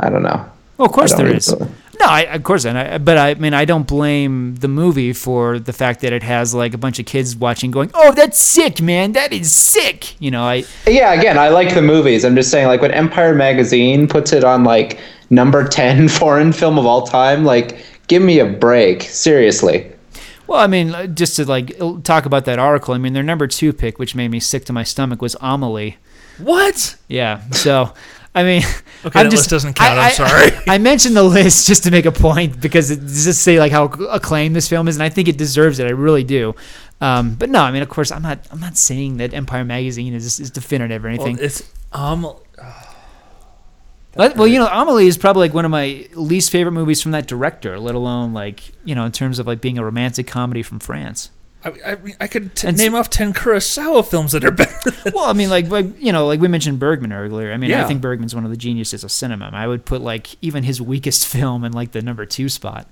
[0.00, 0.44] I don't know.
[0.80, 1.46] Of course there really is.
[1.48, 5.12] feel- No, I, of course, and I, but I mean, I don't blame the movie
[5.12, 8.38] for the fact that it has like a bunch of kids watching, going, "Oh, that's
[8.38, 9.12] sick, man!
[9.12, 12.24] That is sick!" You know, I Yeah, again, I like the movies.
[12.24, 14.98] I'm just saying, like when Empire magazine puts it on like
[15.30, 19.90] number ten foreign film of all time, like give me a break, seriously.
[20.46, 23.46] Well, I mean, uh, just to like talk about that article, I mean, their number
[23.46, 25.96] two pick, which made me sick to my stomach, was Amelie.
[26.38, 26.96] What?
[27.08, 27.48] Yeah.
[27.50, 27.94] So,
[28.36, 28.62] I mean,
[29.04, 30.50] Okay, that list doesn't count, I'm sorry.
[30.68, 33.84] I, mentioned the list just to make a point because it just say like how
[33.84, 35.86] acclaimed this film is, and I think it deserves it.
[35.86, 36.54] I really do.
[37.00, 38.40] Um, but no, I mean, of course, I'm not.
[38.50, 41.44] I'm not saying that Empire Magazine is is definitive or Well, anything.
[41.44, 41.62] it's
[41.92, 42.30] um.
[44.16, 47.26] Well, you know, Amelie is probably like one of my least favorite movies from that
[47.26, 47.78] director.
[47.78, 51.30] Let alone like you know, in terms of like being a romantic comedy from France.
[51.64, 54.72] I, I, I could t- And s- name off ten Kurosawa films that are better.
[55.14, 57.52] Well, I mean, like, like you know, like we mentioned Bergman earlier.
[57.52, 59.50] I mean, I think Bergman's one of the geniuses of cinema.
[59.52, 62.86] I would put like even his weakest film in like the number two spot.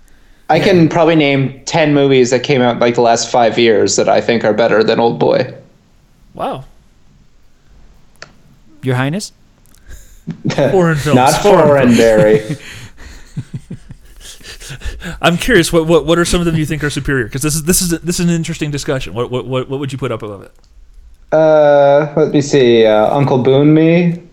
[0.50, 4.08] I can probably name ten movies that came out like the last five years that
[4.08, 5.54] I think are better than Old Boy.
[6.34, 6.64] wow.
[8.82, 9.32] Your Highness.
[10.50, 11.16] Foreign films.
[11.16, 12.56] Not foreign, Barry.
[15.20, 15.72] I'm curious.
[15.72, 17.24] What, what what are some of them you think are superior?
[17.24, 19.14] Because this is this is this is an interesting discussion.
[19.14, 20.52] What what what, what would you put up above it?
[21.32, 22.86] Uh, let me see.
[22.86, 24.24] Uh, Uncle Boonmee.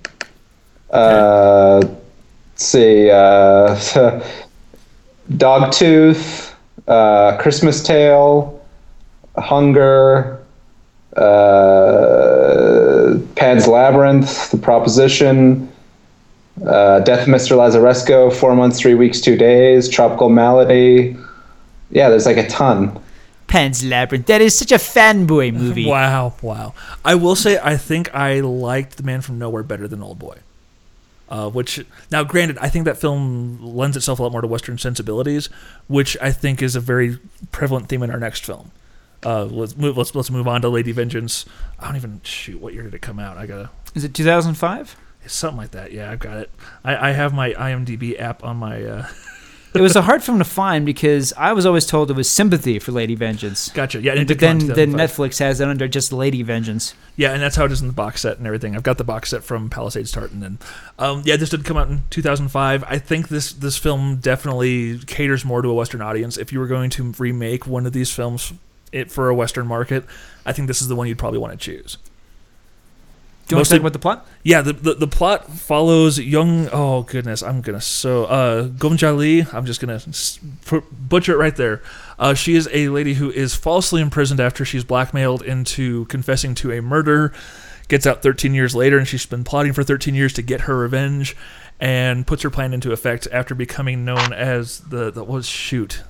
[0.91, 3.09] Uh, let's see.
[3.09, 3.75] Uh,
[5.31, 6.53] Dogtooth.
[6.87, 8.61] Uh, Christmas Tale.
[9.37, 10.43] Hunger.
[11.15, 14.51] Uh, Pan's Labyrinth.
[14.51, 15.70] The Proposition.
[16.65, 17.55] Uh, Death of Mr.
[17.57, 18.33] Lazarescu.
[18.33, 19.89] Four months, three weeks, two days.
[19.89, 21.17] Tropical Malady.
[21.89, 22.99] Yeah, there's like a ton.
[23.47, 24.27] Pan's Labyrinth.
[24.27, 25.85] That is such a fanboy movie.
[25.87, 26.73] Wow, wow.
[27.03, 30.37] I will say I think I liked The Man from Nowhere better than Old Boy.
[31.27, 34.77] Uh, which now, granted, I think that film lends itself a lot more to Western
[34.77, 35.49] sensibilities,
[35.87, 37.19] which I think is a very
[37.53, 38.71] prevalent theme in our next film.
[39.23, 39.97] Uh, let's move.
[39.97, 41.45] Let's let's move on to Lady Vengeance.
[41.79, 42.59] I don't even shoot.
[42.59, 43.37] What year did it come out?
[43.37, 44.95] I gotta Is it 2005?
[45.27, 45.91] Something like that.
[45.91, 46.49] Yeah, I've got it.
[46.83, 48.83] I, I have my IMDb app on my.
[48.83, 49.07] Uh,
[49.73, 52.79] it was a hard film to find because I was always told it was sympathy
[52.79, 53.69] for Lady Vengeance.
[53.69, 54.01] gotcha.
[54.01, 56.93] Yeah, and But did come out then, then Netflix has it under just Lady Vengeance.
[57.15, 58.75] Yeah, and that's how it is in the box set and everything.
[58.75, 60.57] I've got the box set from Palisades Tartan, and
[60.99, 62.83] um, yeah, this did come out in 2005.
[62.83, 66.37] I think this this film definitely caters more to a Western audience.
[66.37, 68.53] If you were going to remake one of these films
[68.91, 70.03] it for a Western market,
[70.45, 71.97] I think this is the one you'd probably want to choose.
[73.51, 74.27] Do you want to talk about the plot?
[74.43, 76.69] Yeah, the, the the plot follows young.
[76.71, 79.53] Oh goodness, I'm gonna so uh Gomjali.
[79.53, 79.99] I'm just gonna
[80.91, 81.81] butcher it right there.
[82.17, 86.71] Uh, she is a lady who is falsely imprisoned after she's blackmailed into confessing to
[86.71, 87.33] a murder.
[87.89, 90.77] Gets out 13 years later, and she's been plotting for 13 years to get her
[90.77, 91.35] revenge,
[91.77, 96.03] and puts her plan into effect after becoming known as the the was shoot,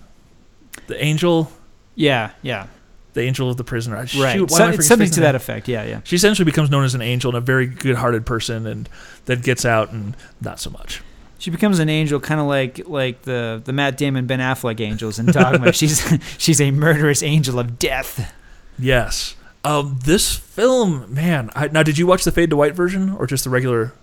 [0.85, 1.51] the angel,
[1.95, 2.67] Yeah, yeah.
[3.13, 3.95] The angel of the prisoner.
[3.95, 4.07] Right.
[4.07, 5.23] Shoot, why am I So, it's something to name?
[5.23, 5.67] that effect.
[5.67, 6.01] Yeah, yeah.
[6.03, 8.87] She essentially becomes known as an angel and a very good-hearted person, and
[9.25, 11.01] then gets out and not so much.
[11.39, 15.17] She becomes an angel, kind of like like the the Matt Damon Ben Affleck angels
[15.17, 15.73] in Dogma.
[15.73, 16.05] she's
[16.37, 18.33] she's a murderous angel of death.
[18.77, 19.35] Yes.
[19.63, 21.51] Um, this film, man.
[21.55, 23.93] I, now, did you watch the fade to white version or just the regular?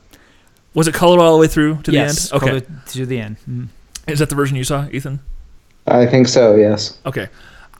[0.74, 2.44] Was it colored all the way through to yes, the end?
[2.44, 2.66] Okay.
[2.88, 3.36] to the end.
[3.48, 3.68] Mm.
[4.06, 5.20] Is that the version you saw, Ethan?
[5.86, 6.54] I think so.
[6.54, 6.98] Yes.
[7.06, 7.28] Okay.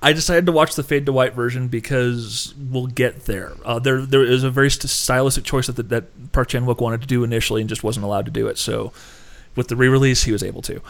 [0.00, 3.52] I decided to watch the fade to white version because we'll get there.
[3.64, 7.06] Uh, there, there is a very stylistic choice that that Park Chan Wook wanted to
[7.08, 8.58] do initially and just wasn't allowed to do it.
[8.58, 8.92] So,
[9.56, 10.80] with the re-release, he was able to.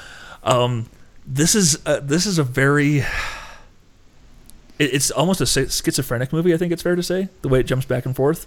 [0.43, 0.91] Um,
[1.27, 2.99] this is a, this is a very.
[2.99, 3.07] it-
[4.79, 6.53] It's almost a schizophrenic movie.
[6.53, 8.47] I think it's fair to say the way it jumps back and forth.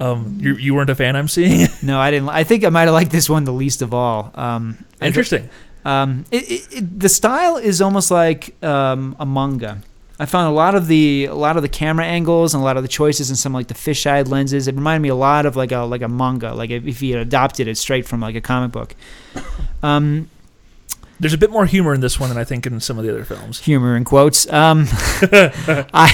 [0.00, 1.68] Um, you you weren't a fan, I'm seeing.
[1.82, 2.28] No, I didn't.
[2.30, 4.32] I think I might have liked this one the least of all.
[4.34, 5.48] Um, Interesting.
[5.84, 9.82] Um, it, it, the style is almost like um, a manga.
[10.18, 12.76] I found a lot of the a lot of the camera angles and a lot
[12.76, 14.68] of the choices and some like the fisheye lenses.
[14.68, 17.16] It reminded me a lot of like a like a manga, like if if you
[17.16, 18.94] had adopted it straight from like a comic book.
[19.82, 20.30] Um,
[21.20, 23.10] There's a bit more humor in this one than I think in some of the
[23.10, 23.60] other films.
[23.60, 24.50] humor in quotes.
[24.52, 24.86] Um,
[25.92, 26.12] I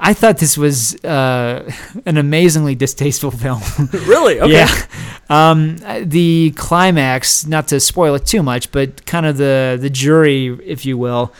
[0.00, 1.70] I thought this was uh,
[2.04, 3.62] an amazingly distasteful film.
[3.92, 4.40] really?
[4.40, 4.52] Okay.
[4.52, 4.82] Yeah.
[5.28, 10.46] Um, the climax, not to spoil it too much, but kind of the the jury,
[10.64, 11.32] if you will.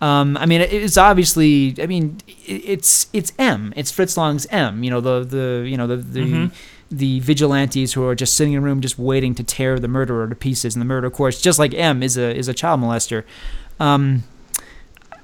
[0.00, 1.74] Um, I mean, it's obviously.
[1.80, 3.72] I mean, it's it's M.
[3.76, 4.84] It's Fritz Lang's M.
[4.84, 6.20] You know the the you know the the.
[6.20, 6.52] Mhm.
[6.90, 10.26] The vigilantes who are just sitting in a room, just waiting to tear the murderer
[10.26, 12.80] to pieces, and the murderer, of course, just like M, is a is a child
[12.80, 13.24] molester.
[13.78, 14.24] Um,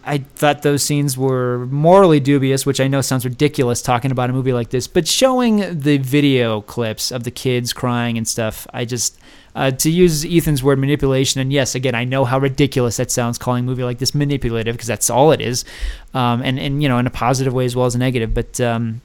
[0.06, 4.34] I thought those scenes were morally dubious, which I know sounds ridiculous talking about a
[4.34, 8.84] movie like this, but showing the video clips of the kids crying and stuff, I
[8.84, 9.18] just,
[9.54, 13.38] uh, to use Ethan's word manipulation, and yes, again, I know how ridiculous that sounds
[13.38, 15.64] calling a movie like this manipulative, because that's all it is,
[16.12, 18.60] um, and, and, you know, in a positive way as well as a negative, but,
[18.60, 19.00] um,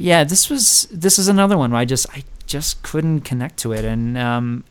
[0.00, 3.72] yeah, this was, this is another one where I just, I just couldn't connect to
[3.72, 4.64] it, and, um,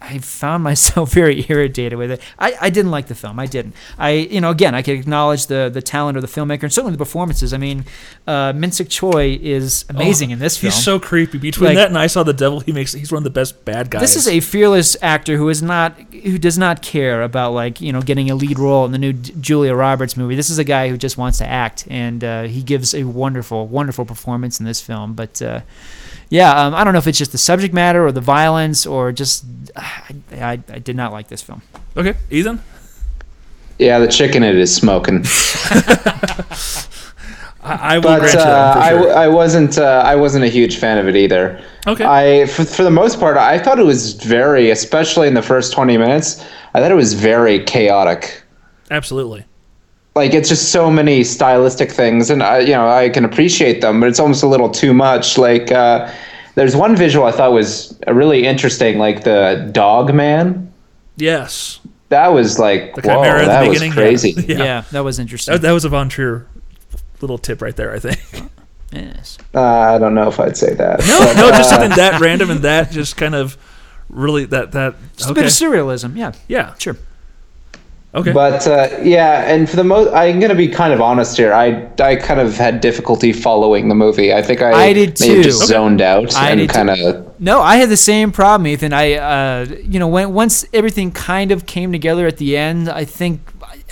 [0.00, 2.20] I found myself very irritated with it.
[2.38, 3.38] I, I didn't like the film.
[3.40, 3.74] I didn't.
[3.98, 6.92] I you know again I can acknowledge the the talent of the filmmaker and certainly
[6.92, 7.52] the performances.
[7.54, 7.84] I mean,
[8.26, 10.72] uh, Minsuk Choi is amazing in this film.
[10.72, 11.38] He's so creepy.
[11.38, 13.64] Between Like- that and I saw the devil, he makes he's one of the best
[13.64, 14.00] bad guys.
[14.02, 17.92] this is a fearless actor who is not who does not care about like you
[17.92, 20.36] know getting a lead role in the new Julia Roberts movie.
[20.36, 23.66] This is a guy who just wants to act, and uh, he gives a wonderful,
[23.66, 25.14] wonderful performance in this film.
[25.14, 25.60] But uh,
[26.30, 29.12] yeah, um, I don't know if it's just the subject matter or the violence or
[29.12, 29.44] just
[29.76, 31.62] I, I, I did not like this film.
[31.96, 32.14] okay.
[32.30, 32.60] Ethan,
[33.78, 35.24] Yeah, the chicken it is smoking.
[37.62, 39.16] I, I will But grant you uh, that one I, sure.
[39.16, 41.60] I wasn't uh, I wasn't a huge fan of it either.
[41.86, 42.04] Okay.
[42.04, 45.72] I for, for the most part I thought it was very, especially in the first
[45.72, 46.44] twenty minutes,
[46.74, 48.42] I thought it was very chaotic.
[48.90, 49.44] Absolutely.
[50.16, 54.00] Like it's just so many stylistic things, and I you know I can appreciate them,
[54.00, 55.36] but it's almost a little too much.
[55.36, 56.10] Like uh,
[56.56, 60.72] there's one visual I thought was really interesting, like the dog man.
[61.16, 61.80] Yes.
[62.08, 64.34] That was like The whoa, chimera at the that was crazy.
[64.48, 64.58] Yeah.
[64.58, 65.52] Yeah, that was interesting.
[65.52, 66.46] That, that was a Von Trier
[67.20, 67.92] little tip right there.
[67.92, 68.50] I think.
[68.92, 69.36] yes.
[69.54, 71.00] Uh, I don't know if I'd say that.
[71.00, 73.58] No, but, no, just uh, something that random and that just kind of
[74.08, 74.94] really that that.
[75.16, 75.42] Just a okay.
[75.42, 76.16] bit of surrealism.
[76.16, 76.74] Yeah, yeah.
[76.78, 76.96] sure.
[78.16, 78.32] Okay.
[78.32, 81.52] But uh, yeah, and for the most, I'm gonna be kind of honest here.
[81.52, 84.32] I I kind of had difficulty following the movie.
[84.32, 85.42] I think I, I did may have too.
[85.42, 85.72] just Okay.
[85.72, 87.38] zoned out I and kind of.
[87.38, 88.94] No, I had the same problem, Ethan.
[88.94, 93.04] I, uh, you know, when once everything kind of came together at the end, I
[93.04, 93.40] think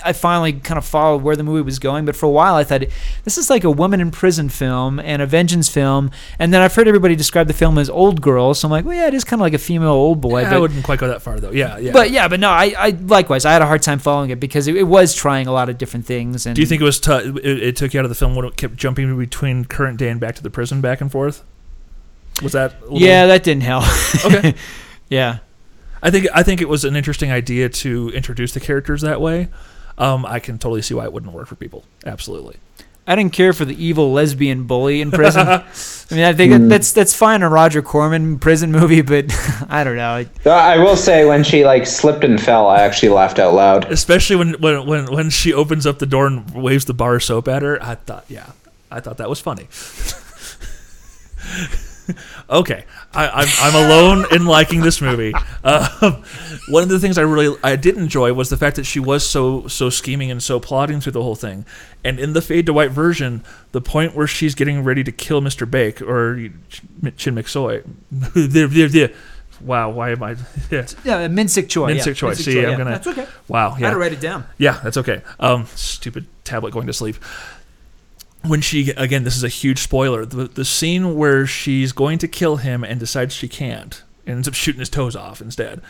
[0.03, 2.05] I finally kind of followed where the movie was going.
[2.05, 2.83] But for a while, I thought
[3.23, 6.11] this is like a woman in prison film and a vengeance film.
[6.37, 8.95] And then I've heard everybody describe the film as old girl, so I'm like, well,
[8.95, 10.41] yeah, it is kind of like a female old boy.
[10.41, 11.51] Yeah, I wouldn't quite go that far though.
[11.51, 11.91] Yeah, yeah.
[11.93, 14.67] but yeah, but no, I, I likewise, I had a hard time following it because
[14.67, 16.45] it, it was trying a lot of different things.
[16.45, 17.23] And do you think it was tough?
[17.23, 20.09] It, it took you out of the film when it kept jumping between current day
[20.09, 21.43] and back to the prison, back and forth?
[22.43, 22.75] Was that?
[22.91, 23.85] Yeah, that didn't help.
[24.25, 24.55] Okay.
[25.09, 25.39] yeah.
[26.03, 29.47] I think I think it was an interesting idea to introduce the characters that way.
[29.97, 31.85] Um, I can totally see why it wouldn't work for people.
[32.05, 32.57] Absolutely.
[33.07, 35.47] I didn't care for the evil lesbian bully in prison.
[35.47, 35.63] I
[36.09, 39.25] mean, I think that that's that's fine a Roger Corman prison movie, but
[39.69, 40.25] I don't know.
[40.43, 43.91] Uh, I will say when she like slipped and fell, I actually laughed out loud.
[43.91, 47.23] Especially when, when when when she opens up the door and waves the bar of
[47.23, 47.81] soap at her.
[47.81, 48.51] I thought, yeah,
[48.89, 49.67] I thought that was funny.
[52.49, 55.33] okay, I, I'm I'm alone in liking this movie.
[55.65, 56.23] Um,
[56.69, 59.27] one of the things I really I did enjoy was the fact that she was
[59.27, 61.65] so so scheming and so plotting through the whole thing.
[62.03, 65.41] And in the fade to white version, the point where she's getting ready to kill
[65.41, 65.69] Mr.
[65.69, 66.35] Bake or
[67.17, 67.83] Chin McSoy.
[69.61, 70.31] Wow, why am I?
[70.69, 70.85] Yeah.
[71.03, 71.89] Yeah, Minsick Choi.
[71.93, 72.13] Minsick yeah.
[72.13, 72.33] Choi.
[72.33, 72.77] See, Choi, I'm yeah.
[72.77, 72.89] gonna.
[72.91, 73.25] That's okay.
[73.47, 73.69] Wow.
[73.71, 73.85] I Yeah.
[73.87, 74.43] had to write it down.
[74.57, 75.21] Yeah, that's okay.
[75.39, 77.15] Um, stupid tablet going to sleep.
[78.47, 80.25] When she again, this is a huge spoiler.
[80.25, 84.47] The the scene where she's going to kill him and decides she can't, and ends
[84.47, 85.81] up shooting his toes off instead.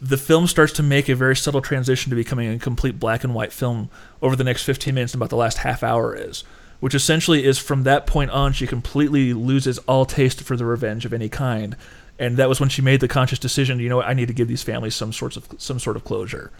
[0.00, 3.34] The film starts to make a very subtle transition to becoming a complete black and
[3.34, 3.88] white film
[4.20, 6.44] over the next 15 minutes, and about the last half hour is,
[6.80, 11.06] which essentially is from that point on, she completely loses all taste for the revenge
[11.06, 11.76] of any kind,
[12.18, 13.80] and that was when she made the conscious decision.
[13.80, 14.02] You know?
[14.02, 16.50] I need to give these families some sorts of some sort of closure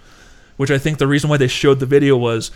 [0.57, 2.51] which I think the reason why they showed the video was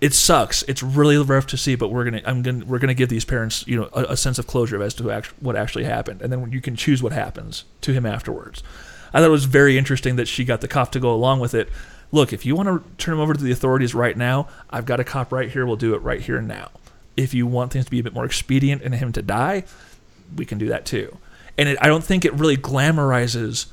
[0.00, 0.62] it sucks.
[0.64, 3.66] It's really rough to see, but we're gonna I'm gonna we're gonna give these parents
[3.66, 6.52] you know a, a sense of closure as to act, what actually happened, and then
[6.52, 8.62] you can choose what happens to him afterwards.
[9.12, 11.54] I thought it was very interesting that she got the cop to go along with
[11.54, 11.68] it.
[12.12, 15.00] Look, if you want to turn him over to the authorities right now, I've got
[15.00, 15.66] a cop right here.
[15.66, 16.70] We'll do it right here and now.
[17.16, 19.64] If you want things to be a bit more expedient and him to die,
[20.36, 21.18] we can do that too.
[21.56, 23.66] And it, I don't think it really glamorizes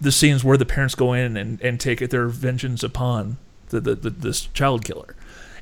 [0.00, 3.36] the scenes where the parents go in and, and take their vengeance upon
[3.68, 5.14] the, the, the this child killer.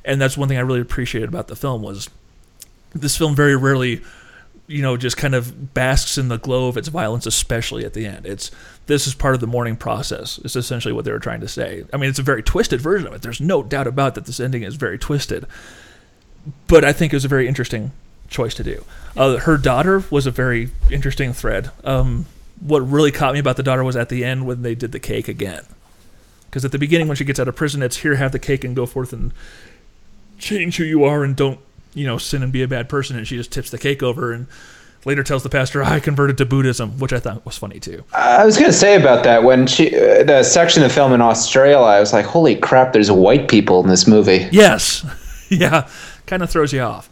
[0.05, 2.09] And that's one thing I really appreciated about the film was
[2.93, 4.01] this film very rarely,
[4.67, 8.05] you know, just kind of basks in the glow of its violence, especially at the
[8.05, 8.25] end.
[8.25, 8.51] It's
[8.85, 10.39] this is part of the mourning process.
[10.43, 11.85] it's essentially what they were trying to say.
[11.93, 13.21] I mean, it's a very twisted version of it.
[13.21, 14.25] There's no doubt about that.
[14.25, 15.45] This ending is very twisted,
[16.67, 17.91] but I think it was a very interesting
[18.29, 18.83] choice to do.
[19.15, 21.71] Uh, her daughter was a very interesting thread.
[21.83, 22.25] Um,
[22.59, 24.99] what really caught me about the daughter was at the end when they did the
[24.99, 25.63] cake again.
[26.45, 28.63] Because at the beginning, when she gets out of prison, it's here, have the cake,
[28.63, 29.33] and go forth and
[30.37, 31.59] change who you are, and don't
[31.93, 33.17] you know sin and be a bad person.
[33.17, 34.47] And she just tips the cake over, and
[35.05, 38.03] later tells the pastor, "I converted to Buddhism," which I thought was funny too.
[38.13, 41.21] I was gonna say about that when she uh, the section of the film in
[41.21, 42.93] Australia, I was like, holy crap!
[42.93, 44.47] There's white people in this movie.
[44.51, 45.05] Yes,
[45.49, 45.89] yeah,
[46.25, 47.09] kind of throws you off.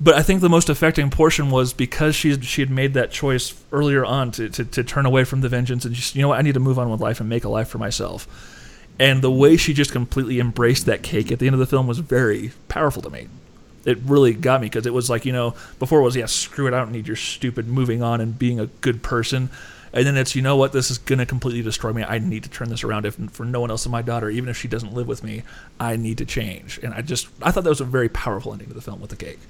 [0.00, 3.54] But I think the most affecting portion was because she she had made that choice
[3.72, 6.38] earlier on to, to, to turn away from the vengeance and just you know what
[6.38, 8.26] I need to move on with life and make a life for myself.
[8.98, 11.86] And the way she just completely embraced that cake at the end of the film
[11.86, 13.28] was very powerful to me.
[13.84, 16.66] It really got me because it was like you know before it was yeah screw
[16.66, 19.50] it I don't need your stupid moving on and being a good person.
[19.92, 22.02] And then it's you know what this is gonna completely destroy me.
[22.02, 23.04] I need to turn this around.
[23.04, 25.42] If for no one else than my daughter, even if she doesn't live with me,
[25.78, 26.80] I need to change.
[26.82, 29.10] And I just I thought that was a very powerful ending to the film with
[29.10, 29.40] the cake.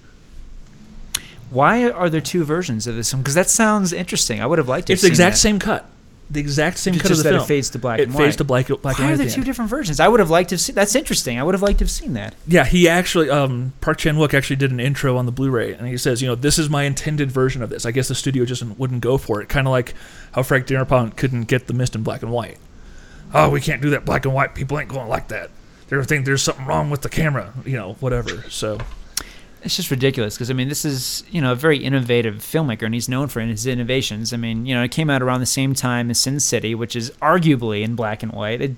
[1.51, 3.23] Why are there two versions of this one?
[3.23, 4.41] Because that sounds interesting.
[4.41, 4.93] I would have liked to.
[4.93, 5.39] It's the exact that.
[5.39, 5.89] same cut.
[6.31, 7.47] The exact same cut of the that it film.
[7.49, 8.39] fades to black It and fades white.
[8.39, 9.45] to black, black Why and are there the two end.
[9.45, 10.01] different versions?
[10.01, 10.75] I would have liked to have seen.
[10.75, 11.39] That's interesting.
[11.39, 12.35] I would have liked to have seen that.
[12.47, 15.87] Yeah, he actually um, Park Chan Wook actually did an intro on the Blu-ray, and
[15.87, 17.85] he says, you know, this is my intended version of this.
[17.85, 19.49] I guess the studio just wouldn't go for it.
[19.49, 19.95] Kind of like
[20.33, 22.57] how Frank Darabont couldn't get the Mist in black and white.
[23.35, 24.55] Oh, we can't do that black and white.
[24.55, 25.51] People ain't going to like that.
[25.89, 28.45] They're think there's something wrong with the camera, you know, whatever.
[28.49, 28.79] So
[29.65, 32.93] It's just ridiculous because I mean, this is you know a very innovative filmmaker, and
[32.95, 34.33] he's known for his innovations.
[34.33, 36.95] I mean, you know, it came out around the same time as Sin City, which
[36.95, 38.61] is arguably in black and white.
[38.61, 38.73] It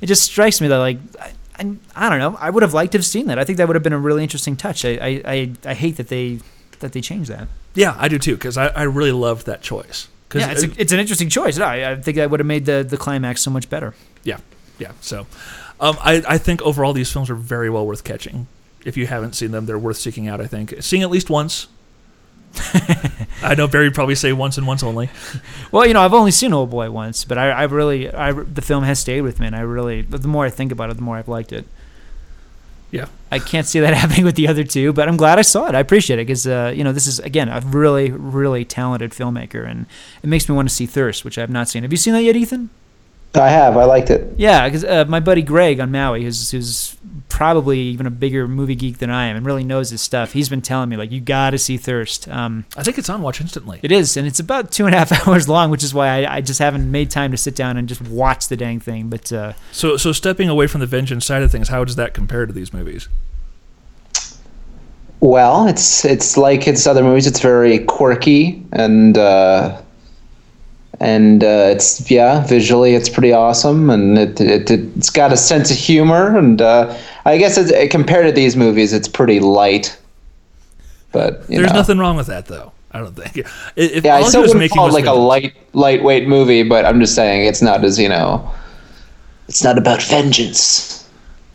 [0.00, 0.98] it just strikes me that like.
[1.20, 2.36] I, I, I don't know.
[2.40, 3.38] I would have liked to have seen that.
[3.38, 4.86] I think that would have been a really interesting touch.
[4.86, 6.40] I, I, I, I hate that they
[6.80, 7.46] that they changed that.
[7.74, 10.08] yeah, I do too because I, I really loved that choice.
[10.30, 11.58] 'Cause Yeah, it's, a, it's an interesting choice.
[11.60, 13.94] I, I think that would have made the, the climax so much better.
[14.24, 14.38] Yeah,
[14.78, 14.92] yeah.
[15.02, 15.26] So,
[15.78, 18.46] um, I I think overall these films are very well worth catching.
[18.84, 20.40] If you haven't seen them, they're worth seeking out.
[20.40, 21.68] I think seeing at least once.
[23.42, 25.08] I know Barry would probably say once and once only.
[25.72, 28.60] Well, you know, I've only seen Old Boy once, but I, I really, I, the
[28.60, 31.02] film has stayed with me, and I really, the more I think about it, the
[31.02, 31.64] more I've liked it.
[32.90, 33.06] Yeah.
[33.30, 35.74] I can't see that happening with the other two, but I'm glad I saw it.
[35.74, 39.66] I appreciate it because, uh, you know, this is again a really, really talented filmmaker,
[39.66, 39.86] and
[40.22, 41.84] it makes me want to see Thirst, which I have not seen.
[41.84, 42.68] Have you seen that yet, Ethan?
[43.34, 43.76] I have.
[43.76, 44.34] I liked it.
[44.36, 46.96] Yeah, because uh, my buddy Greg on Maui, who's who's
[47.28, 50.32] probably even a bigger movie geek than I am and really knows his stuff.
[50.32, 52.28] He's been telling me like you got to see Thirst.
[52.28, 53.80] Um, I think it's on Watch Instantly.
[53.82, 56.36] it is, and it's about two and a half hours long, which is why I,
[56.36, 59.08] I just haven't made time to sit down and just watch the dang thing.
[59.08, 62.12] But uh, So, so stepping away from the vengeance side of things, how does that
[62.12, 63.08] compare to these movies?
[65.20, 67.26] Well, it's it's like its other movies.
[67.26, 69.80] It's very quirky and uh,
[71.02, 75.70] and uh, it's yeah, visually it's pretty awesome, and it, it it's got a sense
[75.70, 79.98] of humor, and uh, I guess it's, compared to these movies, it's pretty light.
[81.10, 81.78] But you There's know.
[81.80, 82.70] nothing wrong with that, though.
[82.92, 83.44] I don't think.
[83.76, 87.16] If- Yeah, I still wouldn't call it like a light lightweight movie, but I'm just
[87.16, 88.48] saying it's not as you know.
[89.48, 91.08] It's not about vengeance.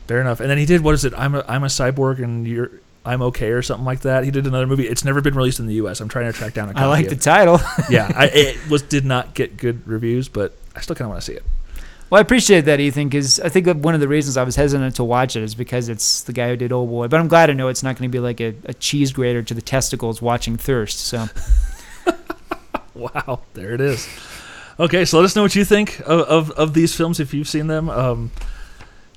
[0.08, 0.42] Fair enough.
[0.42, 1.14] And then he did what is it?
[1.18, 2.72] I'm a I'm a cyborg and you're
[3.08, 4.24] I'm okay or something like that.
[4.24, 4.88] He did another movie.
[4.88, 6.02] It's never been released in the U.S.
[6.02, 6.84] I'm trying to track down a copy.
[6.84, 7.22] I like the it.
[7.22, 7.60] title.
[7.90, 11.22] yeah, I, it was did not get good reviews, but I still kind of want
[11.22, 11.44] to see it.
[12.10, 14.56] well, I appreciate that, Ethan, because I think that one of the reasons I was
[14.56, 17.08] hesitant to watch it is because it's the guy who did Old Boy.
[17.08, 19.42] But I'm glad to know it's not going to be like a, a cheese grater
[19.42, 21.00] to the testicles watching Thirst.
[21.00, 21.28] So
[22.98, 24.08] Wow, there it is.
[24.80, 27.48] Okay, so let us know what you think of of, of these films if you've
[27.48, 27.90] seen them.
[27.90, 28.32] Um,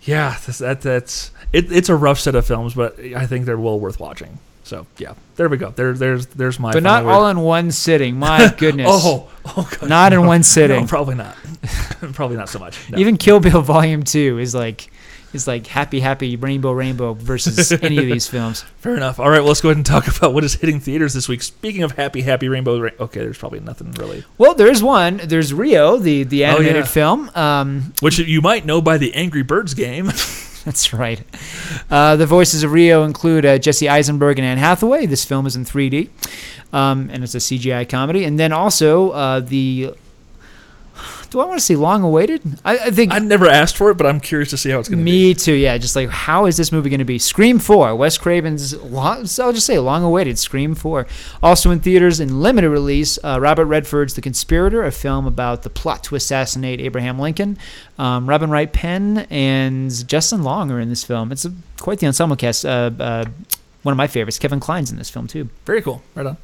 [0.02, 3.78] yeah, that that's it, it's a rough set of films, but I think they're well
[3.80, 4.38] worth watching.
[4.62, 5.70] So yeah, there we go.
[5.70, 6.72] There there's there's my.
[6.72, 8.16] but not final all in one sitting.
[8.18, 8.88] My goodness.
[8.90, 10.82] Oh, oh God, Not in one sitting.
[10.82, 11.34] No, probably not.
[12.12, 12.78] probably not so much.
[12.90, 12.98] No.
[12.98, 14.90] Even Kill Bill Volume Two is like
[15.32, 18.62] is like happy, happy, rainbow, rainbow versus any of these films.
[18.78, 19.18] Fair enough.
[19.20, 21.42] All right, well, let's go ahead and talk about what is hitting theaters this week.
[21.42, 22.80] Speaking of happy, happy rainbow.
[22.80, 25.20] Ra- okay, there's probably nothing really, Well, there's one.
[25.24, 26.84] There's Rio, the the animated Oh, yeah.
[26.84, 27.30] film.
[27.36, 30.10] Um, which you might know by the Angry Birds game.
[30.64, 31.22] That's right.
[31.90, 35.06] Uh, the voices of Rio include uh, Jesse Eisenberg and Anne Hathaway.
[35.06, 36.10] This film is in 3D,
[36.72, 38.24] um, and it's a CGI comedy.
[38.24, 39.94] And then also uh, the.
[41.30, 42.42] Do I want to see long awaited?
[42.64, 44.88] I, I think I never asked for it, but I'm curious to see how it's
[44.88, 45.10] going to be.
[45.10, 45.52] me too.
[45.54, 47.18] Yeah, just like how is this movie going to be?
[47.18, 48.76] Scream Four, Wes Craven's.
[48.82, 51.06] Long, so I'll just say long awaited Scream Four.
[51.42, 55.70] Also in theaters in limited release, uh, Robert Redford's The Conspirator, a film about the
[55.70, 57.56] plot to assassinate Abraham Lincoln.
[57.96, 61.30] Um, Robin Wright Penn and Justin Long are in this film.
[61.30, 62.64] It's a, quite the ensemble cast.
[62.64, 63.24] Uh, uh,
[63.82, 65.48] one of my favorites, Kevin Kline's in this film too.
[65.64, 66.02] Very cool.
[66.14, 66.36] Right on.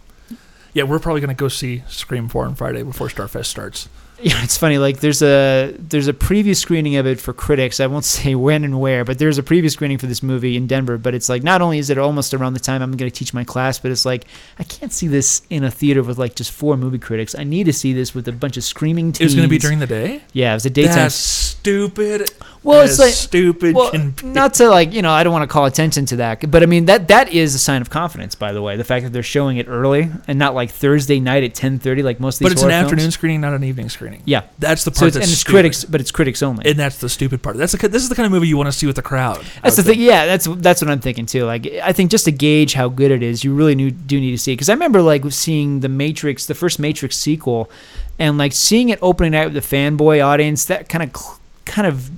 [0.73, 3.89] Yeah, we're probably going to go see Scream 4 on Friday before Starfest starts.
[4.21, 4.79] Yeah, it's funny.
[4.79, 7.81] Like there's a there's a preview screening of it for critics.
[7.81, 10.67] I won't say when and where, but there's a preview screening for this movie in
[10.67, 10.99] Denver.
[10.99, 13.35] But it's like not only is it almost around the time I'm going to teach
[13.35, 14.27] my class, but it's like
[14.59, 17.35] I can't see this in a theater with like just four movie critics.
[17.35, 19.21] I need to see this with a bunch of screaming teens.
[19.21, 20.23] It was going to be during the day?
[20.33, 20.95] Yeah, it was a daytime.
[20.95, 22.31] That's stupid.
[22.67, 23.93] Well, it's like stupid Well,
[24.25, 26.67] not to like you know, I don't want to call attention to that, but I
[26.67, 28.35] mean that that is a sign of confidence.
[28.35, 31.45] By the way, the fact that they're showing it early and not like Thursday night
[31.45, 32.47] at 10:30, like most of these.
[32.47, 32.85] But it's an films.
[32.85, 34.23] afternoon screening, not an evening screening.
[34.25, 35.53] Yeah, That's the part so it's, that's and it's stupid.
[35.53, 36.69] critics, but it's critics only.
[36.69, 37.57] And that's the stupid part.
[37.57, 39.45] That's the, this is the kind of movie you want to see with the crowd.
[39.63, 40.01] That's the thing.
[40.01, 41.45] Yeah, that's that's what I'm thinking too.
[41.45, 44.39] Like, I think just to gauge how good it is, you really do need to
[44.39, 44.57] see it.
[44.57, 47.71] Because I remember like seeing the Matrix, the first Matrix sequel,
[48.19, 50.65] and like seeing it opening night with the fanboy audience.
[50.65, 52.11] That kind of kind of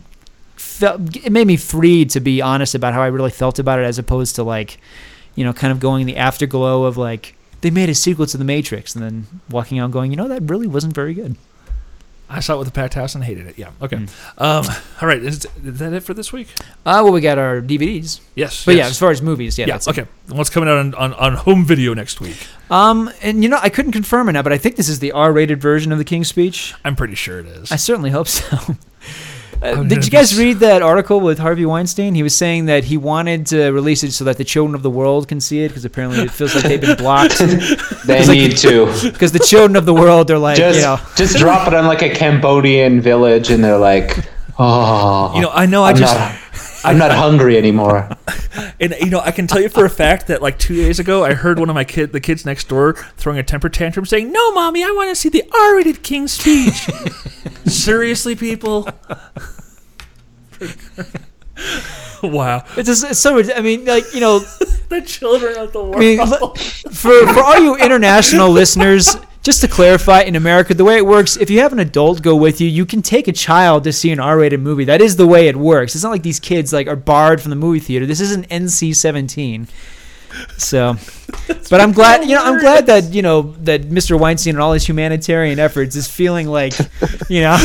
[0.78, 3.84] felt it made me free to be honest about how I really felt about it,
[3.84, 4.78] as opposed to like,
[5.34, 8.44] you know, kind of going the afterglow of like they made a sequel to the
[8.44, 11.36] Matrix, and then walking out going, you know, that really wasn't very good.
[12.30, 13.58] I saw it with a packed house and hated it.
[13.58, 13.70] Yeah.
[13.80, 13.96] Okay.
[13.96, 14.08] Mm.
[14.36, 15.22] Um, all right.
[15.22, 16.48] Is, is that it for this week?
[16.84, 18.66] Uh, well, we got our DVDs, Yes.
[18.66, 19.72] but yeah, as far as movies, yeah, yeah.
[19.74, 19.98] that's it.
[19.98, 20.10] okay.
[20.28, 22.36] What's coming out on, on, on home video next week?
[22.70, 25.12] Um, and you know, I couldn't confirm it now, but I think this is the
[25.12, 26.74] R-rated version of the King's Speech.
[26.84, 27.72] I'm pretty sure it is.
[27.72, 28.58] I certainly hope so.
[29.60, 32.14] Uh, did you guys read that article with Harvey Weinstein?
[32.14, 34.90] He was saying that he wanted to release it so that the children of the
[34.90, 37.38] world can see it because apparently it feels like they've been blocked.
[38.06, 40.84] They It's like- need to Because the children of the world are like, just you
[40.84, 44.16] know, just drop it on like a Cambodian village, and they're like,
[44.58, 46.14] oh, you know, I know I I'm just.
[46.14, 46.38] not,
[46.84, 48.08] I'm not hungry anymore.
[48.80, 51.24] And you know, I can tell you for a fact that like two days ago,
[51.24, 54.30] I heard one of my kid, the kids next door, throwing a temper tantrum, saying,
[54.30, 56.88] "No, mommy, I want to see the R-rated King's Speech."
[57.66, 58.88] Seriously, people.
[62.22, 63.38] wow, it's, just, it's so.
[63.52, 64.38] I mean, like you know,
[64.88, 65.96] the children of the world.
[65.96, 66.26] I mean,
[66.92, 71.36] for for all you international listeners, just to clarify, in America, the way it works,
[71.36, 74.10] if you have an adult go with you, you can take a child to see
[74.10, 74.84] an R-rated movie.
[74.84, 75.94] That is the way it works.
[75.94, 78.06] It's not like these kids like are barred from the movie theater.
[78.06, 79.68] This is an NC-17.
[80.56, 80.96] So,
[81.70, 84.18] but I'm glad, you know, I'm glad that you know that Mr.
[84.18, 86.74] Weinstein and all his humanitarian efforts is feeling like,
[87.28, 87.56] you know,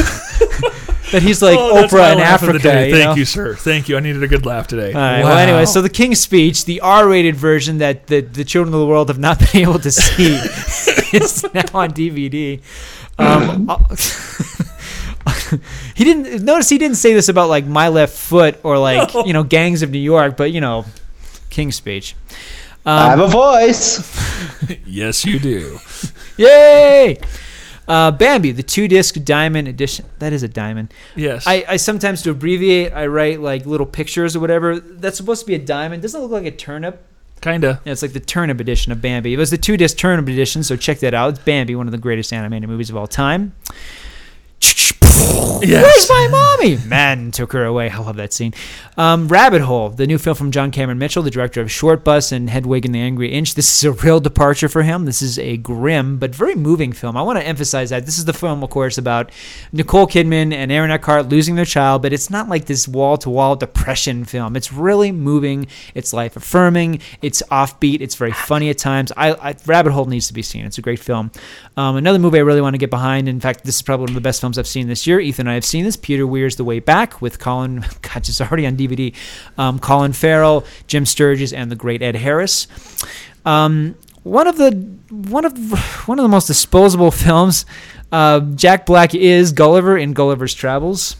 [1.13, 2.63] that he's like Oh, Oprah in laugh of Africa.
[2.63, 2.89] day.
[2.89, 3.15] you Thank know?
[3.15, 3.55] you, sir.
[3.55, 3.95] Thank you.
[3.97, 4.93] I needed a good laugh today.
[4.93, 5.21] All right.
[5.21, 5.29] Wow.
[5.29, 8.85] Well, anyway, so the King's Speech, the R-rated version that the, the children of the
[8.85, 10.35] world have not been able to see,
[11.17, 12.59] is now on DVD.
[13.17, 13.67] Um,
[15.95, 19.25] he didn't notice he didn't say this about like my left foot or like No.
[19.25, 20.85] you know gangs of New York, but you know,
[21.49, 22.15] King's Speech.
[22.85, 24.01] I have a voice.
[24.85, 25.79] yes, you do.
[26.37, 27.17] Yay!
[27.87, 30.05] Uh, Bambi, the two disc diamond edition.
[30.19, 30.93] That is a diamond.
[31.15, 31.45] Yes.
[31.45, 34.79] I, I sometimes to abbreviate, I write like little pictures or whatever.
[34.79, 36.01] That's supposed to be a diamond.
[36.01, 37.05] Doesn't it look like a turnip.
[37.41, 37.81] Kinda.
[37.83, 39.33] Yeah, it's like the turnip edition of Bambi.
[39.33, 41.31] It was the two disc turnip edition, so check that out.
[41.31, 43.53] It's Bambi, one of the greatest animated movies of all time.
[45.33, 46.77] Where's my mommy?
[46.85, 47.89] Man took her away.
[47.89, 48.53] I love that scene.
[48.97, 52.49] Um, Rabbit Hole, the new film from John Cameron Mitchell, the director of Shortbus and
[52.49, 53.55] Hedwig and the Angry Inch.
[53.55, 55.05] This is a real departure for him.
[55.05, 57.17] This is a grim but very moving film.
[57.17, 59.31] I want to emphasize that this is the film, of course, about
[59.71, 64.25] Nicole Kidman and Aaron Eckhart losing their child, but it's not like this wall-to-wall depression
[64.25, 64.55] film.
[64.55, 65.67] It's really moving.
[65.95, 66.99] It's life-affirming.
[67.21, 68.01] It's offbeat.
[68.01, 69.11] It's very funny at times.
[69.17, 70.65] I, I Rabbit Hole needs to be seen.
[70.65, 71.31] It's a great film.
[71.77, 73.27] Um, another movie I really want to get behind.
[73.29, 75.19] In fact, this is probably one of the best films I've seen this year.
[75.23, 75.95] Ethan and I have seen this.
[75.95, 77.79] Peter Weir's The Way Back with Colin.
[78.01, 79.15] God, it's already on DVD.
[79.57, 82.67] Um, Colin Farrell, Jim Sturgess, and the great Ed Harris.
[83.45, 84.71] Um, one of the
[85.09, 85.53] one of
[86.07, 87.65] one of the most disposable films.
[88.11, 91.15] Uh, Jack Black is Gulliver in Gulliver's Travels.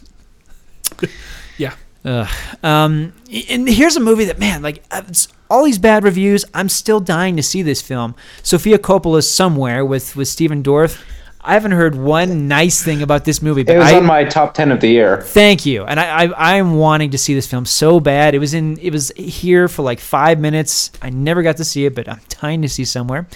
[1.56, 1.74] Yeah.
[2.04, 2.28] Ugh.
[2.64, 3.12] Um,
[3.48, 5.02] and here's a movie that man, like uh,
[5.48, 6.44] all these bad reviews.
[6.52, 8.16] I'm still dying to see this film.
[8.42, 11.00] Sofia Coppola's somewhere with with Stephen Dorff.
[11.44, 14.24] I haven't heard one nice thing about this movie, but It was I, on my
[14.24, 15.20] top ten of the year.
[15.20, 18.34] Thank you, and I, I I'm wanting to see this film so bad.
[18.34, 20.90] It was in it was here for like five minutes.
[21.02, 23.26] I never got to see it, but I'm dying to see somewhere.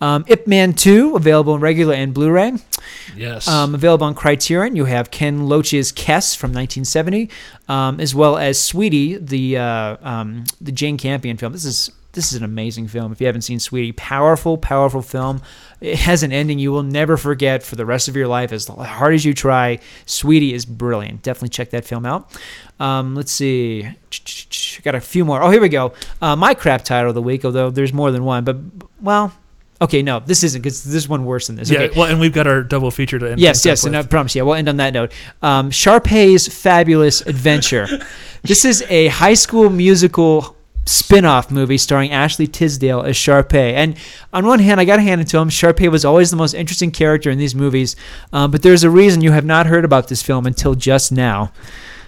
[0.00, 2.52] Um, Ip Man Two available in regular and Blu-ray.
[3.16, 3.48] Yes.
[3.48, 4.76] Um, available on Criterion.
[4.76, 7.30] You have Ken Loach's Kes from 1970,
[7.68, 11.52] um, as well as Sweetie, the uh, um, the Jane Campion film.
[11.52, 13.12] This is this is an amazing film.
[13.12, 15.42] If you haven't seen Sweetie, powerful, powerful film.
[15.80, 18.52] It has an ending you will never forget for the rest of your life.
[18.52, 21.22] As hard as you try, Sweetie is brilliant.
[21.22, 22.30] Definitely check that film out.
[22.80, 23.88] Um, let's see.
[24.82, 25.42] Got a few more.
[25.42, 25.92] Oh, here we go.
[26.22, 28.44] Uh, my crap title of the week, although there's more than one.
[28.44, 28.56] But
[29.00, 29.32] well,
[29.80, 31.70] okay, no, this isn't because this is one worse than this.
[31.70, 31.80] yeah.
[31.80, 31.98] Okay.
[31.98, 33.40] Well, and we've got our double feature to end.
[33.40, 34.10] Yes, yes, and I with.
[34.10, 34.34] promise.
[34.34, 35.12] Yeah, we'll end on that note.
[35.42, 37.86] Um, Sharpay's Fabulous Adventure.
[38.42, 40.55] this is a high school musical
[40.86, 43.72] spin-off movie starring Ashley Tisdale as Sharpay.
[43.74, 43.96] And
[44.32, 45.50] on one hand, I got to hand it to him.
[45.50, 47.96] Sharpay was always the most interesting character in these movies.
[48.32, 51.52] Um, but there's a reason you have not heard about this film until just now.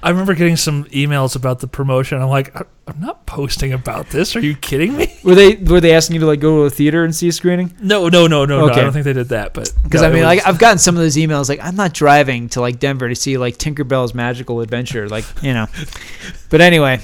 [0.01, 2.23] I remember getting some emails about the promotion.
[2.23, 4.37] I'm like, "I- I'm not posting about this.
[4.37, 5.13] Are you kidding me?
[5.25, 7.33] Were they were they asking you to like go to a theater and see a
[7.33, 7.75] screening?
[7.83, 8.71] No, no, no, no, no.
[8.71, 8.81] Okay.
[8.81, 9.55] I don't think they did that.
[9.55, 11.49] But Because no, I mean, was- like I've gotten some of those emails.
[11.49, 15.09] Like I'm not driving to like Denver to see like Tinkerbell's Magical Adventure.
[15.09, 15.67] Like you know.
[16.49, 17.01] But anyway,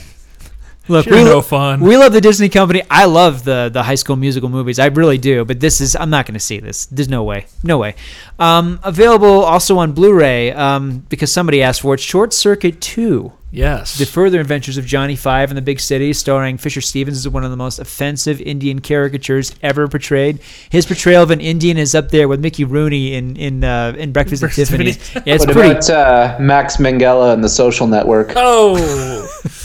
[0.89, 1.81] look, Sure, we, no fun.
[1.81, 2.83] we love the Disney company.
[2.91, 4.79] I love the the High School Musical movies.
[4.79, 5.45] I really do.
[5.45, 6.87] But this is I'm not going to see this.
[6.87, 7.47] There's no way.
[7.63, 7.95] No way.
[8.39, 12.01] Um, available also on Blu-ray um, because somebody asked for it.
[12.01, 13.33] Short Circuit Two.
[13.53, 13.97] yes.
[13.97, 17.45] The Further Adventures of Johnny Five in the Big City, starring Fisher Stevens, is one
[17.45, 20.41] of the most offensive Indian caricatures ever portrayed.
[20.71, 24.13] His portrayal of an Indian is up there with Mickey Rooney in in uh, in
[24.13, 24.97] Breakfast at Breakfast at Tiffany's.
[24.99, 25.27] Tiffany's.
[25.27, 25.71] Yeah, it's what pretty.
[25.71, 28.33] about uh, Max Minghella and the Social Network?
[28.37, 29.29] oh.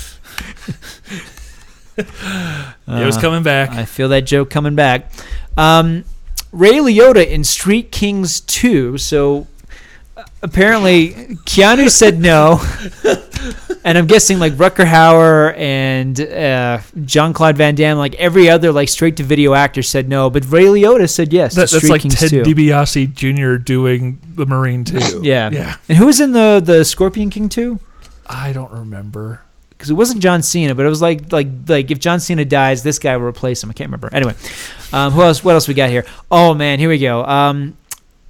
[1.99, 3.71] it was Uh, coming back.
[3.71, 5.11] I feel that joke coming back.
[5.57, 6.05] Um,
[6.51, 8.97] Ray Liotta in Street Kings 2.
[8.97, 9.47] So
[10.17, 11.09] uh, apparently
[11.45, 12.59] Keanu said no.
[13.83, 18.71] and I'm guessing like Rutger Hauer and uh, Jean Claude Van Damme, like every other
[18.71, 20.29] like straight to video actor said no.
[20.29, 21.53] But Ray Liotta said yes.
[21.55, 22.41] That- that's like Kings Ted 2.
[22.43, 23.57] DiBiase Jr.
[23.61, 25.21] doing the Marine too.
[25.21, 25.49] Yeah.
[25.51, 25.75] Yeah.
[25.87, 27.79] And who was in the, the Scorpion King 2?
[28.27, 29.41] I don't remember.
[29.79, 32.83] Because it wasn't John Cena, but it was like like like if John Cena dies,
[32.83, 33.69] this guy will replace him.
[33.69, 34.13] I can't remember.
[34.13, 34.35] Anyway,
[34.91, 35.41] um, who else?
[35.41, 36.05] What else we got here?
[36.29, 37.23] Oh man, here we go.
[37.23, 37.77] Um,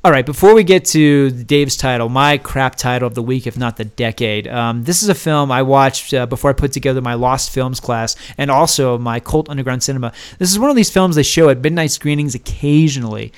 [0.03, 3.57] all right, before we get to Dave's title, my crap title of the week, if
[3.57, 4.47] not the decade.
[4.47, 7.79] Um, this is a film I watched uh, before I put together my Lost Films
[7.79, 10.13] class and also my Cult Underground Cinema.
[10.37, 13.33] This is one of these films they show at midnight screenings occasionally.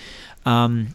[0.45, 0.89] Um,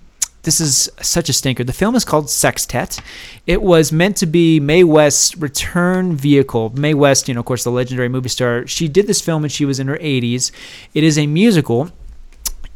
[0.47, 1.65] this is such a stinker.
[1.65, 3.01] The film is called Sextet.
[3.49, 6.73] It was meant to be Mae West's return vehicle.
[6.79, 8.65] Mae West, you know, of course, the legendary movie star.
[8.65, 10.53] She did this film when she was in her 80s.
[10.95, 11.91] It is a musical.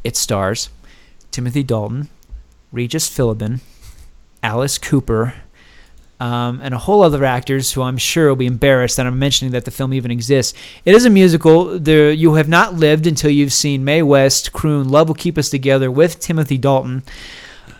[0.03, 0.69] It stars
[1.31, 2.09] Timothy Dalton,
[2.73, 3.61] Regis Philbin,
[4.43, 5.35] Alice Cooper,
[6.19, 9.53] um, and a whole other actors who I'm sure will be embarrassed that I'm mentioning
[9.53, 10.59] that the film even exists.
[10.85, 11.79] It is a musical.
[11.79, 15.51] There, you have not lived until you've seen Mae West croon "Love Will Keep Us
[15.51, 17.05] Together" with Timothy Dalton.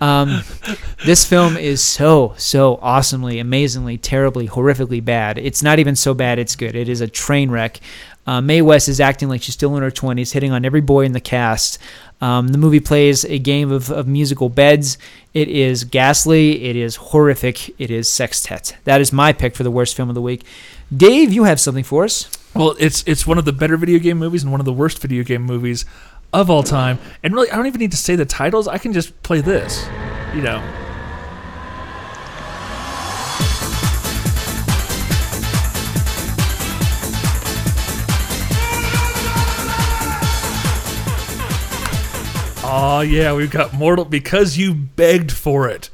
[0.01, 0.43] Um,
[1.05, 5.39] this film is so so awesomely, amazingly, terribly, horrifically bad.
[5.39, 6.75] It's not even so bad; it's good.
[6.75, 7.81] It is a train wreck.
[8.27, 11.05] Uh, Mae West is acting like she's still in her 20s, hitting on every boy
[11.05, 11.79] in the cast.
[12.21, 14.99] Um, the movie plays a game of, of musical beds.
[15.33, 16.65] It is ghastly.
[16.65, 17.81] It is horrific.
[17.81, 18.77] It is sextet.
[18.85, 20.45] That is my pick for the worst film of the week.
[20.95, 22.31] Dave, you have something for us.
[22.55, 25.01] Well, it's it's one of the better video game movies and one of the worst
[25.01, 25.85] video game movies
[26.33, 26.99] of all time.
[27.23, 28.69] And really, I don't even need to say the titles.
[28.69, 29.87] I can just play this.
[30.35, 30.63] You know.
[42.73, 45.91] Oh yeah, we've got Mortal because you begged for it.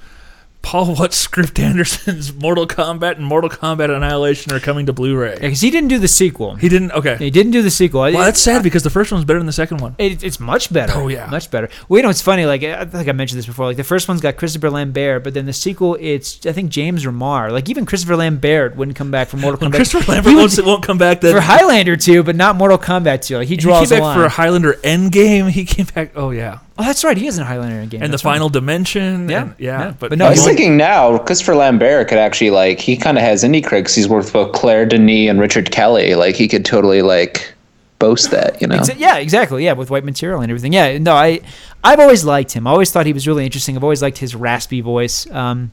[0.67, 5.37] Paul What Script Anderson's Mortal Kombat and Mortal Kombat Annihilation are coming to Blu-ray.
[5.37, 6.57] Because he didn't do the sequel.
[6.57, 6.91] He didn't.
[6.91, 7.15] Okay.
[7.19, 8.01] He didn't do the sequel.
[8.01, 9.95] Well, that's sad because the first one's better than the second one.
[9.99, 10.95] It, it's much better.
[10.97, 11.27] Oh, yeah.
[11.27, 11.69] much better.
[11.89, 12.47] Well, you know, it's funny.
[12.47, 13.67] Like I think I mentioned this before.
[13.67, 17.05] Like the first one's got Christopher Lambert, but then the sequel, it's I think James
[17.05, 17.53] Remar.
[17.53, 19.77] Like even Christopher Lambert wouldn't come back for Mortal When Kombat.
[19.77, 21.21] Christopher Lambert won't, won't come back.
[21.21, 23.37] Then for Highlander 2, but not Mortal Kombat 2.
[23.39, 24.19] Like he he draws came a back line.
[24.19, 25.49] for Highlander Endgame.
[25.49, 26.11] He came back.
[26.17, 27.17] Oh yeah, oh, that's right.
[27.17, 28.03] He is in Highlander game.
[28.03, 28.23] and the right.
[28.23, 29.29] Final Dimension.
[29.29, 29.95] Yeah, and- yeah, yeah.
[29.99, 32.97] But, But no, I was he won't- thinking now, Christopher Lambert could actually like he
[32.97, 33.95] kind of has indie critics.
[33.95, 36.15] He's worked with both Claire Denis and Richard Kelly.
[36.15, 37.53] Like he could totally like
[37.99, 38.77] boast that, you know.
[38.79, 39.65] Exa- yeah, exactly.
[39.65, 40.73] Yeah, with white material and everything.
[40.75, 41.41] Yeah, no, I,
[41.83, 42.67] I've always liked him.
[42.67, 43.75] I always thought he was really interesting.
[43.77, 45.27] I've always liked his raspy voice.
[45.31, 45.73] Um,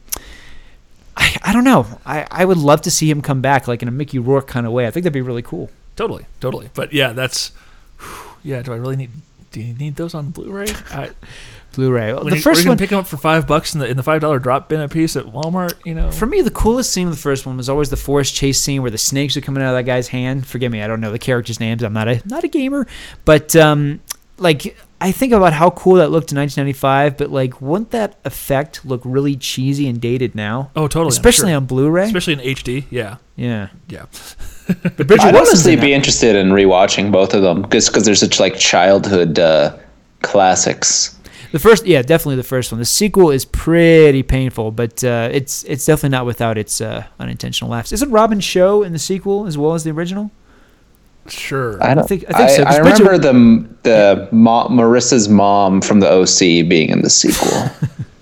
[1.18, 1.86] I, I don't know.
[2.06, 4.66] I, I would love to see him come back like in a Mickey Rourke kind
[4.66, 4.88] of way.
[4.88, 5.70] I think that'd be really cool.
[5.98, 6.70] totally, totally.
[6.74, 7.52] But yeah, that's.
[8.42, 9.12] Yeah, do I really need?
[9.54, 10.66] Do you need those on Blu-ray?
[10.92, 11.12] I,
[11.74, 12.14] Blu-ray.
[12.14, 14.04] when the you, first one, pick them up for five bucks in the in the
[14.04, 15.74] five dollar drop bin a piece at Walmart.
[15.86, 18.34] You know, for me, the coolest scene of the first one was always the forest
[18.34, 20.46] chase scene where the snakes are coming out of that guy's hand.
[20.48, 21.84] Forgive me, I don't know the characters' names.
[21.84, 22.88] I'm not a not a gamer,
[23.26, 24.02] but um,
[24.40, 27.18] like I think about how cool that looked in 1995.
[27.18, 30.72] But like, wouldn't that effect look really cheesy and dated now?
[30.76, 31.58] oh totally, Especially sure.
[31.58, 32.06] on Blu-ray.
[32.06, 32.86] especially in HD.
[32.90, 33.70] Yeah, yeah.
[33.88, 34.06] yeah.
[34.84, 35.94] But Bridget I'd Wilson's honestly in be that.
[35.96, 39.76] interested in rewatching both of them just because they're such like childhood uh,
[40.22, 41.18] classics.
[41.52, 42.80] The first, yeah, definitely the first one.
[42.80, 47.70] The sequel is pretty painful, but uh, it's it's definitely not without its uh, unintentional
[47.70, 47.92] laughs.
[47.92, 50.32] Isn't Robin Shou in the sequel as well as the original?
[51.28, 51.82] Sure.
[51.82, 53.22] I don't think- I think so, I, 'cause remember Bridget-
[53.84, 57.70] the the mo- Marissa's mom from the OC being in the sequel.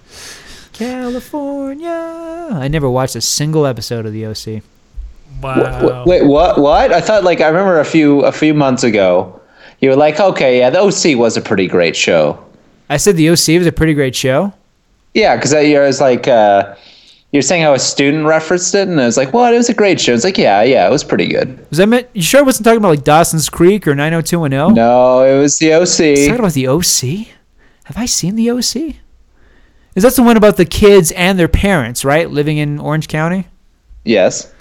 [0.73, 2.49] California.
[2.51, 4.61] I never watched a single episode of the OC.
[5.41, 6.03] Wow.
[6.05, 6.59] Wait, what?
[6.59, 6.91] What?
[6.93, 9.39] I thought like I remember a few a few months ago,
[9.79, 12.43] you were like, okay, yeah, the OC was a pretty great show.
[12.89, 14.53] I said the OC was a pretty great show.
[15.13, 16.75] Yeah, because I, I was like, uh,
[17.31, 19.53] you're saying how a student referenced it, and I was like, what?
[19.53, 20.13] It was a great show.
[20.13, 21.65] It's like, yeah, yeah, it was pretty good.
[21.69, 22.07] Was I meant?
[22.13, 24.75] You sure I wasn't talking about like Dawson's Creek or 90210?
[24.75, 26.39] No, it was the I was talking OC.
[26.39, 27.27] about the OC.
[27.85, 28.95] Have I seen the OC?
[29.95, 32.29] Is that the one about the kids and their parents, right?
[32.29, 33.47] Living in Orange County?
[34.05, 34.53] Yes.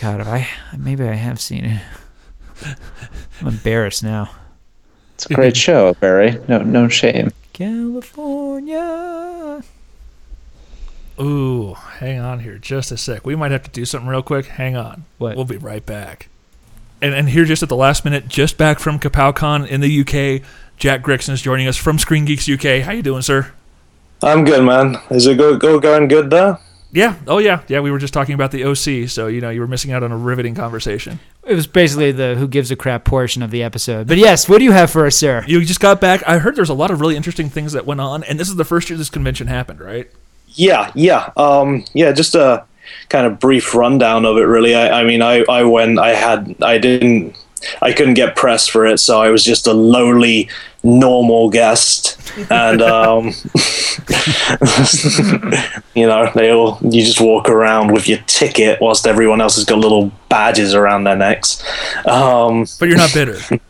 [0.00, 1.82] God, I maybe I have seen it.
[3.40, 4.30] I'm embarrassed now.
[5.14, 6.40] It's a great show, Barry.
[6.48, 7.32] No, no shame.
[7.52, 8.82] California.
[11.20, 13.24] Ooh, hang on here just a sec.
[13.24, 14.46] We might have to do something real quick.
[14.46, 15.04] Hang on.
[15.18, 15.36] What?
[15.36, 16.28] We'll be right back.
[17.00, 20.42] And and here just at the last minute, just back from KapowCon in the UK,
[20.76, 22.82] Jack Gregson is joining us from Screen Geeks UK.
[22.82, 23.52] How you doing, sir?
[24.22, 24.96] I'm good, man.
[25.10, 26.58] Is it go, go going good there?
[26.94, 27.16] Yeah.
[27.26, 27.62] Oh yeah.
[27.66, 27.80] Yeah.
[27.80, 30.12] We were just talking about the OC, so you know you were missing out on
[30.12, 31.18] a riveting conversation.
[31.44, 34.06] It was basically the who gives a crap portion of the episode.
[34.06, 35.44] But yes, what do you have for us, sir?
[35.46, 36.22] You just got back.
[36.26, 38.54] I heard there's a lot of really interesting things that went on, and this is
[38.54, 40.08] the first year this convention happened, right?
[40.48, 42.12] Yeah, yeah, um, yeah.
[42.12, 42.64] Just a
[43.08, 44.76] kind of brief rundown of it, really.
[44.76, 45.98] I, I mean, I, I went.
[45.98, 46.54] I had.
[46.62, 47.36] I didn't.
[47.82, 50.48] I couldn't get press for it, so I was just a lowly,
[50.82, 52.18] normal guest,
[52.50, 53.26] and um,
[55.94, 56.78] you know, they all.
[56.82, 61.04] You just walk around with your ticket, whilst everyone else has got little badges around
[61.04, 61.62] their necks.
[62.06, 63.38] Um, But you're not bitter.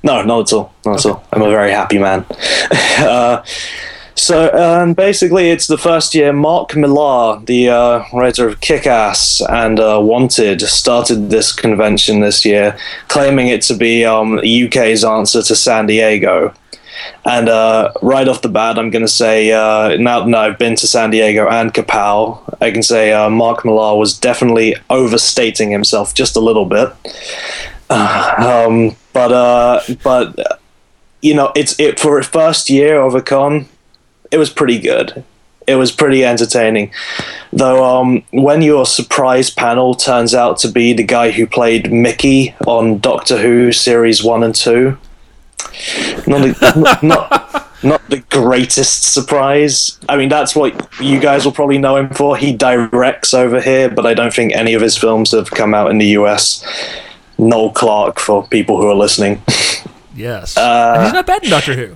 [0.00, 0.72] No, not at all.
[0.86, 1.24] Not at all.
[1.32, 2.24] I'm a very happy man.
[2.98, 3.42] uh,
[4.18, 9.40] so, um, basically, it's the first year Mark Millar, the uh, writer of Kick Ass
[9.48, 12.76] and uh, Wanted, started this convention this year,
[13.08, 16.52] claiming it to be um, UK's answer to San Diego.
[17.24, 20.76] And uh, right off the bat, I'm going to say uh, now that I've been
[20.76, 26.14] to San Diego and Kapow, I can say uh, Mark Millar was definitely overstating himself
[26.14, 26.88] just a little bit.
[27.90, 30.60] um, but uh, but
[31.20, 33.66] you know, it's it for a first year of a con,
[34.30, 35.24] it was pretty good.
[35.66, 36.92] It was pretty entertaining,
[37.52, 37.84] though.
[37.84, 42.98] Um, when your surprise panel turns out to be the guy who played Mickey on
[43.00, 44.96] Doctor Who series one and two,
[46.26, 49.98] not the, not, not not the greatest surprise.
[50.08, 52.36] I mean, that's what you guys will probably know him for.
[52.36, 55.90] He directs over here, but I don't think any of his films have come out
[55.90, 56.64] in the US.
[57.38, 59.42] Noel Clarke for people who are listening.
[60.14, 60.56] Yes.
[60.56, 61.94] Uh, and he's not bad in Doctor Who.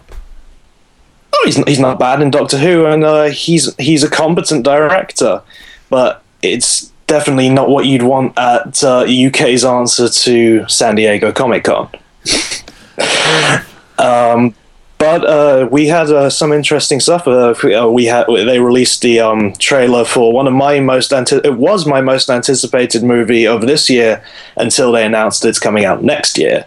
[1.33, 5.43] Oh, he's he's not bad in Doctor Who, and uh, he's he's a competent director,
[5.89, 11.65] but it's definitely not what you'd want at uh, UK's answer to San Diego Comic
[11.65, 11.89] Con.
[13.99, 14.55] um,
[15.03, 17.27] but uh, we had uh, some interesting stuff.
[17.27, 17.55] Uh,
[17.93, 21.87] we had they released the um, trailer for one of my most anti- it was
[21.87, 24.23] my most anticipated movie of this year
[24.57, 26.67] until they announced it's coming out next year,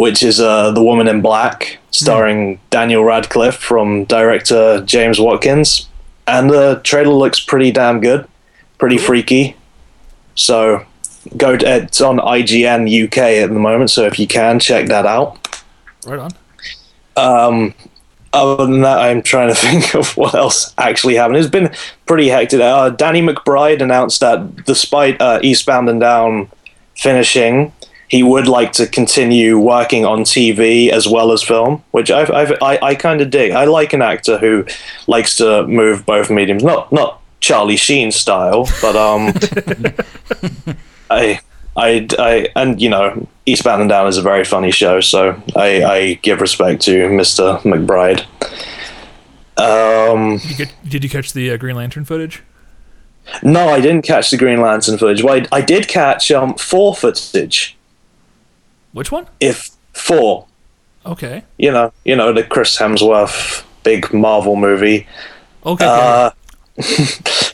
[0.00, 5.90] which is uh, The Woman in Black, starring Daniel Radcliffe from director James Watkins,
[6.26, 8.26] and the trailer looks pretty damn good,
[8.78, 9.56] pretty freaky.
[10.36, 10.86] So
[11.36, 15.04] go to, it's on IGN UK at the moment, so if you can check that
[15.04, 15.62] out.
[16.06, 16.30] Right on.
[17.18, 17.74] Um,
[18.32, 21.36] other than that, I'm trying to think of what else actually happened.
[21.36, 21.74] It's been
[22.06, 22.62] pretty hectic.
[22.62, 26.48] Uh, Danny McBride announced that despite uh, Eastbound and Down
[26.96, 27.74] finishing,
[28.10, 32.52] he would like to continue working on TV as well as film, which I've, I've,
[32.60, 33.52] I I kind of dig.
[33.52, 34.66] I like an actor who
[35.06, 39.32] likes to move both mediums, not not Charlie Sheen style, but um,
[41.10, 41.40] I.
[41.76, 45.84] I, I, and you know, Eastbound and Down is a very funny show, so I,
[45.84, 47.60] I give respect to Mr.
[47.62, 48.26] McBride.
[49.56, 52.42] Um, Did you, get, did you catch the uh, Green Lantern footage?
[53.44, 55.22] no, I didn't catch the Green Lantern footage.
[55.22, 57.78] Well, I, I did catch um, Thor footage.
[58.92, 59.26] Which one?
[59.38, 60.46] If four,
[61.06, 61.44] Okay.
[61.56, 65.06] you know, you know, the Chris Hemsworth big Marvel movie.
[65.64, 65.84] Okay.
[65.86, 66.30] Uh,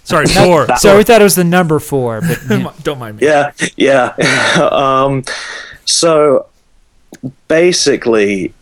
[0.04, 0.66] Sorry, four.
[0.76, 2.72] So we thought it was the number four, but yeah.
[2.82, 3.26] Don't mind me.
[3.26, 4.14] yeah, yeah.
[4.72, 5.24] um,
[5.84, 6.46] so
[7.48, 8.54] basically,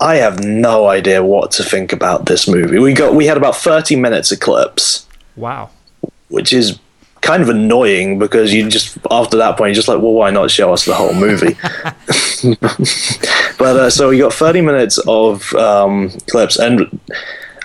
[0.00, 2.78] I have no idea what to think about this movie.
[2.78, 5.70] We got we had about thirty minutes of clips, wow.
[6.28, 6.78] which is
[7.24, 10.50] kind of annoying because you just after that point you're just like, well, why not
[10.50, 11.54] show us the whole movie?
[13.58, 17.00] but uh, so we got thirty minutes of um, clips, and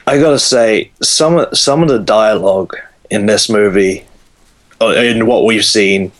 [0.07, 2.75] I gotta say, some some of the dialogue
[3.11, 4.05] in this movie,
[4.81, 6.13] uh, in what we've seen,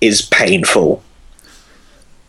[0.00, 1.02] is painful.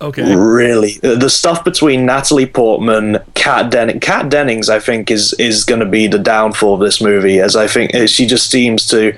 [0.02, 0.36] Okay.
[0.36, 5.64] Really, Uh, the stuff between Natalie Portman, Kat Denning, Kat Dennings, I think is is
[5.64, 8.86] going to be the downfall of this movie, as I think uh, she just seems
[8.88, 9.14] to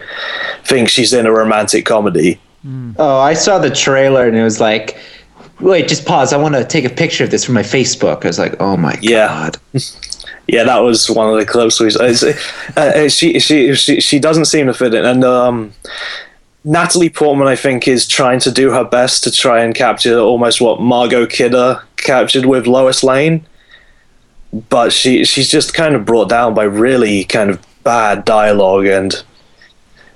[0.66, 2.40] think she's in a romantic comedy.
[3.00, 4.98] Oh, I saw the trailer and it was like,
[5.62, 6.34] wait, just pause.
[6.34, 8.26] I want to take a picture of this for my Facebook.
[8.26, 9.28] I was like, oh my Yeah.
[9.28, 9.58] god.
[10.50, 12.06] Yeah, that was one of the clips we saw.
[12.06, 12.34] It's, uh,
[12.78, 15.74] uh, she, she she she doesn't seem to fit in, and um,
[16.68, 20.60] Natalie Portman, I think, is trying to do her best to try and capture almost
[20.60, 23.46] what Margot Kidder captured with Lois Lane,
[24.68, 29.24] but she she's just kind of brought down by really kind of bad dialogue and.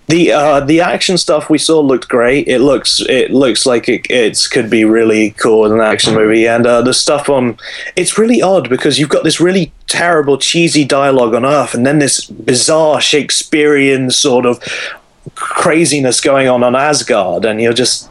[0.07, 2.45] The uh, the action stuff we saw looked great.
[2.49, 6.45] It looks it looks like it it could be really cool as an action movie.
[6.45, 7.57] And uh, the stuff on
[7.95, 11.99] it's really odd because you've got this really terrible cheesy dialogue on Earth, and then
[11.99, 14.59] this bizarre Shakespearean sort of
[15.41, 18.09] craziness going on on Asgard, and you're just.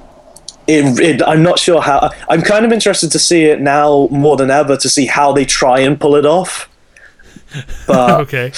[0.67, 2.11] It, it, I'm not sure how.
[2.29, 5.45] I'm kind of interested to see it now more than ever to see how they
[5.45, 6.69] try and pull it off.
[7.89, 8.53] But Okay.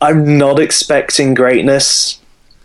[0.00, 2.18] I'm not expecting greatness.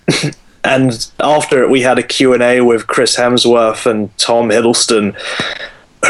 [0.64, 5.14] and after it, we had a Q&A with Chris Hemsworth and Tom Hiddleston,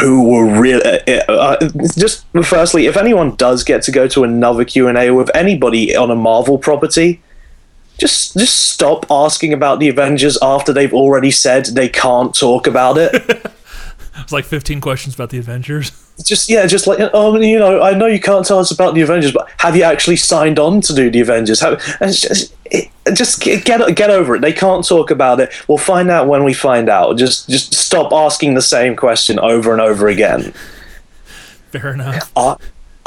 [0.00, 1.00] who were really...
[1.06, 5.94] Uh, uh, just firstly, if anyone does get to go to another Q&A with anybody
[5.94, 7.20] on a Marvel property,
[7.98, 12.96] just just stop asking about the Avengers after they've already said they can't talk about
[12.98, 13.46] it.
[14.20, 15.92] It's like 15 questions about the Avengers.
[16.24, 19.00] just yeah, just like oh, you know, I know you can't tell us about the
[19.00, 21.60] Avengers, but have you actually signed on to do the Avengers?
[21.60, 24.40] Have, just, it, just get get over it.
[24.40, 25.52] They can't talk about it.
[25.68, 27.16] We'll find out when we find out.
[27.16, 30.52] Just just stop asking the same question over and over again.
[31.70, 32.32] Fair enough.
[32.36, 32.56] I,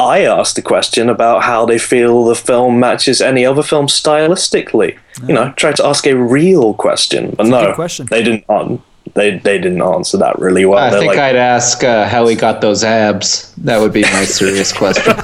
[0.02, 4.98] I asked the question about how they feel the film matches any other film stylistically.
[5.28, 8.08] You know, try to ask a real question, but a no, question.
[8.10, 8.46] they didn't.
[8.50, 8.82] an-
[9.14, 10.80] They they didn't answer that really well.
[10.80, 13.54] I They're think like, I'd ask uh, how he got those abs.
[13.66, 15.14] That would be my serious question.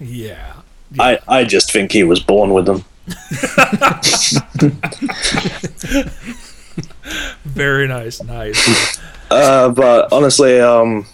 [0.00, 0.54] Yeah.
[0.98, 2.84] I, I just think he was born with them.
[7.44, 8.22] Very nice.
[8.22, 8.98] Nice.
[9.30, 11.06] Uh, but honestly, um,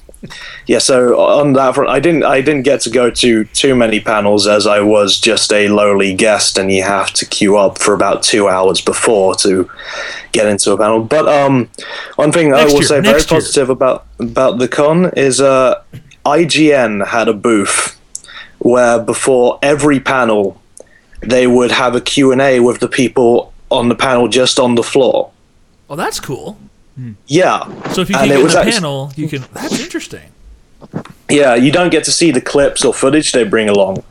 [0.66, 0.78] yeah.
[0.78, 4.46] So on that front, I didn't I didn't get to go to too many panels
[4.46, 8.22] as I was just a lowly guest, and you have to queue up for about
[8.22, 9.70] two hours before to
[10.32, 11.02] get into a panel.
[11.02, 11.68] But um,
[12.16, 13.26] one thing Next I will year, say very year.
[13.26, 15.82] positive about about the con is uh,
[16.24, 18.00] IGN had a booth
[18.58, 20.60] where before every panel
[21.20, 25.30] they would have a Q&A with the people on the panel just on the floor.
[25.88, 26.58] Oh, that's cool.
[27.26, 27.64] Yeah.
[27.92, 29.44] So if you And can it get was the panel, you can.
[29.52, 30.30] That's interesting.
[31.28, 34.04] Yeah, you don't get to see the clips or footage they bring along,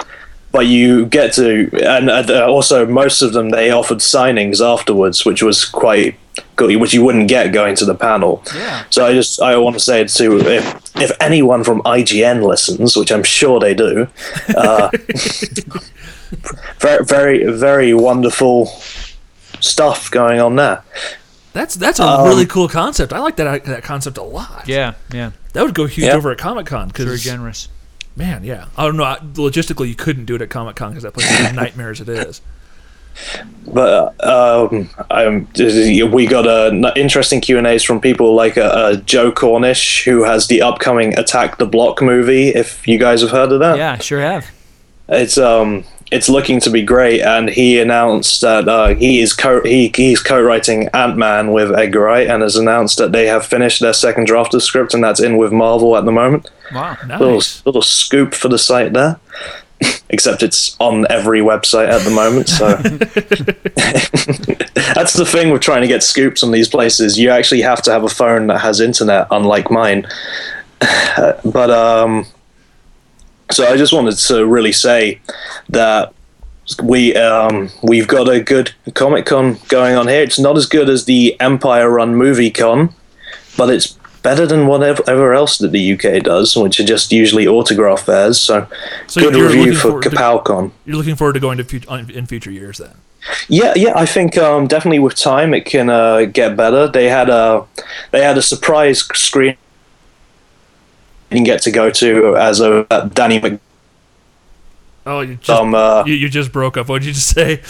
[0.51, 5.41] but you get to, and uh, also most of them they offered signings afterwards, which
[5.43, 6.15] was quite
[6.55, 8.43] good, which you wouldn't get going to the panel.
[8.55, 8.83] Yeah.
[8.89, 13.11] So I just I want to say to if if anyone from IGN listens, which
[13.11, 14.07] I'm sure they do,
[14.57, 14.89] uh,
[16.79, 18.65] very very very wonderful
[19.61, 20.83] stuff going on there.
[21.53, 23.13] That's that's a Um, really cool concept.
[23.13, 24.63] I like that that concept a lot.
[24.67, 25.31] Yeah, yeah.
[25.53, 26.15] That would go huge Yeah.
[26.15, 27.67] over at Comic Con because Very because generous.
[28.15, 28.65] man, yeah.
[28.77, 29.03] I don't know.
[29.03, 31.91] I- Logistically, you couldn't do it at Comic Con because that place is a nightmare
[31.91, 32.41] as it is.
[33.67, 35.47] but um, um,
[36.11, 40.23] we got uh, interesting Q and A's from people like uh, uh, Joe Cornish, who
[40.23, 42.49] has the upcoming Attack the Block movie.
[42.49, 44.47] If you guys have heard of that, Yeah, sure have.
[45.09, 45.83] it's um,
[46.13, 50.21] it's looking to be great, and he announced that uh, he is co he he's
[50.21, 54.27] co-writing Ant Man with Edgar Wright, and has announced that they have finished their second
[54.27, 56.49] draft of the script, and that's in with Marvel at the moment.
[56.73, 56.95] Wow.
[57.07, 57.65] Little Nice.
[57.65, 59.19] little scoop for the site there.
[60.09, 62.67] Except it's on every website at the moment, so
[64.93, 67.19] that's the thing with trying to get scoops on these places.
[67.19, 70.05] You actually have to have a phone that has internet, unlike mine.
[71.43, 72.27] but um,
[73.53, 75.21] so I just wanted to really say
[75.69, 76.13] that
[76.81, 80.21] we um, we've got a good Comic Con going on here.
[80.21, 82.93] It's not as good as the Empire Run Movie Con,
[83.57, 88.05] but it's better than whatever else that the UK does, which are just usually autograph
[88.05, 88.39] fairs.
[88.39, 88.67] So,
[89.07, 90.71] So good review for KapowCon.
[90.85, 92.95] You're looking forward to going to fut- in future years then.
[93.47, 96.87] Yeah, yeah, I think um, definitely with time it can uh, get better.
[96.87, 97.65] They had a
[98.11, 99.55] they had a surprise screen
[101.33, 103.59] you can get to go to as a uh, Danny Mc.
[105.05, 106.87] Oh, you just Um, uh, you, you just broke up.
[106.87, 107.61] What did you just say?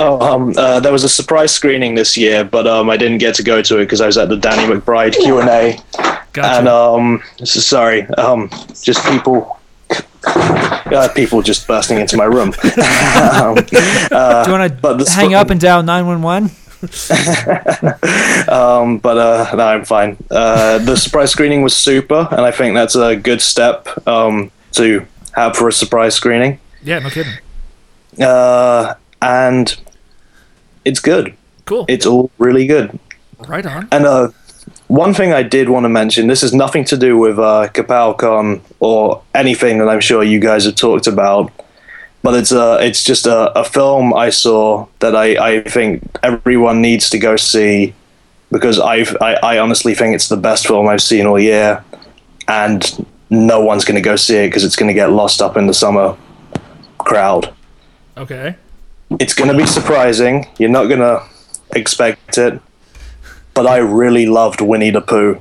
[0.00, 3.36] Oh, um, uh, there was a surprise screening this year, but um, I didn't get
[3.36, 5.78] to go to it because I was at the Danny McBride Q and A.
[6.32, 6.58] Gotcha.
[6.58, 8.50] And um, sorry, um,
[8.82, 9.60] just people,
[10.26, 12.48] uh, people just bursting into my room.
[12.64, 13.56] um,
[14.10, 16.50] uh, Do you want to hang sp- up and dial 911?
[18.48, 20.16] um, but uh, no, I'm fine.
[20.30, 25.06] Uh, the surprise screening was super, and I think that's a good step um, to
[25.32, 26.60] have for a surprise screening.
[26.82, 27.32] yeah, no kidding.
[28.20, 29.76] Uh, and
[30.84, 31.34] it's good.
[31.64, 31.86] Cool.
[31.88, 32.98] It's all really good.
[33.48, 33.88] right on.
[33.90, 34.28] And uh,
[34.88, 38.60] one thing I did want to mention this is nothing to do with uh, KapowCon
[38.80, 41.52] or anything that I'm sure you guys have talked about,
[42.24, 46.80] but it's uh, it's just a, a film I saw that I, I think everyone
[46.80, 47.92] needs to go see
[48.50, 51.84] because I've, I, I honestly think it's the best film I've seen all year,
[52.48, 55.58] and no one's going to go see it because it's going to get lost up
[55.58, 56.16] in the summer
[56.96, 57.52] crowd.
[58.16, 58.56] Okay.
[59.20, 60.48] It's going to be surprising.
[60.58, 61.22] You're not going to
[61.76, 62.58] expect it.
[63.52, 65.40] But I really loved Winnie the Pooh.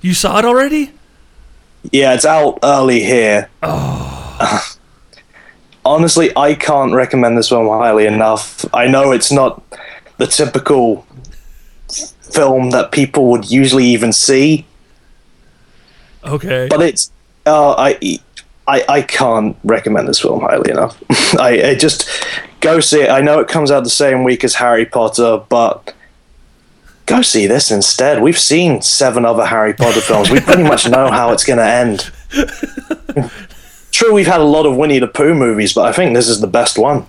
[0.00, 0.92] You saw it already?
[1.90, 3.50] Yeah, it's out early here.
[3.62, 4.76] Oh.
[5.84, 8.64] Honestly, I can't recommend this film highly enough.
[8.74, 9.62] I know it's not
[10.18, 11.04] the typical
[12.22, 14.64] film that people would usually even see,
[16.24, 16.68] Okay.
[16.70, 17.10] but it's
[17.46, 17.98] uh, I,
[18.68, 21.02] I I can't recommend this film highly enough.
[21.38, 22.08] I, I just
[22.60, 23.10] go see it.
[23.10, 25.92] I know it comes out the same week as Harry Potter, but
[27.06, 28.22] go see this instead.
[28.22, 30.30] We've seen seven other Harry Potter films.
[30.30, 32.10] We pretty much know how it's going to end.
[33.92, 36.40] True, we've had a lot of Winnie the Pooh movies, but I think this is
[36.40, 37.06] the best one.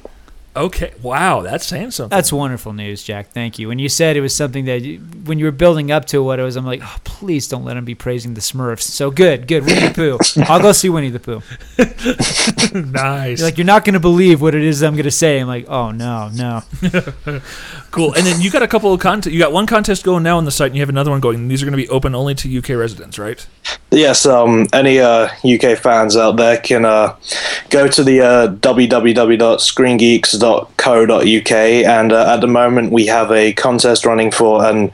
[0.56, 0.94] Okay.
[1.02, 2.16] Wow, that's saying something.
[2.16, 3.32] That's wonderful news, Jack.
[3.32, 3.68] Thank you.
[3.68, 6.40] When you said it was something that, you, when you were building up to what
[6.40, 8.82] it was, I'm like, oh, please don't let him be praising the Smurfs.
[8.82, 9.66] So good, good.
[9.66, 10.44] Winnie the Pooh.
[10.48, 11.42] I'll go see Winnie the Pooh.
[12.92, 13.40] nice.
[13.40, 15.40] You're like, you're not going to believe what it is I'm going to say.
[15.40, 16.62] I'm like, oh, no, no.
[17.92, 18.14] cool.
[18.14, 19.34] And then you got a couple of contest.
[19.34, 21.48] You got one contest going now on the site, and you have another one going.
[21.48, 23.46] These are going to be open only to UK residents, right?
[23.90, 27.16] Yes, um, any uh, UK fans out there can uh,
[27.70, 28.48] go to the uh,
[30.44, 34.92] www.screengeeks.co.uk, and uh, at the moment we have a contest running for an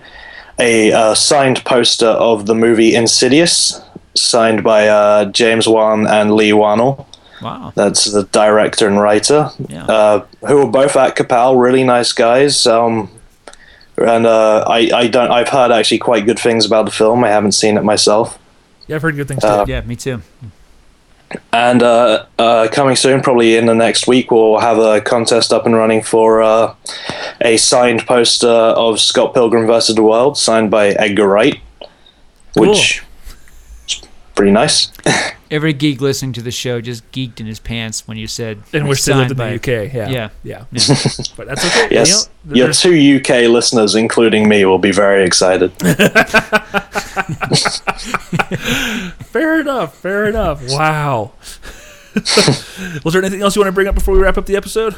[0.59, 3.81] a uh, signed poster of the movie Insidious,
[4.15, 7.05] signed by uh, James Wan and Leigh Whannell.
[7.41, 7.71] Wow.
[7.75, 9.85] That's the director and writer, Yeah.
[9.85, 12.67] uh, who are both at Kapow, really nice guys.
[12.67, 13.09] Um,
[13.95, 17.23] and uh, I, I don't, I've heard actually quite good things about the film.
[17.23, 18.37] I haven't seen it myself.
[18.87, 19.47] Yeah, I've heard good things too.
[19.47, 20.21] Uh, Yeah, me too.
[21.53, 25.65] And uh, uh, coming soon, probably in the next week, we'll have a contest up
[25.65, 26.73] and running for uh,
[27.41, 29.95] a signed poster of Scott Pilgrim vs.
[29.95, 31.59] the World, signed by Edgar Wright,
[32.55, 33.03] which
[33.87, 34.01] is
[34.35, 34.91] pretty nice.
[35.51, 38.61] Every geek listening to the show just geeked in his pants when you said.
[38.71, 39.93] And wish they lived in signed the by- UK.
[39.93, 40.09] Yeah.
[40.09, 40.29] Yeah.
[40.43, 40.65] Yeah.
[40.71, 40.95] Yeah.
[41.35, 41.87] but that's okay.
[41.89, 45.71] Yes, You know, your two UK listeners, including me, will be very excited.
[49.25, 49.95] Fair enough.
[49.97, 50.61] Fair enough.
[50.67, 51.31] Wow.
[53.03, 54.95] Was there anything else you want to bring up before we wrap up the episode?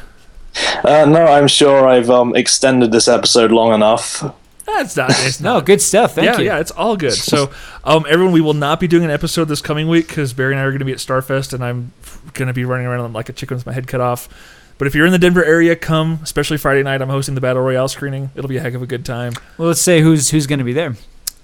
[0.83, 4.23] Uh, no, I'm sure I've um, extended this episode long enough.
[4.65, 5.09] That's not.
[5.11, 6.15] It's No, good stuff.
[6.15, 6.45] Thank yeah, you.
[6.45, 7.13] yeah, it's all good.
[7.13, 7.51] So,
[7.83, 10.59] um, everyone, we will not be doing an episode this coming week because Barry and
[10.59, 11.93] I are going to be at Starfest, and I'm
[12.33, 14.29] going to be running around like a chicken with my head cut off.
[14.77, 16.19] But if you're in the Denver area, come.
[16.23, 18.31] Especially Friday night, I'm hosting the Battle Royale screening.
[18.35, 19.33] It'll be a heck of a good time.
[19.57, 20.95] Well, let's say who's who's going to be there.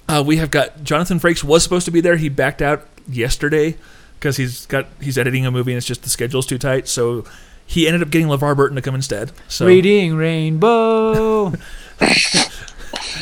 [0.09, 2.15] Uh, we have got Jonathan Frakes was supposed to be there.
[2.15, 3.77] He backed out yesterday
[4.15, 6.87] because he's got he's editing a movie and it's just the schedule's too tight.
[6.87, 7.25] So
[7.65, 9.31] he ended up getting LeVar Burton to come instead.
[9.47, 11.53] So Reading Rainbow.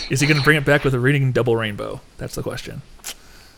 [0.09, 2.01] is he going to bring it back with a reading double rainbow?
[2.17, 2.81] That's the question.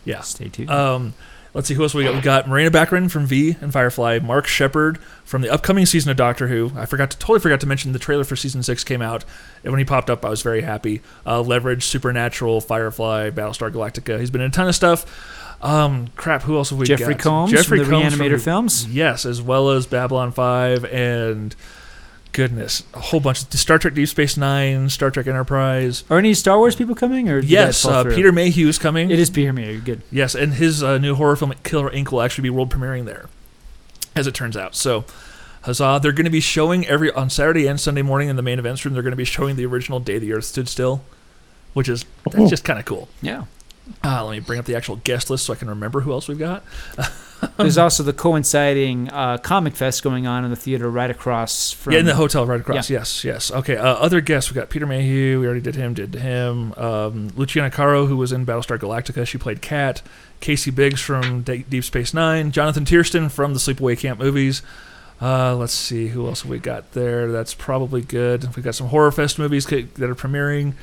[0.06, 0.22] Yeah.
[0.22, 0.70] Stay tuned.
[0.70, 1.14] Um,
[1.54, 2.16] let's see who else we got.
[2.16, 6.18] We got Morena Baccarin from V and Firefly, Mark Sheppard from the upcoming season of
[6.18, 6.72] Doctor Who.
[6.76, 9.26] I forgot to totally forgot to mention the trailer for season six came out,
[9.64, 11.02] and when he popped up, I was very happy.
[11.26, 14.20] Uh, Leverage, Supernatural, Firefly, Battlestar Galactica.
[14.20, 15.06] He's been in a ton of stuff.
[15.62, 16.44] Um, crap.
[16.44, 17.24] Who else have we Jeffrey got?
[17.24, 18.88] Combs Jeffrey from the Combs Reanimator films?
[18.88, 21.56] Yes, as well as Babylon Five and
[22.34, 26.04] goodness, a whole bunch of Star Trek Deep Space Nine, Star Trek Enterprise.
[26.10, 27.30] Are any Star Wars people coming?
[27.30, 28.04] Or Yes, uh.
[28.04, 29.10] Peter Mayhew is coming.
[29.10, 29.80] It is Peter Mayhew.
[29.82, 30.02] Good.
[30.12, 32.12] Yes, and his uh, new horror film Killer Inc.
[32.12, 33.28] will actually be world premiering there,
[34.16, 34.76] as it turns out.
[34.76, 35.06] So,
[35.64, 36.00] huzzah!
[36.02, 38.86] They're going to be showing every on Saturday and Sunday morning in the main events
[38.86, 38.94] room.
[38.94, 41.02] They're going to be showing the original Day the Earth Stood Still,
[41.74, 43.08] which is that's just kind of cool.
[43.22, 43.46] Yeah.
[44.04, 46.28] Uh, let me bring up the actual guest list so I can remember who else
[46.28, 46.64] we've got.
[47.58, 51.94] There's also the coinciding uh, comic fest going on in the theater right across from.
[51.94, 52.90] yeah, in the hotel right across.
[52.90, 53.52] Yes, yes.
[53.52, 53.78] Okay.
[53.78, 55.40] Uh, other guests we got Peter Mayhew.
[55.40, 55.94] We already did him.
[55.94, 56.74] Did him.
[56.74, 60.02] Um, Luciana Carro, who was in Battlestar Galactica, she played Kat.
[60.40, 62.52] Casey Biggs from D- Deep Space Nine.
[62.52, 64.62] Jonathan Tiersten from the Sleepaway Camp movies.
[65.20, 67.32] Uh, let's see who else have we got there.
[67.32, 68.56] That's probably good.
[68.56, 70.74] We've got some horror fest movies that are premiering.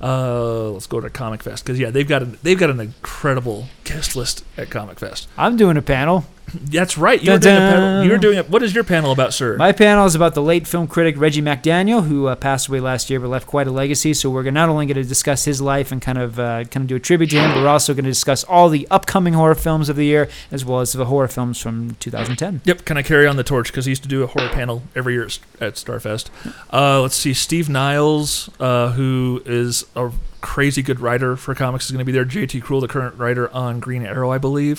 [0.00, 3.66] Uh, let's go to Comic Fest because yeah, they've got an, they've got an incredible
[3.84, 5.28] guest list at Comic Fest.
[5.36, 6.24] I'm doing a panel.
[6.52, 7.22] That's right.
[7.22, 8.04] You're doing a panel.
[8.04, 8.48] You're doing it.
[8.48, 9.56] What is your panel about, sir?
[9.56, 13.10] My panel is about the late film critic Reggie McDaniel, who uh, passed away last
[13.10, 14.14] year but left quite a legacy.
[14.14, 16.86] So we're not only going to discuss his life and kind of uh, kind of
[16.86, 19.54] do a tribute to him, but we're also going to discuss all the upcoming horror
[19.54, 22.60] films of the year as well as the horror films from 2010.
[22.64, 23.68] Yep, can I carry on the torch?
[23.68, 26.28] Because he used to do a horror panel every year at Starfest.
[26.72, 30.10] Uh, let's see, Steve Niles, uh, who is a
[30.44, 32.24] crazy good writer for comics, is going to be there.
[32.24, 34.78] JT Krul, the current writer on Green Arrow, I believe.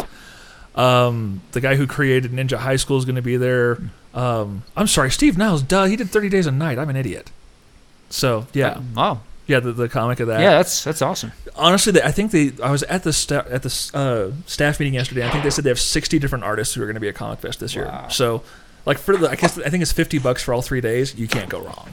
[0.75, 3.77] Um, the guy who created Ninja High School is going to be there.
[4.13, 5.61] Um, I'm sorry, Steve Niles.
[5.63, 6.77] Duh, he did 30 Days a Night.
[6.77, 7.31] I'm an idiot.
[8.09, 9.21] So yeah, Wow.
[9.47, 10.39] yeah, the, the comic of that.
[10.41, 11.31] Yeah, that's that's awesome.
[11.55, 12.51] honestly, I think they.
[12.63, 15.25] I was at the sta- at the uh, staff meeting yesterday.
[15.25, 17.15] I think they said they have sixty different artists who are going to be at
[17.15, 17.91] Comic Fest this year.
[18.09, 18.43] So,
[18.85, 21.15] like for the, I guess I think it's fifty bucks for all three days.
[21.15, 21.89] You can't go wrong.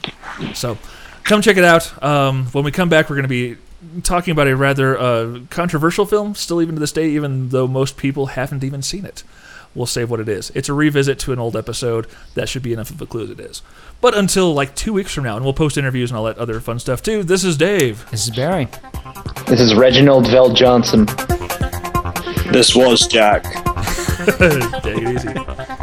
[0.53, 0.77] So,
[1.23, 2.03] come check it out.
[2.03, 3.57] Um, when we come back, we're going to be
[4.03, 7.97] talking about a rather uh, controversial film, still even to this day, even though most
[7.97, 9.23] people haven't even seen it.
[9.75, 10.51] We'll save what it is.
[10.51, 12.07] It's a revisit to an old episode.
[12.35, 13.63] That should be enough of a clue as it is.
[14.01, 16.59] But until like two weeks from now, and we'll post interviews and all that other
[16.59, 17.23] fun stuff too.
[17.23, 18.05] This is Dave.
[18.11, 18.67] This is Barry.
[19.47, 21.07] This is Reginald VelJohnson.
[22.51, 23.43] This was Jack.
[24.83, 25.79] Take it easy.